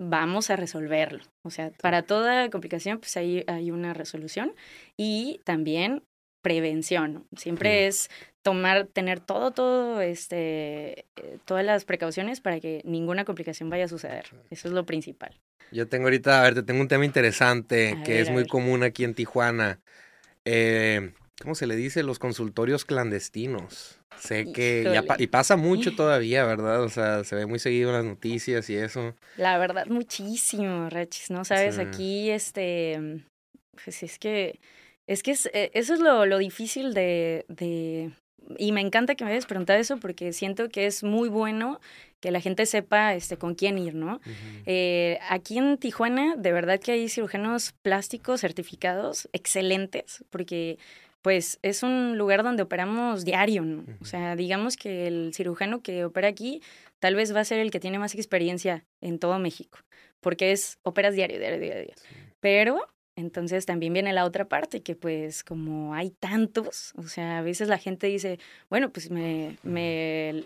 vamos 0.00 0.50
a 0.50 0.56
resolverlo. 0.56 1.24
O 1.44 1.50
sea, 1.50 1.70
para 1.82 2.02
toda 2.02 2.50
complicación, 2.50 2.98
pues 2.98 3.16
ahí 3.16 3.44
hay 3.46 3.70
una 3.70 3.94
resolución. 3.94 4.54
Y 4.96 5.40
también 5.44 6.02
prevención. 6.46 7.26
Siempre 7.36 7.88
es 7.88 8.08
tomar, 8.44 8.86
tener 8.86 9.18
todo, 9.18 9.50
todo, 9.50 10.00
este, 10.00 11.00
eh, 11.16 11.38
todas 11.44 11.64
las 11.64 11.84
precauciones 11.84 12.40
para 12.40 12.60
que 12.60 12.82
ninguna 12.84 13.24
complicación 13.24 13.68
vaya 13.68 13.86
a 13.86 13.88
suceder. 13.88 14.26
Eso 14.50 14.68
es 14.68 14.74
lo 14.74 14.86
principal. 14.86 15.40
Yo 15.72 15.88
tengo 15.88 16.04
ahorita, 16.04 16.38
a 16.38 16.42
ver, 16.44 16.54
te 16.54 16.62
tengo 16.62 16.80
un 16.80 16.86
tema 16.86 17.04
interesante 17.04 17.98
que 18.04 18.20
es 18.20 18.30
muy 18.30 18.46
común 18.46 18.84
aquí 18.84 19.02
en 19.02 19.14
Tijuana. 19.14 19.80
Eh, 20.44 21.12
¿cómo 21.40 21.54
se 21.54 21.66
le 21.66 21.76
dice? 21.76 22.02
Los 22.02 22.18
consultorios 22.18 22.84
clandestinos. 22.84 23.98
Sé 24.18 24.52
que 24.52 24.82
ya 24.84 25.04
y 25.18 25.26
pasa 25.26 25.56
mucho 25.56 25.94
todavía, 25.96 26.44
¿verdad? 26.44 26.82
O 26.82 26.88
sea, 26.88 27.24
se 27.24 27.36
ve 27.36 27.46
muy 27.46 27.58
seguido 27.58 27.90
en 27.90 27.96
las 27.96 28.04
noticias 28.04 28.68
y 28.70 28.76
eso. 28.76 29.14
La 29.36 29.58
verdad, 29.58 29.86
muchísimo, 29.86 30.88
Rachis, 30.88 31.30
¿no? 31.30 31.44
Sabes, 31.44 31.78
aquí, 31.78 32.30
este, 32.30 33.24
pues 33.84 34.02
es 34.02 34.18
que, 34.18 34.60
es 35.06 35.22
que 35.22 35.36
eh, 35.52 35.70
eso 35.74 35.94
es 35.94 36.00
lo, 36.00 36.24
lo 36.24 36.38
difícil 36.38 36.94
de, 36.94 37.44
de, 37.48 38.12
y 38.58 38.72
me 38.72 38.80
encanta 38.80 39.14
que 39.14 39.24
me 39.24 39.32
hayas 39.32 39.46
preguntado 39.46 39.78
eso 39.78 39.98
porque 39.98 40.32
siento 40.32 40.68
que 40.68 40.86
es 40.86 41.02
muy 41.02 41.28
bueno 41.28 41.80
que 42.20 42.30
la 42.30 42.40
gente 42.40 42.66
sepa 42.66 43.14
este, 43.14 43.36
con 43.36 43.54
quién 43.54 43.78
ir, 43.78 43.94
¿no? 43.94 44.20
Eh, 44.64 45.18
aquí 45.28 45.58
en 45.58 45.76
Tijuana, 45.78 46.34
de 46.36 46.52
verdad 46.52 46.80
que 46.80 46.92
hay 46.92 47.08
cirujanos 47.08 47.72
plásticos 47.82 48.40
certificados 48.40 49.28
excelentes, 49.32 50.24
porque 50.30 50.78
pues 51.26 51.58
es 51.62 51.82
un 51.82 52.16
lugar 52.16 52.44
donde 52.44 52.62
operamos 52.62 53.24
diario, 53.24 53.62
¿no? 53.62 53.84
O 54.00 54.04
sea, 54.04 54.36
digamos 54.36 54.76
que 54.76 55.08
el 55.08 55.34
cirujano 55.34 55.82
que 55.82 56.04
opera 56.04 56.28
aquí 56.28 56.62
tal 57.00 57.16
vez 57.16 57.34
va 57.34 57.40
a 57.40 57.44
ser 57.44 57.58
el 57.58 57.72
que 57.72 57.80
tiene 57.80 57.98
más 57.98 58.14
experiencia 58.14 58.84
en 59.00 59.18
todo 59.18 59.40
México, 59.40 59.80
porque 60.20 60.52
es 60.52 60.78
operas 60.84 61.16
diario, 61.16 61.40
diario, 61.40 61.58
diario. 61.58 61.94
Pero 62.38 62.78
entonces 63.16 63.66
también 63.66 63.92
viene 63.92 64.12
la 64.12 64.24
otra 64.24 64.44
parte, 64.44 64.84
que 64.84 64.94
pues 64.94 65.42
como 65.42 65.94
hay 65.94 66.10
tantos, 66.10 66.92
o 66.96 67.08
sea, 67.08 67.38
a 67.38 67.42
veces 67.42 67.66
la 67.66 67.78
gente 67.78 68.06
dice, 68.06 68.38
bueno, 68.70 68.92
pues 68.92 69.10
me, 69.10 69.58
me, 69.64 70.44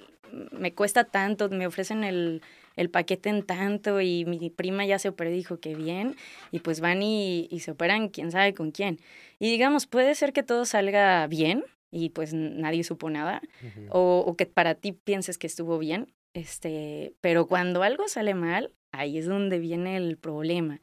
me 0.51 0.73
cuesta 0.73 1.05
tanto, 1.05 1.51
me 1.51 1.67
ofrecen 1.67 2.05
el, 2.05 2.41
el 2.81 2.89
paquete 2.89 3.29
en 3.29 3.43
tanto 3.43 4.01
y 4.01 4.25
mi 4.25 4.49
prima 4.49 4.87
ya 4.87 4.99
se 4.99 5.11
operó 5.11 5.31
y 5.31 5.35
dijo 5.35 5.61
que 5.61 5.75
bien, 5.75 6.17
y 6.51 6.61
pues 6.61 6.81
van 6.81 7.03
y, 7.03 7.47
y 7.51 7.61
se 7.61 7.73
operan 7.73 8.09
quién 8.09 8.31
sabe 8.31 8.55
con 8.55 8.71
quién. 8.71 8.99
Y 9.39 9.51
digamos, 9.51 9.87
puede 9.87 10.15
ser 10.15 10.33
que 10.33 10.43
todo 10.43 10.65
salga 10.65 11.27
bien 11.27 11.63
y 11.91 12.09
pues 12.09 12.33
nadie 12.33 12.83
supo 12.83 13.11
nada, 13.11 13.43
o, 13.91 14.25
o, 14.27 14.37
que 14.37 14.47
para 14.47 14.75
ti 14.77 14.93
pienses 14.93 15.37
que 15.37 15.47
estuvo 15.47 15.79
bien, 15.79 16.15
este, 16.33 17.13
pero 17.21 17.47
cuando 17.47 17.83
algo 17.83 18.09
sale 18.09 18.33
mal, 18.33 18.73
ahí 18.93 19.19
es 19.19 19.27
donde 19.27 19.59
viene 19.59 19.97
el 19.97 20.17
problema. 20.17 20.81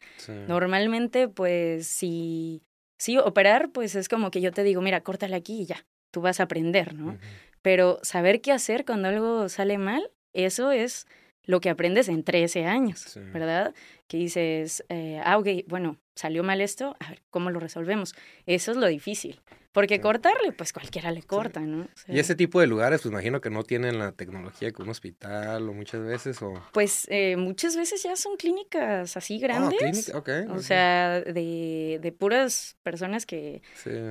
Normalmente, 0.48 1.28
pues, 1.30 1.88
si, 1.88 2.62
si 3.00 3.18
operar, 3.18 3.72
pues 3.72 3.96
es 3.96 4.08
como 4.08 4.30
que 4.30 4.42
yo 4.42 4.52
te 4.52 4.64
digo, 4.64 4.82
mira, 4.82 5.02
córtale 5.02 5.36
aquí 5.36 5.62
y 5.62 5.66
ya, 5.66 5.86
tú 6.12 6.22
vas 6.22 6.40
a 6.40 6.44
aprender, 6.44 6.94
¿no? 6.94 7.18
Pero 7.62 8.00
saber 8.04 8.42
qué 8.42 8.52
hacer 8.52 8.86
cuando 8.86 9.08
algo 9.08 9.50
sale 9.50 9.78
mal, 9.78 10.12
eso 10.34 10.72
es 10.72 11.08
lo 11.48 11.62
que 11.62 11.70
aprendes 11.70 12.10
en 12.10 12.24
13 12.24 12.66
años, 12.66 13.18
¿verdad? 13.34 13.74
Que 14.08 14.18
dices, 14.18 14.84
eh, 14.90 15.20
ah, 15.24 15.38
ok, 15.38 15.48
bueno, 15.68 15.98
salió 16.14 16.44
mal 16.44 16.62
esto, 16.62 16.96
a 17.00 17.10
ver, 17.10 17.22
¿cómo 17.30 17.50
lo 17.50 17.60
resolvemos? 17.60 18.14
Eso 18.46 18.72
es 18.72 18.78
lo 18.78 18.86
difícil. 18.88 19.40
Porque 19.72 20.02
cortarle, 20.02 20.54
pues 20.54 20.74
cualquiera 20.74 21.12
le 21.12 21.22
corta, 21.22 21.60
¿no? 21.60 21.88
y 22.08 22.18
ese 22.18 22.34
tipo 22.34 22.60
de 22.60 22.66
lugares, 22.66 23.02
pues 23.02 23.12
imagino 23.12 23.42
que 23.42 23.52
no 23.52 23.64
tienen 23.64 24.00
la 24.00 24.12
tecnología 24.12 24.72
que 24.72 24.82
un 24.82 24.90
hospital 24.90 25.70
o 25.70 25.74
muchas 25.74 26.02
veces, 26.02 26.42
o... 26.42 26.54
Pues 26.74 27.06
eh, 27.12 27.38
muchas 27.38 27.76
veces 27.76 28.02
ya 28.02 28.16
son 28.16 28.38
clínicas 28.38 29.16
así 29.16 29.36
ah, 29.36 29.40
grandes. 29.40 30.12
o 30.50 30.60
sea, 30.60 31.22
de, 31.22 32.00
de, 32.02 32.12
puras 32.12 32.76
personas 32.82 33.28
que, 33.28 33.62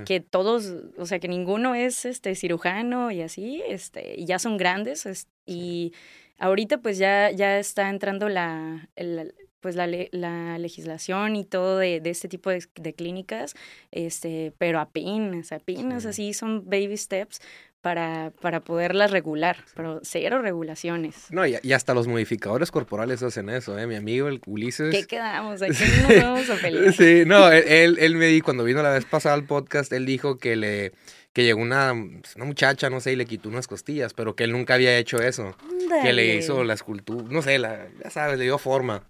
que 0.04 0.20
todos, 0.20 0.72
o 0.96 1.04
sea, 1.04 1.18
que 1.18 1.26
ninguno 1.26 1.74
es 1.74 2.04
este 2.04 2.36
cirujano 2.36 3.10
y 3.10 3.22
así, 3.22 3.60
este, 3.66 4.14
y 4.16 4.24
ya 4.24 4.38
son 4.38 4.58
grandes, 4.58 5.26
y 5.46 5.92
Ahorita 6.38 6.78
pues 6.78 6.98
ya, 6.98 7.30
ya 7.30 7.58
está 7.58 7.88
entrando 7.88 8.28
la, 8.28 8.88
pues 9.60 9.74
la, 9.74 9.88
la, 10.12 10.58
legislación 10.58 11.34
y 11.36 11.44
todo 11.44 11.78
de, 11.78 12.00
de 12.00 12.10
este 12.10 12.28
tipo 12.28 12.50
de, 12.50 12.64
de, 12.74 12.94
clínicas, 12.94 13.54
este, 13.90 14.52
pero 14.58 14.80
apenas, 14.80 15.52
apenas 15.52 16.04
así 16.06 16.34
son 16.34 16.68
baby 16.68 16.96
steps 16.96 17.40
para, 17.80 18.32
para 18.40 18.60
poderlas 18.60 19.12
regular, 19.12 19.58
pero 19.74 20.00
cero 20.02 20.42
regulaciones. 20.42 21.30
No, 21.30 21.46
y, 21.46 21.56
y, 21.62 21.72
hasta 21.72 21.94
los 21.94 22.08
modificadores 22.08 22.70
corporales 22.70 23.22
hacen 23.22 23.48
eso, 23.48 23.78
¿eh? 23.78 23.86
Mi 23.86 23.94
amigo, 23.94 24.28
el 24.28 24.40
Ulises. 24.44 24.94
¿Qué 24.94 25.06
quedamos? 25.06 25.62
Aquí 25.62 25.72
nos 26.02 26.22
vamos 26.22 26.50
a 26.50 26.56
pelear. 26.56 26.92
sí, 26.92 27.22
no, 27.26 27.50
él, 27.50 27.96
él 28.00 28.16
me 28.16 28.26
dijo, 28.26 28.44
cuando 28.44 28.64
vino 28.64 28.82
la 28.82 28.90
vez 28.90 29.04
pasada 29.04 29.36
al 29.36 29.44
podcast, 29.44 29.92
él 29.92 30.04
dijo 30.04 30.38
que 30.38 30.56
le 30.56 30.92
que 31.36 31.44
llegó 31.44 31.60
una, 31.60 31.92
pues, 32.22 32.34
una 32.36 32.46
muchacha, 32.46 32.88
no 32.88 32.98
sé, 32.98 33.12
y 33.12 33.16
le 33.16 33.26
quitó 33.26 33.50
unas 33.50 33.66
costillas, 33.66 34.14
pero 34.14 34.34
que 34.34 34.44
él 34.44 34.52
nunca 34.52 34.72
había 34.72 34.96
hecho 34.96 35.18
eso. 35.18 35.54
Que 36.02 36.14
le 36.14 36.34
hizo 36.36 36.64
la 36.64 36.72
escultura, 36.72 37.26
no 37.28 37.42
sé, 37.42 37.58
la, 37.58 37.88
ya 38.02 38.08
sabes, 38.08 38.38
le 38.38 38.44
dio 38.44 38.56
forma. 38.56 39.02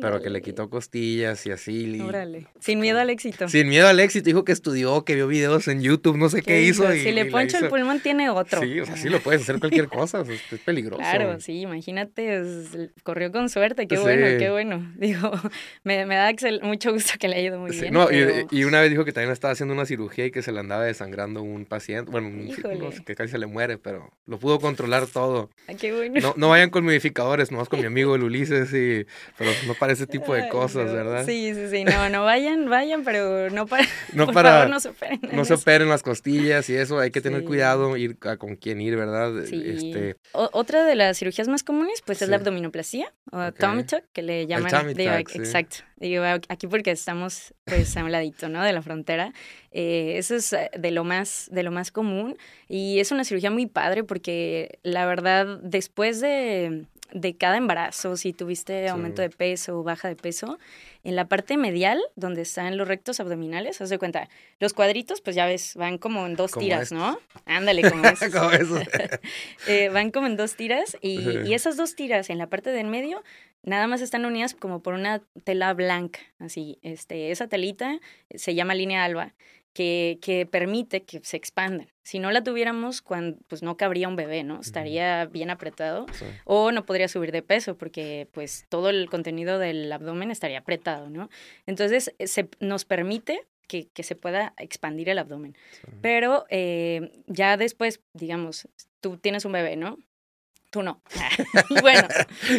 Pero 0.00 0.20
que 0.20 0.28
le 0.28 0.42
quitó 0.42 0.68
costillas 0.70 1.46
y 1.46 1.52
así. 1.52 2.00
Órale. 2.00 2.48
Sin 2.58 2.80
miedo 2.80 2.98
al 2.98 3.10
éxito. 3.10 3.48
Sin 3.48 3.68
miedo 3.68 3.86
al 3.86 4.00
éxito. 4.00 4.24
Dijo 4.24 4.44
que 4.44 4.50
estudió, 4.50 5.04
que 5.04 5.14
vio 5.14 5.28
videos 5.28 5.68
en 5.68 5.80
YouTube, 5.80 6.16
no 6.16 6.28
sé 6.28 6.42
qué, 6.42 6.62
hizo. 6.62 6.90
si 6.90 7.12
le 7.12 7.26
poncho 7.26 7.58
el 7.58 7.68
pulmón, 7.68 8.00
tiene 8.00 8.28
otro. 8.28 8.60
Sí, 8.60 8.80
o 8.80 8.84
sea, 8.84 8.96
sí 8.96 9.08
lo 9.08 9.20
puedes 9.20 9.42
hacer 9.42 9.60
cualquier 9.60 9.86
cosa. 9.86 10.22
es 10.22 10.58
peligroso. 10.58 10.98
Claro, 10.98 11.38
sí, 11.38 11.60
imagínate, 11.60 12.42
corrió 13.04 13.30
con 13.30 13.48
suerte. 13.48 13.86
Qué 13.86 13.98
bueno, 13.98 14.26
qué 14.36 14.50
bueno. 14.50 14.92
Digo, 14.98 15.30
me, 15.84 16.04
me 16.06 16.16
da 16.16 16.32
mucho 16.60 16.92
gusto 16.92 17.12
que 17.20 17.28
le 17.28 17.36
haya 17.36 17.46
ido 17.50 17.60
muy 17.60 17.70
bien. 17.70 17.94
No, 17.94 18.10
y, 18.10 18.48
y, 18.50 18.64
una 18.64 18.80
vez 18.80 18.90
dijo 18.90 19.04
que 19.04 19.12
también 19.12 19.30
estaba 19.30 19.52
haciendo 19.52 19.74
una 19.74 19.86
cirugía 19.86 20.26
y 20.26 20.32
que 20.32 20.42
se 20.42 20.50
le 20.50 20.58
andaba 20.58 20.82
desangrando 20.82 21.40
un 21.40 21.67
paciente, 21.68 22.10
bueno, 22.10 22.28
un, 22.28 23.04
que 23.04 23.14
casi 23.14 23.30
se 23.30 23.38
le 23.38 23.46
muere, 23.46 23.78
pero 23.78 24.10
lo 24.26 24.38
pudo 24.38 24.58
controlar 24.58 25.06
todo. 25.06 25.50
Ay, 25.66 25.76
qué 25.76 25.92
bueno. 25.92 26.20
No, 26.20 26.34
no 26.36 26.48
vayan 26.48 26.70
con 26.70 26.84
modificadores, 26.84 27.52
nomás 27.52 27.68
con 27.68 27.80
mi 27.80 27.86
amigo 27.86 28.16
el 28.16 28.22
Ulises, 28.24 28.72
y, 28.72 29.06
pero 29.36 29.50
no 29.66 29.74
para 29.74 29.92
ese 29.92 30.06
tipo 30.06 30.34
de 30.34 30.48
cosas, 30.48 30.92
¿verdad? 30.92 31.24
Sí, 31.24 31.54
sí, 31.54 31.68
sí, 31.70 31.84
no, 31.84 32.08
no 32.08 32.24
vayan, 32.24 32.68
vayan, 32.68 33.04
pero 33.04 33.50
no 33.50 33.66
para, 33.66 33.84
no 34.12 34.26
por 34.26 34.34
para, 34.34 34.50
favor, 34.50 34.70
no 34.70 34.80
se 34.80 34.88
operen. 34.88 35.20
No 35.32 35.44
se 35.44 35.54
operen 35.54 35.88
las 35.88 36.02
costillas 36.02 36.68
y 36.70 36.76
eso, 36.76 36.98
hay 36.98 37.10
que 37.10 37.20
tener 37.20 37.44
cuidado, 37.44 37.96
ir 37.96 38.16
a 38.22 38.36
con 38.36 38.56
quién 38.56 38.80
ir, 38.80 38.96
¿verdad? 38.96 39.44
Sí. 39.44 39.62
Este... 39.64 40.16
otra 40.32 40.84
de 40.84 40.94
las 40.94 41.18
cirugías 41.18 41.48
más 41.48 41.62
comunes, 41.62 42.02
pues 42.04 42.22
es 42.22 42.28
la 42.28 42.36
abdominoplastia, 42.36 43.12
o 43.30 43.52
tummy 43.52 43.84
tuck, 43.84 44.02
que 44.12 44.22
le 44.22 44.46
llaman. 44.46 44.74
El 44.74 44.94
tummy 44.94 45.24
tuck, 45.24 45.36
Exacto. 45.36 45.76
Digo, 45.96 46.22
aquí 46.48 46.66
porque 46.68 46.92
estamos 46.92 47.54
pues 47.64 47.96
a 47.96 48.04
un 48.04 48.12
ladito, 48.12 48.48
¿no? 48.48 48.62
De 48.62 48.72
la 48.72 48.82
frontera. 48.82 49.32
Eh, 49.80 50.18
eso 50.18 50.34
es 50.34 50.52
eh, 50.52 50.72
de 50.76 50.90
lo, 50.90 51.04
más, 51.04 51.48
de 51.52 51.62
lo 51.62 51.70
más 51.70 51.92
común 51.92 52.36
y 52.66 52.98
es 52.98 53.12
una 53.12 53.22
cirugía 53.22 53.52
muy 53.52 53.66
padre 53.66 54.02
porque 54.02 54.80
la 54.82 55.06
verdad 55.06 55.60
después 55.62 56.20
de, 56.20 56.86
de 57.12 57.36
cada 57.36 57.58
embarazo, 57.58 58.16
si 58.16 58.32
tuviste 58.32 58.88
aumento 58.88 59.22
de 59.22 59.30
peso 59.30 59.78
o 59.78 59.84
baja 59.84 60.08
de 60.08 60.16
peso, 60.16 60.58
en 61.04 61.14
la 61.14 61.28
parte 61.28 61.56
medial, 61.56 62.00
donde 62.16 62.42
están 62.42 62.76
los 62.76 62.88
rectos 62.88 63.20
abdominales, 63.20 63.80
haz 63.80 63.88
de 63.88 64.00
cuenta, 64.00 64.28
los 64.58 64.72
cuadritos, 64.72 65.20
pues 65.20 65.36
ya 65.36 65.46
ves, 65.46 65.76
van 65.76 65.96
como 65.96 66.26
en 66.26 66.34
dos 66.34 66.50
tiras, 66.50 66.90
¿no? 66.90 67.16
Ándale, 67.46 67.88
como 67.88 68.02
eso. 68.08 68.26
como 68.32 68.50
eso. 68.50 68.80
Eh, 69.68 69.90
van 69.90 70.10
como 70.10 70.26
en 70.26 70.36
dos 70.36 70.56
tiras 70.56 70.96
y, 71.00 71.46
y, 71.46 71.54
esas 71.54 71.76
dos 71.76 71.94
tiras 71.94 72.30
en 72.30 72.38
la 72.38 72.48
parte 72.48 72.70
del 72.70 72.88
medio 72.88 73.22
nada 73.62 73.86
más 73.86 74.00
están 74.00 74.24
unidas 74.24 74.54
como 74.54 74.82
por 74.82 74.94
una 74.94 75.20
tela 75.44 75.72
blanca, 75.74 76.20
así, 76.38 76.78
este, 76.82 77.30
esa 77.30 77.48
telita 77.48 78.00
se 78.34 78.54
llama 78.54 78.74
línea 78.74 79.04
alba 79.04 79.34
que, 79.78 80.48
permite 80.50 81.04
que 81.04 81.20
se 81.22 81.36
expandan. 81.36 81.88
Si 82.02 82.18
no 82.18 82.32
la 82.32 82.42
tuviéramos, 82.42 83.00
cuando, 83.00 83.38
pues 83.46 83.62
no 83.62 83.76
cabría 83.76 84.08
un 84.08 84.16
bebé, 84.16 84.42
¿no? 84.42 84.60
Estaría 84.60 85.26
bien 85.26 85.50
apretado 85.50 86.06
o 86.44 86.72
no 86.72 86.84
podría 86.84 87.06
subir 87.06 87.30
de 87.30 87.42
peso 87.42 87.76
porque 87.76 88.28
pues 88.32 88.66
todo 88.68 88.88
el 88.90 89.08
contenido 89.08 89.58
del 89.58 89.90
abdomen 89.92 90.30
estaría 90.30 90.58
apretado, 90.58 91.10
¿no? 91.10 91.28
Entonces 91.66 92.12
eh, 92.18 92.26
se, 92.26 92.48
nos 92.60 92.84
permite 92.84 93.42
que, 93.68 93.88
se 94.02 94.16
pueda 94.16 94.54
expandir 94.56 95.10
el 95.10 95.18
abdomen. 95.18 95.56
Pero 96.00 96.46
eh, 96.48 97.12
ya 97.26 97.56
después, 97.56 98.00
digamos, 98.14 98.66
tú 99.00 99.18
tienes 99.18 99.44
un 99.44 99.52
bebé, 99.52 99.76
¿no? 99.76 99.98
Tú 100.70 100.82
no. 100.82 101.00
bueno. 101.80 102.06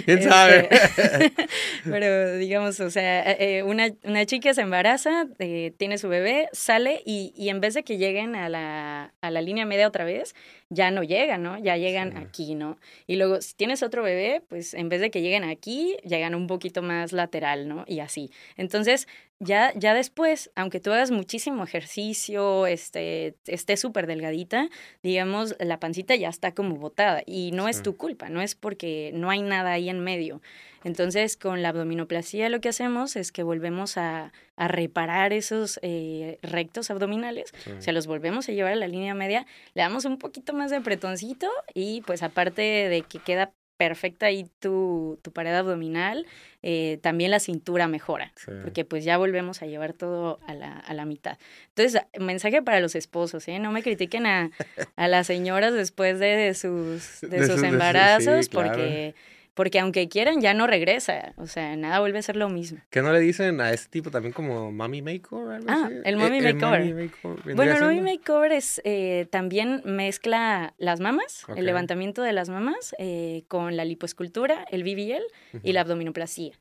¿Quién 0.05 0.23
sabe? 0.23 0.67
Este, 0.71 1.31
pero 1.83 2.37
digamos, 2.37 2.79
o 2.79 2.89
sea, 2.89 3.31
eh, 3.33 3.61
una, 3.61 3.91
una, 4.03 4.25
chica 4.25 4.51
se 4.55 4.61
embaraza, 4.61 5.27
eh, 5.37 5.73
tiene 5.77 5.99
su 5.99 6.09
bebé, 6.09 6.49
sale 6.51 7.03
y, 7.05 7.33
y, 7.35 7.49
en 7.49 7.61
vez 7.61 7.75
de 7.75 7.83
que 7.83 7.99
lleguen 7.99 8.35
a 8.35 8.49
la, 8.49 9.13
a 9.21 9.29
la 9.29 9.41
línea 9.41 9.67
media 9.67 9.87
otra 9.87 10.05
vez, 10.05 10.33
ya 10.69 10.89
no 10.89 11.03
llegan, 11.03 11.43
¿no? 11.43 11.59
Ya 11.59 11.77
llegan 11.77 12.17
aquí, 12.17 12.55
¿no? 12.55 12.79
Y 13.05 13.17
luego, 13.17 13.41
si 13.41 13.53
tienes 13.55 13.83
otro 13.83 14.01
bebé, 14.01 14.41
pues 14.49 14.73
en 14.73 14.89
vez 14.89 15.01
de 15.01 15.11
que 15.11 15.21
lleguen 15.21 15.43
aquí, 15.43 15.95
llegan 16.03 16.33
un 16.33 16.47
poquito 16.47 16.81
más 16.81 17.11
lateral, 17.11 17.67
¿no? 17.67 17.85
Y 17.87 17.99
así. 17.99 18.31
Entonces, 18.57 19.07
ya, 19.39 19.71
ya 19.75 19.93
después, 19.93 20.51
aunque 20.55 20.81
tú 20.81 20.91
hagas 20.91 21.11
muchísimo 21.11 21.63
ejercicio, 21.63 22.67
este, 22.67 23.35
estés 23.47 23.79
súper 23.79 24.05
delgadita, 24.05 24.69
digamos, 25.01 25.55
la 25.59 25.79
pancita 25.79 26.15
ya 26.15 26.27
está 26.27 26.53
como 26.53 26.75
botada. 26.75 27.23
Y 27.25 27.51
no 27.53 27.69
es 27.69 27.81
tu 27.81 27.95
culpa, 27.95 28.29
no 28.29 28.41
es 28.41 28.55
porque 28.55 29.11
no 29.13 29.29
hay 29.29 29.41
nada 29.41 29.71
ahí 29.71 29.89
en 29.89 30.01
medio. 30.01 30.41
Entonces, 30.83 31.37
con 31.37 31.61
la 31.61 31.69
abdominoplastia 31.69 32.49
lo 32.49 32.61
que 32.61 32.69
hacemos 32.69 33.15
es 33.15 33.31
que 33.31 33.43
volvemos 33.43 33.97
a, 33.97 34.31
reparar 34.57 35.31
esos 35.31 35.79
eh, 35.83 36.37
rectos 36.41 36.91
abdominales, 36.91 37.53
o 37.77 37.81
sea, 37.81 37.93
los 37.93 38.07
volvemos 38.07 38.49
a 38.49 38.51
llevar 38.51 38.73
a 38.73 38.75
la 38.75 38.89
línea 38.89 39.13
media, 39.13 39.45
le 39.73 39.83
damos 39.83 40.03
un 40.03 40.17
poquito 40.17 40.51
más 40.51 40.69
de 40.69 40.75
apretoncito 40.75 41.49
y 41.73 42.01
pues 42.01 42.23
aparte 42.23 42.61
de 42.61 43.03
que 43.03 43.19
queda 43.19 43.53
perfecta 43.79 44.25
ahí 44.25 44.45
tu, 44.59 45.17
tu 45.21 45.31
pared 45.31 45.55
abdominal, 45.55 46.27
eh, 46.63 46.99
también 47.01 47.31
la 47.31 47.39
cintura 47.39 47.87
mejora, 47.87 48.33
porque 48.61 48.83
pues 48.83 49.05
ya 49.05 49.17
volvemos 49.17 49.61
a 49.61 49.67
llevar 49.67 49.93
todo 49.93 50.37
a 50.47 50.53
la, 50.53 50.73
a 50.79 50.93
la 50.93 51.05
mitad. 51.05 51.37
Entonces, 51.69 52.01
mensaje 52.19 52.61
para 52.61 52.81
los 52.81 52.95
esposos, 52.95 53.47
¿eh? 53.47 53.57
No 53.57 53.71
me 53.71 53.81
critiquen 53.81 54.25
a, 54.25 54.51
a 54.97 55.07
las 55.07 55.27
señoras 55.27 55.73
después 55.73 56.19
de 56.19 56.53
sus, 56.55 57.21
de, 57.21 57.47
sus 57.47 57.63
embarazos, 57.63 58.49
porque 58.49 59.15
porque 59.59 59.77
aunque 59.81 60.07
quieran 60.07 60.39
ya 60.39 60.53
no 60.53 60.67
regresa, 60.67 61.33
o 61.35 61.45
sea, 61.45 61.75
nada 61.75 61.99
vuelve 61.99 62.19
a 62.19 62.21
ser 62.21 62.37
lo 62.37 62.47
mismo. 62.47 62.79
¿Qué 62.89 63.01
no 63.01 63.11
le 63.11 63.19
dicen 63.19 63.59
a 63.59 63.73
este 63.73 63.89
tipo 63.89 64.09
también 64.09 64.31
como 64.31 64.71
mommy 64.71 65.01
makeover? 65.01 65.59
ah, 65.67 65.89
el 66.05 66.15
mommy 66.15 66.37
eh, 66.37 66.53
makeover. 66.53 67.11
bueno, 67.57 67.75
el 67.75 67.83
mommy 67.83 67.99
makeover 67.99 68.53
es 68.53 68.79
eh, 68.85 69.27
también 69.29 69.81
mezcla 69.83 70.75
las 70.77 71.01
mamas, 71.01 71.43
el 71.57 71.65
levantamiento 71.65 72.21
de 72.21 72.31
las 72.31 72.47
mamas 72.47 72.95
eh, 72.99 73.43
con 73.49 73.75
la 73.75 73.83
lipoescultura, 73.83 74.65
el 74.71 74.83
BBL 74.83 75.23
y 75.61 75.73
la 75.73 75.81
abdominoplastia. 75.81 76.57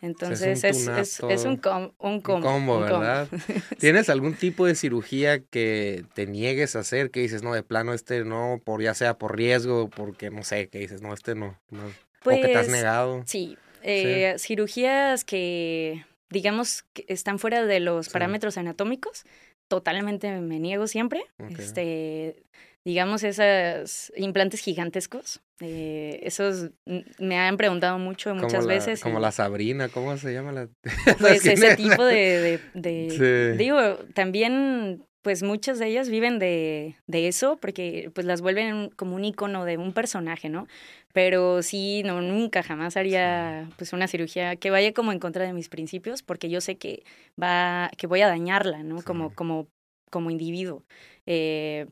Entonces 0.00 0.64
es, 0.64 0.88
es, 0.88 1.44
un, 1.44 1.58
combo. 1.58 1.94
Un 2.00 2.20
combo, 2.20 2.80
¿verdad? 2.80 3.28
¿Tienes 3.78 4.08
algún 4.08 4.34
tipo 4.34 4.66
de 4.66 4.74
cirugía 4.74 5.44
que 5.44 6.04
te 6.14 6.26
niegues 6.26 6.74
a 6.74 6.80
hacer? 6.80 7.12
Que 7.12 7.20
dices, 7.20 7.44
no, 7.44 7.54
de 7.54 7.62
plano 7.62 7.92
este 7.92 8.24
no, 8.24 8.60
por 8.64 8.82
ya 8.82 8.94
sea 8.94 9.16
por 9.16 9.36
riesgo, 9.36 9.88
porque 9.88 10.30
no 10.30 10.42
sé, 10.42 10.68
que 10.68 10.80
dices, 10.80 11.02
no, 11.02 11.14
este 11.14 11.36
no. 11.36 11.56
no 11.70 11.82
¿O 12.24 12.30
que 12.30 12.38
te 12.38 12.56
has 12.56 12.66
pues, 12.66 12.70
negado? 12.70 13.22
Sí, 13.26 13.56
eh, 13.82 14.36
cirugías 14.38 15.24
que 15.24 16.04
digamos 16.30 16.84
que 16.94 17.04
están 17.08 17.38
fuera 17.38 17.64
de 17.64 17.78
los 17.78 18.08
parámetros 18.08 18.56
anatómicos, 18.56 19.24
totalmente 19.68 20.30
me 20.40 20.58
niego 20.58 20.86
siempre. 20.86 21.24
Este, 21.58 22.42
digamos, 22.84 23.22
esos 23.22 24.12
implantes 24.16 24.60
gigantescos. 24.60 25.40
Eh, 25.60 26.20
esos 26.24 26.70
me 27.18 27.38
han 27.38 27.56
preguntado 27.56 27.98
mucho 27.98 28.34
muchas 28.34 28.66
veces. 28.66 29.00
Como 29.00 29.20
la 29.20 29.30
Sabrina, 29.30 29.88
¿cómo 29.88 30.16
se 30.16 30.32
llama 30.32 30.52
la? 30.52 30.68
Pues 31.20 31.46
ese 31.46 31.76
tipo 31.76 32.04
de, 32.04 32.60
de, 32.74 33.54
digo, 33.56 33.96
también 34.14 35.06
pues 35.22 35.42
muchas 35.42 35.78
de 35.78 35.86
ellas 35.86 36.08
viven 36.08 36.38
de, 36.38 36.96
de, 37.06 37.28
eso 37.28 37.56
porque 37.60 38.10
pues 38.14 38.26
las 38.26 38.40
vuelven 38.40 38.90
como 38.90 39.14
un 39.14 39.24
icono 39.24 39.64
de 39.64 39.78
un 39.78 39.92
personaje, 39.92 40.48
¿no? 40.48 40.66
Pero 41.12 41.62
sí, 41.62 42.02
no, 42.04 42.20
nunca 42.20 42.62
jamás 42.62 42.96
haría 42.96 43.68
pues 43.76 43.92
una 43.92 44.08
cirugía 44.08 44.56
que 44.56 44.70
vaya 44.70 44.92
como 44.92 45.12
en 45.12 45.20
contra 45.20 45.44
de 45.46 45.52
mis 45.52 45.68
principios 45.68 46.22
porque 46.22 46.50
yo 46.50 46.60
sé 46.60 46.76
que 46.76 47.04
va, 47.40 47.90
que 47.96 48.06
voy 48.06 48.20
a 48.22 48.28
dañarla, 48.28 48.82
¿no? 48.82 49.02
Como, 49.02 49.34
como, 49.34 49.68
como 50.10 50.30
individuo. 50.30 50.84
Eh, 51.26 51.86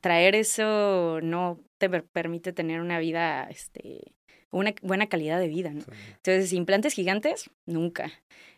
traer 0.00 0.34
eso 0.36 1.20
no 1.22 1.58
te 1.78 1.88
permite 1.88 2.52
tener 2.52 2.80
una 2.80 2.98
vida, 2.98 3.48
este, 3.50 4.12
una 4.50 4.74
buena 4.82 5.08
calidad 5.08 5.38
de 5.38 5.48
vida, 5.48 5.70
¿no? 5.70 5.82
Entonces, 6.16 6.52
implantes 6.52 6.94
gigantes, 6.94 7.50
nunca. 7.66 8.10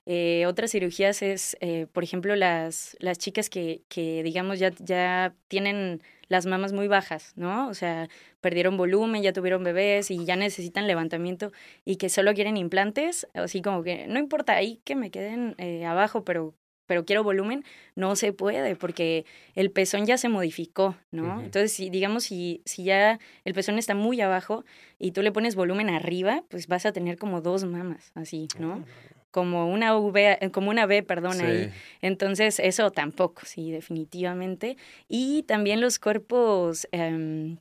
Eh, 0.04 0.46
otras 0.46 0.72
cirugías 0.72 1.22
es, 1.22 1.56
eh, 1.60 1.86
por 1.92 2.02
ejemplo, 2.02 2.34
las, 2.34 2.96
las 2.98 3.18
chicas 3.18 3.48
que, 3.48 3.82
que 3.88 4.22
digamos, 4.22 4.58
ya, 4.58 4.70
ya 4.78 5.34
tienen 5.48 6.02
las 6.28 6.46
mamas 6.46 6.72
muy 6.72 6.88
bajas, 6.88 7.32
¿no? 7.36 7.68
O 7.68 7.74
sea, 7.74 8.08
perdieron 8.40 8.76
volumen, 8.76 9.22
ya 9.22 9.32
tuvieron 9.32 9.62
bebés 9.62 10.10
y 10.10 10.24
ya 10.24 10.34
necesitan 10.34 10.86
levantamiento 10.86 11.52
y 11.84 11.96
que 11.96 12.08
solo 12.08 12.34
quieren 12.34 12.56
implantes, 12.56 13.28
así 13.34 13.62
como 13.62 13.82
que 13.82 14.06
no 14.08 14.18
importa 14.18 14.54
ahí 14.54 14.80
que 14.84 14.96
me 14.96 15.10
queden 15.10 15.54
eh, 15.58 15.84
abajo, 15.84 16.24
pero 16.24 16.54
pero 16.92 17.06
quiero 17.06 17.24
volumen, 17.24 17.64
no 17.94 18.16
se 18.16 18.34
puede 18.34 18.76
porque 18.76 19.24
el 19.54 19.70
pezón 19.70 20.04
ya 20.04 20.18
se 20.18 20.28
modificó, 20.28 20.94
¿no? 21.10 21.40
Entonces, 21.40 21.72
si, 21.72 21.88
digamos, 21.88 22.24
si, 22.24 22.60
si 22.66 22.84
ya 22.84 23.18
el 23.46 23.54
pezón 23.54 23.78
está 23.78 23.94
muy 23.94 24.20
abajo 24.20 24.66
y 24.98 25.12
tú 25.12 25.22
le 25.22 25.32
pones 25.32 25.54
volumen 25.54 25.88
arriba, 25.88 26.44
pues 26.50 26.66
vas 26.66 26.84
a 26.84 26.92
tener 26.92 27.16
como 27.16 27.40
dos 27.40 27.64
mamas, 27.64 28.12
así, 28.14 28.46
¿no? 28.58 28.84
Ah 28.86 29.12
como 29.30 29.72
una 29.72 29.96
V, 29.96 30.38
eh, 30.42 30.50
como 30.50 30.68
una 30.68 30.84
B, 30.84 31.02
perdón, 31.02 31.40
ahí. 31.40 31.72
Entonces, 32.02 32.58
eso 32.58 32.90
tampoco, 32.90 33.46
sí, 33.46 33.70
definitivamente. 33.70 34.76
Y 35.08 35.44
también 35.44 35.80
los 35.80 35.98
cuerpos, 35.98 36.86
em, 36.92 37.56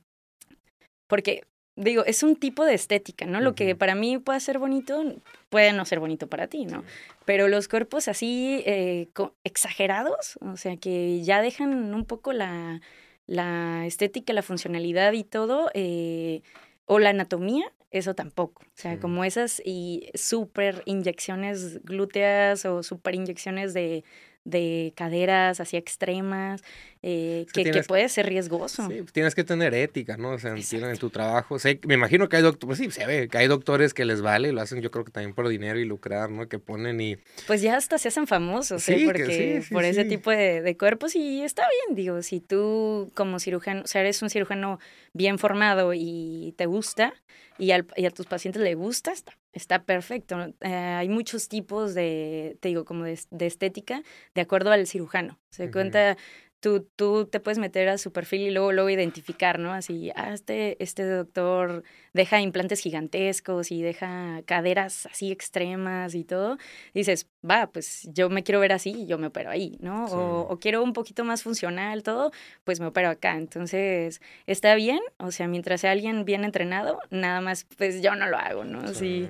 porque 1.06 1.44
digo, 1.82 2.04
es 2.04 2.22
un 2.22 2.36
tipo 2.36 2.64
de 2.64 2.74
estética, 2.74 3.26
¿no? 3.26 3.40
Lo 3.40 3.54
que 3.54 3.74
para 3.74 3.94
mí 3.94 4.18
puede 4.18 4.40
ser 4.40 4.58
bonito, 4.58 5.02
puede 5.50 5.72
no 5.72 5.84
ser 5.84 6.00
bonito 6.00 6.26
para 6.26 6.46
ti, 6.46 6.64
¿no? 6.64 6.84
Pero 7.24 7.48
los 7.48 7.68
cuerpos 7.68 8.08
así 8.08 8.62
eh, 8.66 9.08
exagerados, 9.44 10.38
o 10.40 10.56
sea, 10.56 10.76
que 10.76 11.22
ya 11.22 11.42
dejan 11.42 11.94
un 11.94 12.04
poco 12.04 12.32
la, 12.32 12.80
la 13.26 13.86
estética, 13.86 14.32
la 14.32 14.42
funcionalidad 14.42 15.12
y 15.12 15.24
todo, 15.24 15.70
eh, 15.74 16.42
o 16.86 16.98
la 16.98 17.10
anatomía, 17.10 17.72
eso 17.90 18.14
tampoco. 18.14 18.62
O 18.64 18.74
sea, 18.74 18.98
como 18.98 19.24
esas 19.24 19.62
y 19.64 20.10
súper 20.14 20.82
inyecciones 20.86 21.82
glúteas 21.84 22.64
o 22.64 22.82
súper 22.82 23.14
inyecciones 23.14 23.74
de, 23.74 24.04
de 24.44 24.92
caderas 24.96 25.60
así 25.60 25.76
extremas, 25.76 26.62
eh, 27.02 27.46
que, 27.52 27.64
que, 27.64 27.82
puede 27.82 28.08
ser 28.08 28.26
riesgoso. 28.26 28.88
Sí, 28.88 29.02
tienes 29.12 29.34
que 29.34 29.44
tener 29.44 29.74
ética, 29.74 30.16
¿no? 30.16 30.30
O 30.30 30.38
sea, 30.38 30.54
en 30.54 30.98
tu 30.98 31.10
trabajo. 31.10 31.56
me 31.86 31.94
imagino 31.94 32.28
que 32.28 32.36
hay 32.36 32.42
doctores, 32.42 32.78
pues 32.78 32.94
sí, 32.94 33.00
se 33.00 33.06
ve, 33.06 33.28
que 33.28 33.38
hay 33.38 33.46
doctores 33.46 33.94
que 33.94 34.04
les 34.04 34.20
vale 34.20 34.48
y 34.48 34.52
lo 34.52 34.60
hacen 34.60 34.80
yo 34.80 34.90
creo 34.90 35.04
que 35.04 35.12
también 35.12 35.34
por 35.34 35.48
dinero 35.48 35.78
y 35.78 35.84
lucrar, 35.84 36.30
¿no? 36.30 36.48
Que 36.48 36.58
ponen 36.58 37.00
y... 37.00 37.16
Pues 37.46 37.62
ya 37.62 37.76
hasta 37.76 37.98
se 37.98 38.08
hacen 38.08 38.26
famosos, 38.26 38.88
¿eh? 38.88 39.02
Porque 39.04 39.62
por 39.70 39.84
ese 39.84 40.04
tipo 40.04 40.30
de, 40.30 40.62
de, 40.62 40.76
cuerpos 40.76 41.14
y 41.14 41.42
está 41.42 41.62
bien, 41.86 41.96
digo, 41.96 42.22
si 42.22 42.40
tú 42.40 43.10
como 43.14 43.38
cirujano, 43.38 43.82
o 43.82 43.86
sea, 43.86 44.00
eres 44.00 44.22
un 44.22 44.30
cirujano 44.30 44.80
bien 45.12 45.38
formado 45.38 45.92
y 45.94 46.54
te 46.56 46.66
gusta 46.66 47.14
y, 47.58 47.70
al, 47.70 47.86
y 47.96 48.06
a 48.06 48.10
tus 48.10 48.26
pacientes 48.26 48.62
le 48.62 48.74
gusta, 48.74 49.12
está 49.12 49.36
está 49.52 49.84
perfecto. 49.84 50.54
Eh, 50.60 50.68
hay 50.68 51.08
muchos 51.08 51.48
tipos 51.48 51.94
de, 51.94 52.56
te 52.60 52.68
digo, 52.68 52.84
como 52.84 53.04
de, 53.04 53.18
estética 53.40 54.02
de 54.34 54.40
acuerdo 54.40 54.72
al 54.72 54.86
cirujano. 54.86 55.38
Se 55.50 55.70
cuenta, 55.70 56.16
tú, 56.62 56.88
tú 56.94 57.26
te 57.26 57.40
puedes 57.40 57.58
meter 57.58 57.88
a 57.88 57.98
su 57.98 58.12
perfil 58.12 58.42
y 58.42 58.50
luego, 58.52 58.70
luego 58.70 58.88
identificar, 58.88 59.58
¿no? 59.58 59.72
Así, 59.72 60.12
ah, 60.14 60.32
este, 60.32 60.80
este 60.80 61.04
doctor 61.04 61.82
deja 62.12 62.40
implantes 62.40 62.80
gigantescos 62.80 63.72
y 63.72 63.82
deja 63.82 64.42
caderas 64.46 65.06
así 65.06 65.32
extremas 65.32 66.14
y 66.14 66.22
todo. 66.22 66.58
dices, 66.94 67.26
va, 67.48 67.66
pues 67.66 68.08
yo 68.12 68.30
me 68.30 68.44
quiero 68.44 68.60
ver 68.60 68.72
así 68.72 68.90
y 68.90 69.06
yo 69.06 69.18
me 69.18 69.26
opero 69.26 69.50
ahí, 69.50 69.76
¿no? 69.80 70.06
O, 70.06 70.52
o, 70.52 70.58
quiero 70.60 70.84
un 70.84 70.92
poquito 70.92 71.24
más 71.24 71.42
funcional 71.42 72.04
todo, 72.04 72.30
pues 72.62 72.78
me 72.78 72.86
opero 72.86 73.08
acá. 73.08 73.36
Entonces, 73.36 74.22
está 74.46 74.76
bien, 74.76 75.00
o 75.18 75.32
sea, 75.32 75.48
mientras 75.48 75.80
sea 75.80 75.90
alguien 75.90 76.24
bien 76.24 76.44
entrenado, 76.44 77.00
nada 77.10 77.40
más, 77.40 77.66
pues 77.76 78.02
yo 78.02 78.14
no 78.14 78.28
lo 78.28 78.38
hago, 78.38 78.62
¿no? 78.62 78.86
Sí 78.94 79.28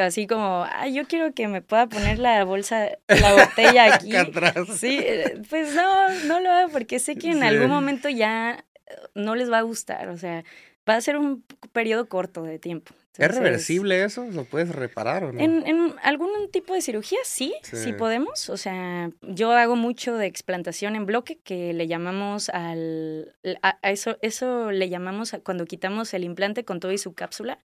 así 0.00 0.26
como, 0.26 0.66
ay, 0.72 0.94
yo 0.94 1.06
quiero 1.06 1.32
que 1.32 1.48
me 1.48 1.62
pueda 1.62 1.88
poner 1.88 2.18
la 2.18 2.44
bolsa, 2.44 2.88
la 3.08 3.32
botella 3.32 3.94
aquí. 3.94 4.12
Sí, 4.76 4.98
eh, 5.00 5.40
pues 5.48 5.74
no, 5.74 6.08
no 6.26 6.40
lo 6.40 6.50
hago 6.50 6.70
porque 6.70 6.98
sé 6.98 7.16
que 7.16 7.30
en 7.30 7.42
algún 7.42 7.70
momento 7.70 8.08
ya 8.08 8.64
eh, 8.86 8.94
no 9.14 9.34
les 9.34 9.50
va 9.50 9.58
a 9.58 9.62
gustar, 9.62 10.08
o 10.08 10.16
sea, 10.16 10.44
va 10.88 10.94
a 10.96 11.00
ser 11.00 11.16
un 11.16 11.44
periodo 11.72 12.08
corto 12.08 12.42
de 12.42 12.58
tiempo. 12.58 12.94
¿Es 13.16 13.34
reversible 13.34 14.04
eso? 14.04 14.26
¿Lo 14.30 14.44
puedes 14.44 14.68
reparar 14.68 15.24
o 15.24 15.32
no? 15.32 15.40
En, 15.40 15.66
en, 15.66 15.94
algún 16.02 16.30
tipo 16.52 16.72
de 16.74 16.80
cirugía 16.80 17.18
sí, 17.24 17.52
sí, 17.62 17.92
podemos. 17.92 18.48
O 18.48 18.56
sea, 18.56 19.10
yo 19.22 19.50
hago 19.52 19.74
mucho 19.74 20.16
de 20.16 20.26
explantación 20.26 20.94
en 20.94 21.04
bloque 21.04 21.38
que 21.42 21.72
le 21.72 21.88
llamamos 21.88 22.48
al... 22.48 23.34
A, 23.62 23.78
eso, 23.82 24.18
eso 24.22 24.70
le 24.70 24.88
llamamos 24.88 25.36
cuando 25.42 25.64
quitamos 25.64 26.14
el 26.14 26.22
implante 26.22 26.64
con 26.64 26.78
todo 26.78 26.92
y 26.92 26.98
su 26.98 27.14
cápsula 27.14 27.58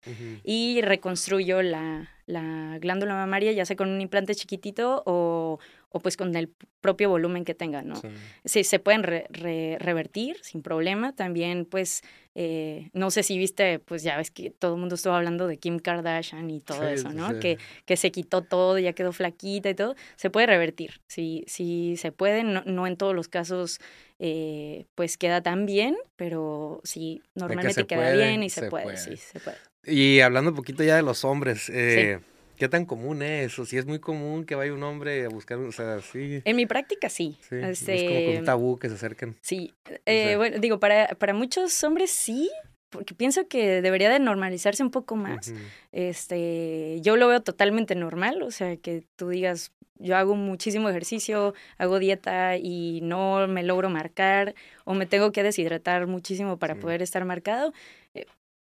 y 0.42 0.80
reconstruyo 0.80 1.60
la, 1.60 2.08
la 2.26 2.78
glándula 2.80 3.14
mamaria, 3.14 3.52
ya 3.52 3.64
sea 3.64 3.76
con 3.76 3.90
un 3.90 4.00
implante 4.00 4.34
chiquitito 4.34 5.02
o, 5.06 5.58
o 5.92 6.00
pues 6.00 6.16
con 6.16 6.34
el 6.36 6.50
propio 6.80 7.08
volumen 7.08 7.44
que 7.44 7.54
tenga, 7.54 7.82
¿no? 7.82 8.00
Sí, 8.44 8.64
se 8.64 8.78
pueden 8.78 9.02
revertir 9.02 10.36
sin 10.42 10.62
problema. 10.62 11.14
También, 11.14 11.64
pues, 11.64 12.02
eh, 12.34 12.90
no 12.92 13.10
sé 13.10 13.22
si 13.22 13.38
viste, 13.38 13.78
pues 13.78 14.02
ya 14.02 14.16
ves 14.16 14.30
que 14.30 14.50
todo 14.50 14.74
el 14.74 14.80
mundo 14.80 14.94
estuvo 14.94 15.14
hablando 15.14 15.46
de 15.46 15.58
Kim 15.58 15.78
Kardashian 15.78 16.50
y 16.50 16.60
todo 16.60 16.86
eso, 16.88 17.12
¿no? 17.12 17.38
Que, 17.38 17.58
que 17.84 17.96
se 17.96 18.10
quitó 18.10 18.42
todo, 18.42 18.78
ya 18.78 18.92
quedó 18.92 19.12
flaquita 19.12 19.70
y 19.70 19.74
todo. 19.74 19.94
Se 20.16 20.30
puede 20.30 20.46
revertir, 20.46 21.00
sí, 21.06 21.44
sí 21.46 21.96
se 21.96 22.12
puede, 22.12 22.44
no, 22.44 22.62
no 22.64 22.86
en 22.86 22.96
todos 22.96 23.14
los 23.14 23.28
casos 23.28 23.80
eh, 24.24 24.86
pues 24.94 25.16
queda 25.16 25.42
tan 25.42 25.66
bien, 25.66 25.96
pero 26.14 26.80
sí, 26.84 27.22
normalmente 27.34 27.86
queda 27.86 28.12
bien 28.12 28.44
y 28.44 28.50
se, 28.50 28.68
puede, 28.68 28.96
sí, 28.96 29.16
se 29.16 29.40
puede. 29.40 29.56
Y 29.84 30.20
hablando 30.20 30.50
un 30.50 30.56
poquito 30.56 30.84
ya 30.84 30.94
de 30.94 31.02
los 31.02 31.24
hombres, 31.24 31.68
eh, 31.68 32.20
¿qué 32.62 32.68
tan 32.68 32.86
común 32.86 33.22
es? 33.22 33.58
O 33.58 33.66
si 33.66 33.76
es 33.76 33.86
muy 33.86 33.98
común 33.98 34.44
que 34.44 34.54
vaya 34.54 34.72
un 34.72 34.84
hombre 34.84 35.24
a 35.24 35.28
buscar, 35.28 35.58
o 35.58 35.72
sea, 35.72 36.00
sí. 36.00 36.42
En 36.44 36.54
mi 36.54 36.64
práctica 36.64 37.08
sí. 37.08 37.36
es 37.40 37.48
como 37.48 37.64
un 37.64 37.70
este, 37.70 38.42
tabú 38.44 38.78
que 38.78 38.88
se 38.88 38.94
acerquen. 38.94 39.34
Sí, 39.40 39.74
eh, 40.06 40.36
bueno, 40.36 40.58
digo, 40.60 40.78
para, 40.78 41.08
para 41.08 41.34
muchos 41.34 41.82
hombres 41.82 42.12
sí, 42.12 42.48
porque 42.88 43.16
pienso 43.16 43.48
que 43.48 43.82
debería 43.82 44.10
de 44.10 44.20
normalizarse 44.20 44.80
un 44.84 44.92
poco 44.92 45.16
más. 45.16 45.52
Este, 45.90 47.00
yo 47.00 47.16
lo 47.16 47.26
veo 47.26 47.42
totalmente 47.42 47.96
normal, 47.96 48.42
o 48.42 48.52
sea, 48.52 48.76
que 48.76 49.02
tú 49.16 49.30
digas, 49.30 49.72
yo 49.98 50.16
hago 50.16 50.36
muchísimo 50.36 50.88
ejercicio, 50.88 51.54
hago 51.78 51.98
dieta 51.98 52.58
y 52.58 53.00
no 53.02 53.48
me 53.48 53.64
logro 53.64 53.90
marcar 53.90 54.54
o 54.84 54.94
me 54.94 55.06
tengo 55.06 55.32
que 55.32 55.42
deshidratar 55.42 56.06
muchísimo 56.06 56.58
para 56.58 56.76
poder 56.76 57.02
estar 57.02 57.24
marcado, 57.24 57.72
eh, 58.14 58.26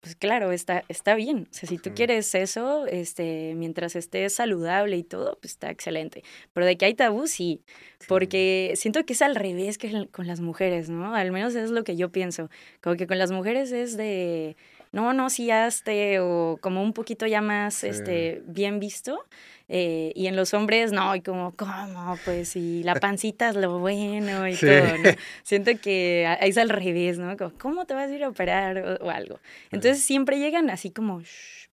pues 0.05 0.15
claro, 0.15 0.51
está, 0.51 0.83
está 0.87 1.15
bien. 1.15 1.47
O 1.49 1.53
sea, 1.53 1.67
si 1.67 1.79
tú 1.79 1.95
quieres 1.95 2.35
eso, 2.35 2.85
este, 2.85 3.55
mientras 3.55 3.95
estés 3.95 4.35
saludable 4.35 4.97
y 4.97 5.03
todo, 5.03 5.39
pues 5.41 5.53
está 5.53 5.71
excelente. 5.71 6.23
Pero 6.53 6.67
de 6.67 6.77
que 6.77 6.85
hay 6.85 6.93
tabú, 6.93 7.25
sí. 7.25 7.63
Porque 8.07 8.73
siento 8.75 9.03
que 9.03 9.13
es 9.13 9.23
al 9.23 9.33
revés 9.33 9.79
que 9.79 10.07
con 10.11 10.27
las 10.27 10.41
mujeres, 10.41 10.89
¿no? 10.91 11.15
Al 11.15 11.31
menos 11.31 11.55
es 11.55 11.71
lo 11.71 11.83
que 11.83 11.95
yo 11.95 12.11
pienso. 12.11 12.51
Como 12.81 12.97
que 12.97 13.07
con 13.07 13.17
las 13.17 13.31
mujeres 13.31 13.71
es 13.71 13.97
de, 13.97 14.55
no, 14.95 15.11
no, 15.11 15.29
sí, 15.29 15.51
hazte, 15.51 16.21
o 16.21 16.57
como 16.61 16.81
un 16.81 16.93
poquito 16.93 17.27
ya 17.27 17.41
más 17.41 17.83
este, 17.83 18.41
bien 18.47 18.79
visto. 18.79 19.25
Eh, 19.67 20.13
y 20.15 20.27
en 20.27 20.37
los 20.37 20.53
hombres, 20.53 20.93
no, 20.93 21.13
y 21.17 21.21
como, 21.21 21.53
¿cómo? 21.53 22.17
Pues, 22.23 22.55
y 22.55 22.81
la 22.83 22.95
pancita 22.95 23.49
es 23.49 23.57
lo 23.57 23.77
bueno 23.79 24.47
y 24.47 24.55
todo, 24.55 24.97
¿no? 24.97 25.09
Siento 25.43 25.71
que 25.81 26.25
ahí 26.39 26.49
es 26.49 26.57
al 26.57 26.69
revés, 26.69 27.17
¿no? 27.17 27.35
Como, 27.35 27.51
¿cómo 27.57 27.85
te 27.85 27.93
vas 27.93 28.09
a 28.09 28.15
ir 28.15 28.23
a 28.23 28.29
operar 28.29 28.99
o, 29.01 29.09
algo? 29.09 29.41
Entonces 29.69 30.01
siempre 30.01 30.39
llegan 30.39 30.69
así 30.69 30.91
como 30.91 31.21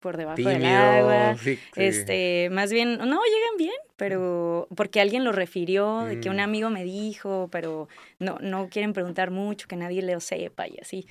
por 0.01 0.17
debajo 0.17 0.43
del 0.43 0.65
agua. 0.65 1.37
Este, 1.77 2.49
más 2.51 2.73
bien, 2.73 2.99
no, 2.99 3.05
llegan 3.05 3.57
bien, 3.59 3.75
pero 3.97 4.67
porque 4.75 5.01
alguien 5.01 5.25
lo 5.25 5.33
refirió, 5.33 6.05
de 6.05 6.21
que 6.21 6.31
un 6.31 6.37
mm. 6.37 6.41
amigo 6.41 6.71
me 6.71 6.85
dijo, 6.85 7.49
pero 7.53 7.89
no, 8.19 8.39
no 8.41 8.69
quieren 8.69 8.93
preguntar 8.93 9.31
mucho, 9.31 9.69
que 9.69 9.77
nadie 9.77 10.03
lo 10.03 10.21
sepa 10.21 10.67
y 10.67 10.79
así. 10.81 11.07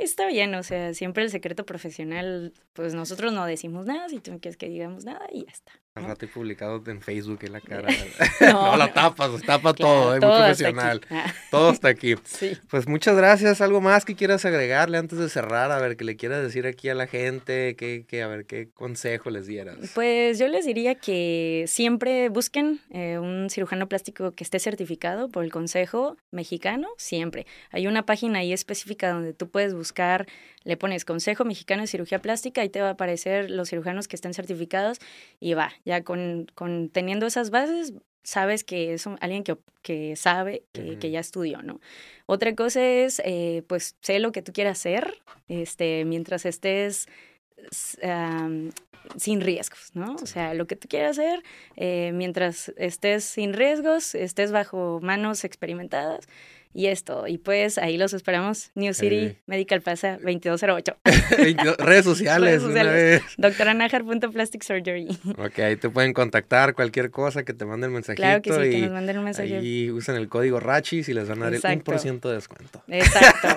está 0.00 0.26
bien, 0.26 0.54
o 0.54 0.62
sea, 0.62 0.94
siempre 0.94 1.22
el 1.22 1.30
secreto 1.30 1.64
profesional, 1.64 2.52
pues 2.72 2.94
nosotros 2.94 3.32
no 3.32 3.46
decimos 3.46 3.86
nada, 3.86 4.08
si 4.08 4.18
tú 4.18 4.32
no 4.32 4.40
quieres 4.40 4.56
que 4.56 4.68
digamos 4.68 5.04
nada 5.04 5.26
y 5.32 5.44
ya 5.44 5.52
está. 5.52 5.72
Al 5.96 6.06
rato 6.06 6.24
he 6.24 6.28
publicado 6.28 6.82
en 6.88 7.00
Facebook 7.00 7.38
en 7.42 7.52
la 7.52 7.60
cara. 7.60 7.88
no, 8.52 8.76
la 8.76 8.92
tapas, 8.92 9.40
tapa 9.42 9.72
todo, 9.74 10.16
es 10.16 10.20
muy 10.20 10.28
profesional. 10.28 11.00
Ah. 11.08 11.32
Todo 11.52 11.70
está 11.70 11.86
aquí. 11.86 12.16
sí. 12.24 12.58
Pues 12.68 12.88
muchas 12.88 13.16
gracias. 13.16 13.60
¿Algo 13.60 13.80
más 13.80 14.04
que 14.04 14.16
quieras 14.16 14.44
agregarle 14.44 14.98
antes 14.98 15.20
de 15.20 15.28
cerrar? 15.28 15.70
A 15.70 15.78
ver, 15.78 15.96
que 15.96 16.02
le 16.02 16.16
quieras 16.16 16.42
decir 16.42 16.66
aquí 16.66 16.88
a 16.88 16.96
la 16.96 17.06
gente, 17.06 17.76
que, 17.76 18.06
que 18.08 18.24
a 18.24 18.26
ver, 18.26 18.44
qué 18.44 18.70
consejo 18.74 19.30
les 19.30 19.46
dieras. 19.46 19.76
Pues 19.94 20.36
yo 20.40 20.48
les 20.48 20.66
diría 20.66 20.96
que 20.96 21.64
siempre 21.68 22.28
busquen 22.28 22.80
eh, 22.90 23.20
un 23.20 23.48
cirujano 23.48 23.88
plástico 23.88 24.32
que 24.32 24.42
esté 24.42 24.58
certificado 24.58 25.28
por 25.28 25.44
el 25.44 25.52
Consejo 25.52 26.16
Mexicano, 26.32 26.88
siempre. 26.96 27.46
Hay 27.70 27.86
una 27.86 28.04
página 28.04 28.40
ahí 28.40 28.52
específica 28.52 29.12
donde 29.12 29.32
tú 29.32 29.48
puedes 29.48 29.74
buscar 29.74 30.26
le 30.64 30.76
pones 30.76 31.04
Consejo 31.04 31.44
Mexicano 31.44 31.82
de 31.82 31.86
Cirugía 31.86 32.20
Plástica 32.20 32.64
y 32.64 32.68
te 32.68 32.80
va 32.80 32.88
a 32.88 32.92
aparecer 32.92 33.50
los 33.50 33.68
cirujanos 33.68 34.08
que 34.08 34.16
estén 34.16 34.34
certificados 34.34 34.98
y 35.38 35.54
va, 35.54 35.72
ya 35.84 36.02
con, 36.04 36.46
con 36.54 36.88
teniendo 36.90 37.26
esas 37.26 37.50
bases, 37.50 37.94
sabes 38.22 38.64
que 38.64 38.94
es 38.94 39.06
alguien 39.20 39.44
que, 39.44 39.56
que 39.82 40.16
sabe, 40.16 40.64
que, 40.72 40.98
que, 40.98 41.10
ya 41.10 41.20
estudió, 41.20 41.62
¿no? 41.62 41.80
Otra 42.26 42.54
cosa 42.54 42.84
es, 42.84 43.20
eh, 43.24 43.62
pues, 43.68 43.96
sé 44.00 44.18
lo 44.18 44.32
que 44.32 44.42
tú 44.42 44.52
quieras 44.52 44.78
hacer, 44.78 45.18
este, 45.48 46.04
mientras 46.04 46.46
estés 46.46 47.06
sin 49.16 49.40
riesgos, 49.40 49.90
¿no? 49.94 50.14
O 50.16 50.26
sea, 50.26 50.54
lo 50.54 50.66
que 50.66 50.76
tú 50.76 50.88
quieras 50.88 51.18
hacer, 51.18 51.42
eh, 51.76 52.12
mientras 52.14 52.72
estés 52.76 53.24
sin 53.24 53.52
riesgos, 53.52 54.14
estés 54.14 54.52
bajo 54.52 55.00
manos 55.02 55.44
experimentadas, 55.44 56.26
y 56.74 56.88
esto. 56.88 57.26
Y 57.26 57.38
pues 57.38 57.78
ahí 57.78 57.96
los 57.96 58.12
esperamos. 58.12 58.70
New 58.74 58.92
City 58.92 59.38
Medical 59.46 59.80
Plaza 59.80 60.18
2208. 60.22 60.96
redes 61.78 62.04
sociales. 62.04 62.62
redes 62.62 62.62
sociales. 62.62 63.22
Plastic 64.32 64.62
Surgery. 64.62 65.08
Ok, 65.38 65.60
ahí 65.60 65.76
te 65.76 65.88
pueden 65.88 66.12
contactar 66.12 66.74
cualquier 66.74 67.10
cosa 67.10 67.44
que 67.44 67.54
te 67.54 67.64
manden 67.64 67.92
mensajito. 67.92 68.22
Claro 68.22 68.42
que 68.42 68.52
sí, 68.52 68.70
que 68.70 68.80
nos 68.82 68.90
manden 68.90 69.18
un 69.18 69.24
mensaje. 69.24 69.60
Y 69.62 69.90
usen 69.90 70.16
el 70.16 70.28
código 70.28 70.58
RACHIS 70.58 71.08
y 71.08 71.14
les 71.14 71.28
van 71.28 71.42
a 71.42 71.44
dar 71.44 71.54
el 71.54 71.62
1% 71.62 72.20
de 72.20 72.34
descuento. 72.34 72.82
Exacto. 72.88 73.48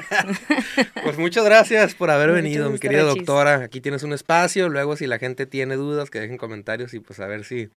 pues 1.03 1.18
muchas 1.18 1.43
gracias 1.43 1.95
por 1.95 2.11
haber 2.11 2.32
venido, 2.32 2.70
mi 2.70 2.78
querida 2.78 3.03
doctora. 3.03 3.55
Aquí 3.63 3.82
tienes 3.82 4.03
un 4.03 4.13
espacio. 4.13 4.70
Luego, 4.70 4.95
si 4.95 5.07
la 5.07 5.18
gente 5.18 5.47
tiene 5.47 5.76
dudas, 5.76 6.11
que 6.11 6.20
dejen 6.20 6.38
comentarios 6.38 6.93
y 6.93 6.99
pues 6.99 7.20
a 7.20 7.26
ver 7.26 7.43
si 7.43 7.70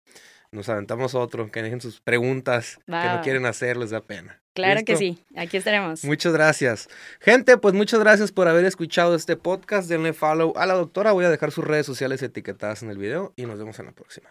nos 0.52 0.70
aventamos 0.70 1.16
otro, 1.16 1.52
que 1.52 1.62
dejen 1.62 1.82
sus 1.82 2.02
preguntas 2.02 2.80
que 2.86 2.92
no 2.92 3.22
quieren 3.22 3.46
hacer, 3.46 3.78
les 3.78 3.92
da 3.92 4.02
pena. 4.02 4.42
Claro 4.54 4.84
que 4.84 4.98
sí, 4.98 5.24
aquí 5.36 5.58
estaremos. 5.58 6.04
Muchas 6.04 6.34
gracias. 6.34 6.90
Gente, 7.20 7.58
pues 7.58 7.74
muchas 7.74 8.00
gracias 8.00 8.32
por 8.32 8.48
haber 8.48 8.66
escuchado 8.66 9.16
este 9.16 9.38
podcast. 9.38 9.88
Denle 9.88 10.14
follow 10.14 10.54
a 10.58 10.66
la 10.66 10.74
doctora. 10.74 11.12
Voy 11.12 11.26
a 11.26 11.30
dejar 11.30 11.52
sus 11.52 11.64
redes 11.64 11.86
sociales 11.86 12.22
etiquetadas 12.22 12.84
en 12.84 12.90
el 12.90 12.98
video 12.98 13.34
y 13.36 13.46
nos 13.46 13.58
vemos 13.58 13.80
en 13.80 13.86
la 13.86 13.92
próxima. 13.92 14.30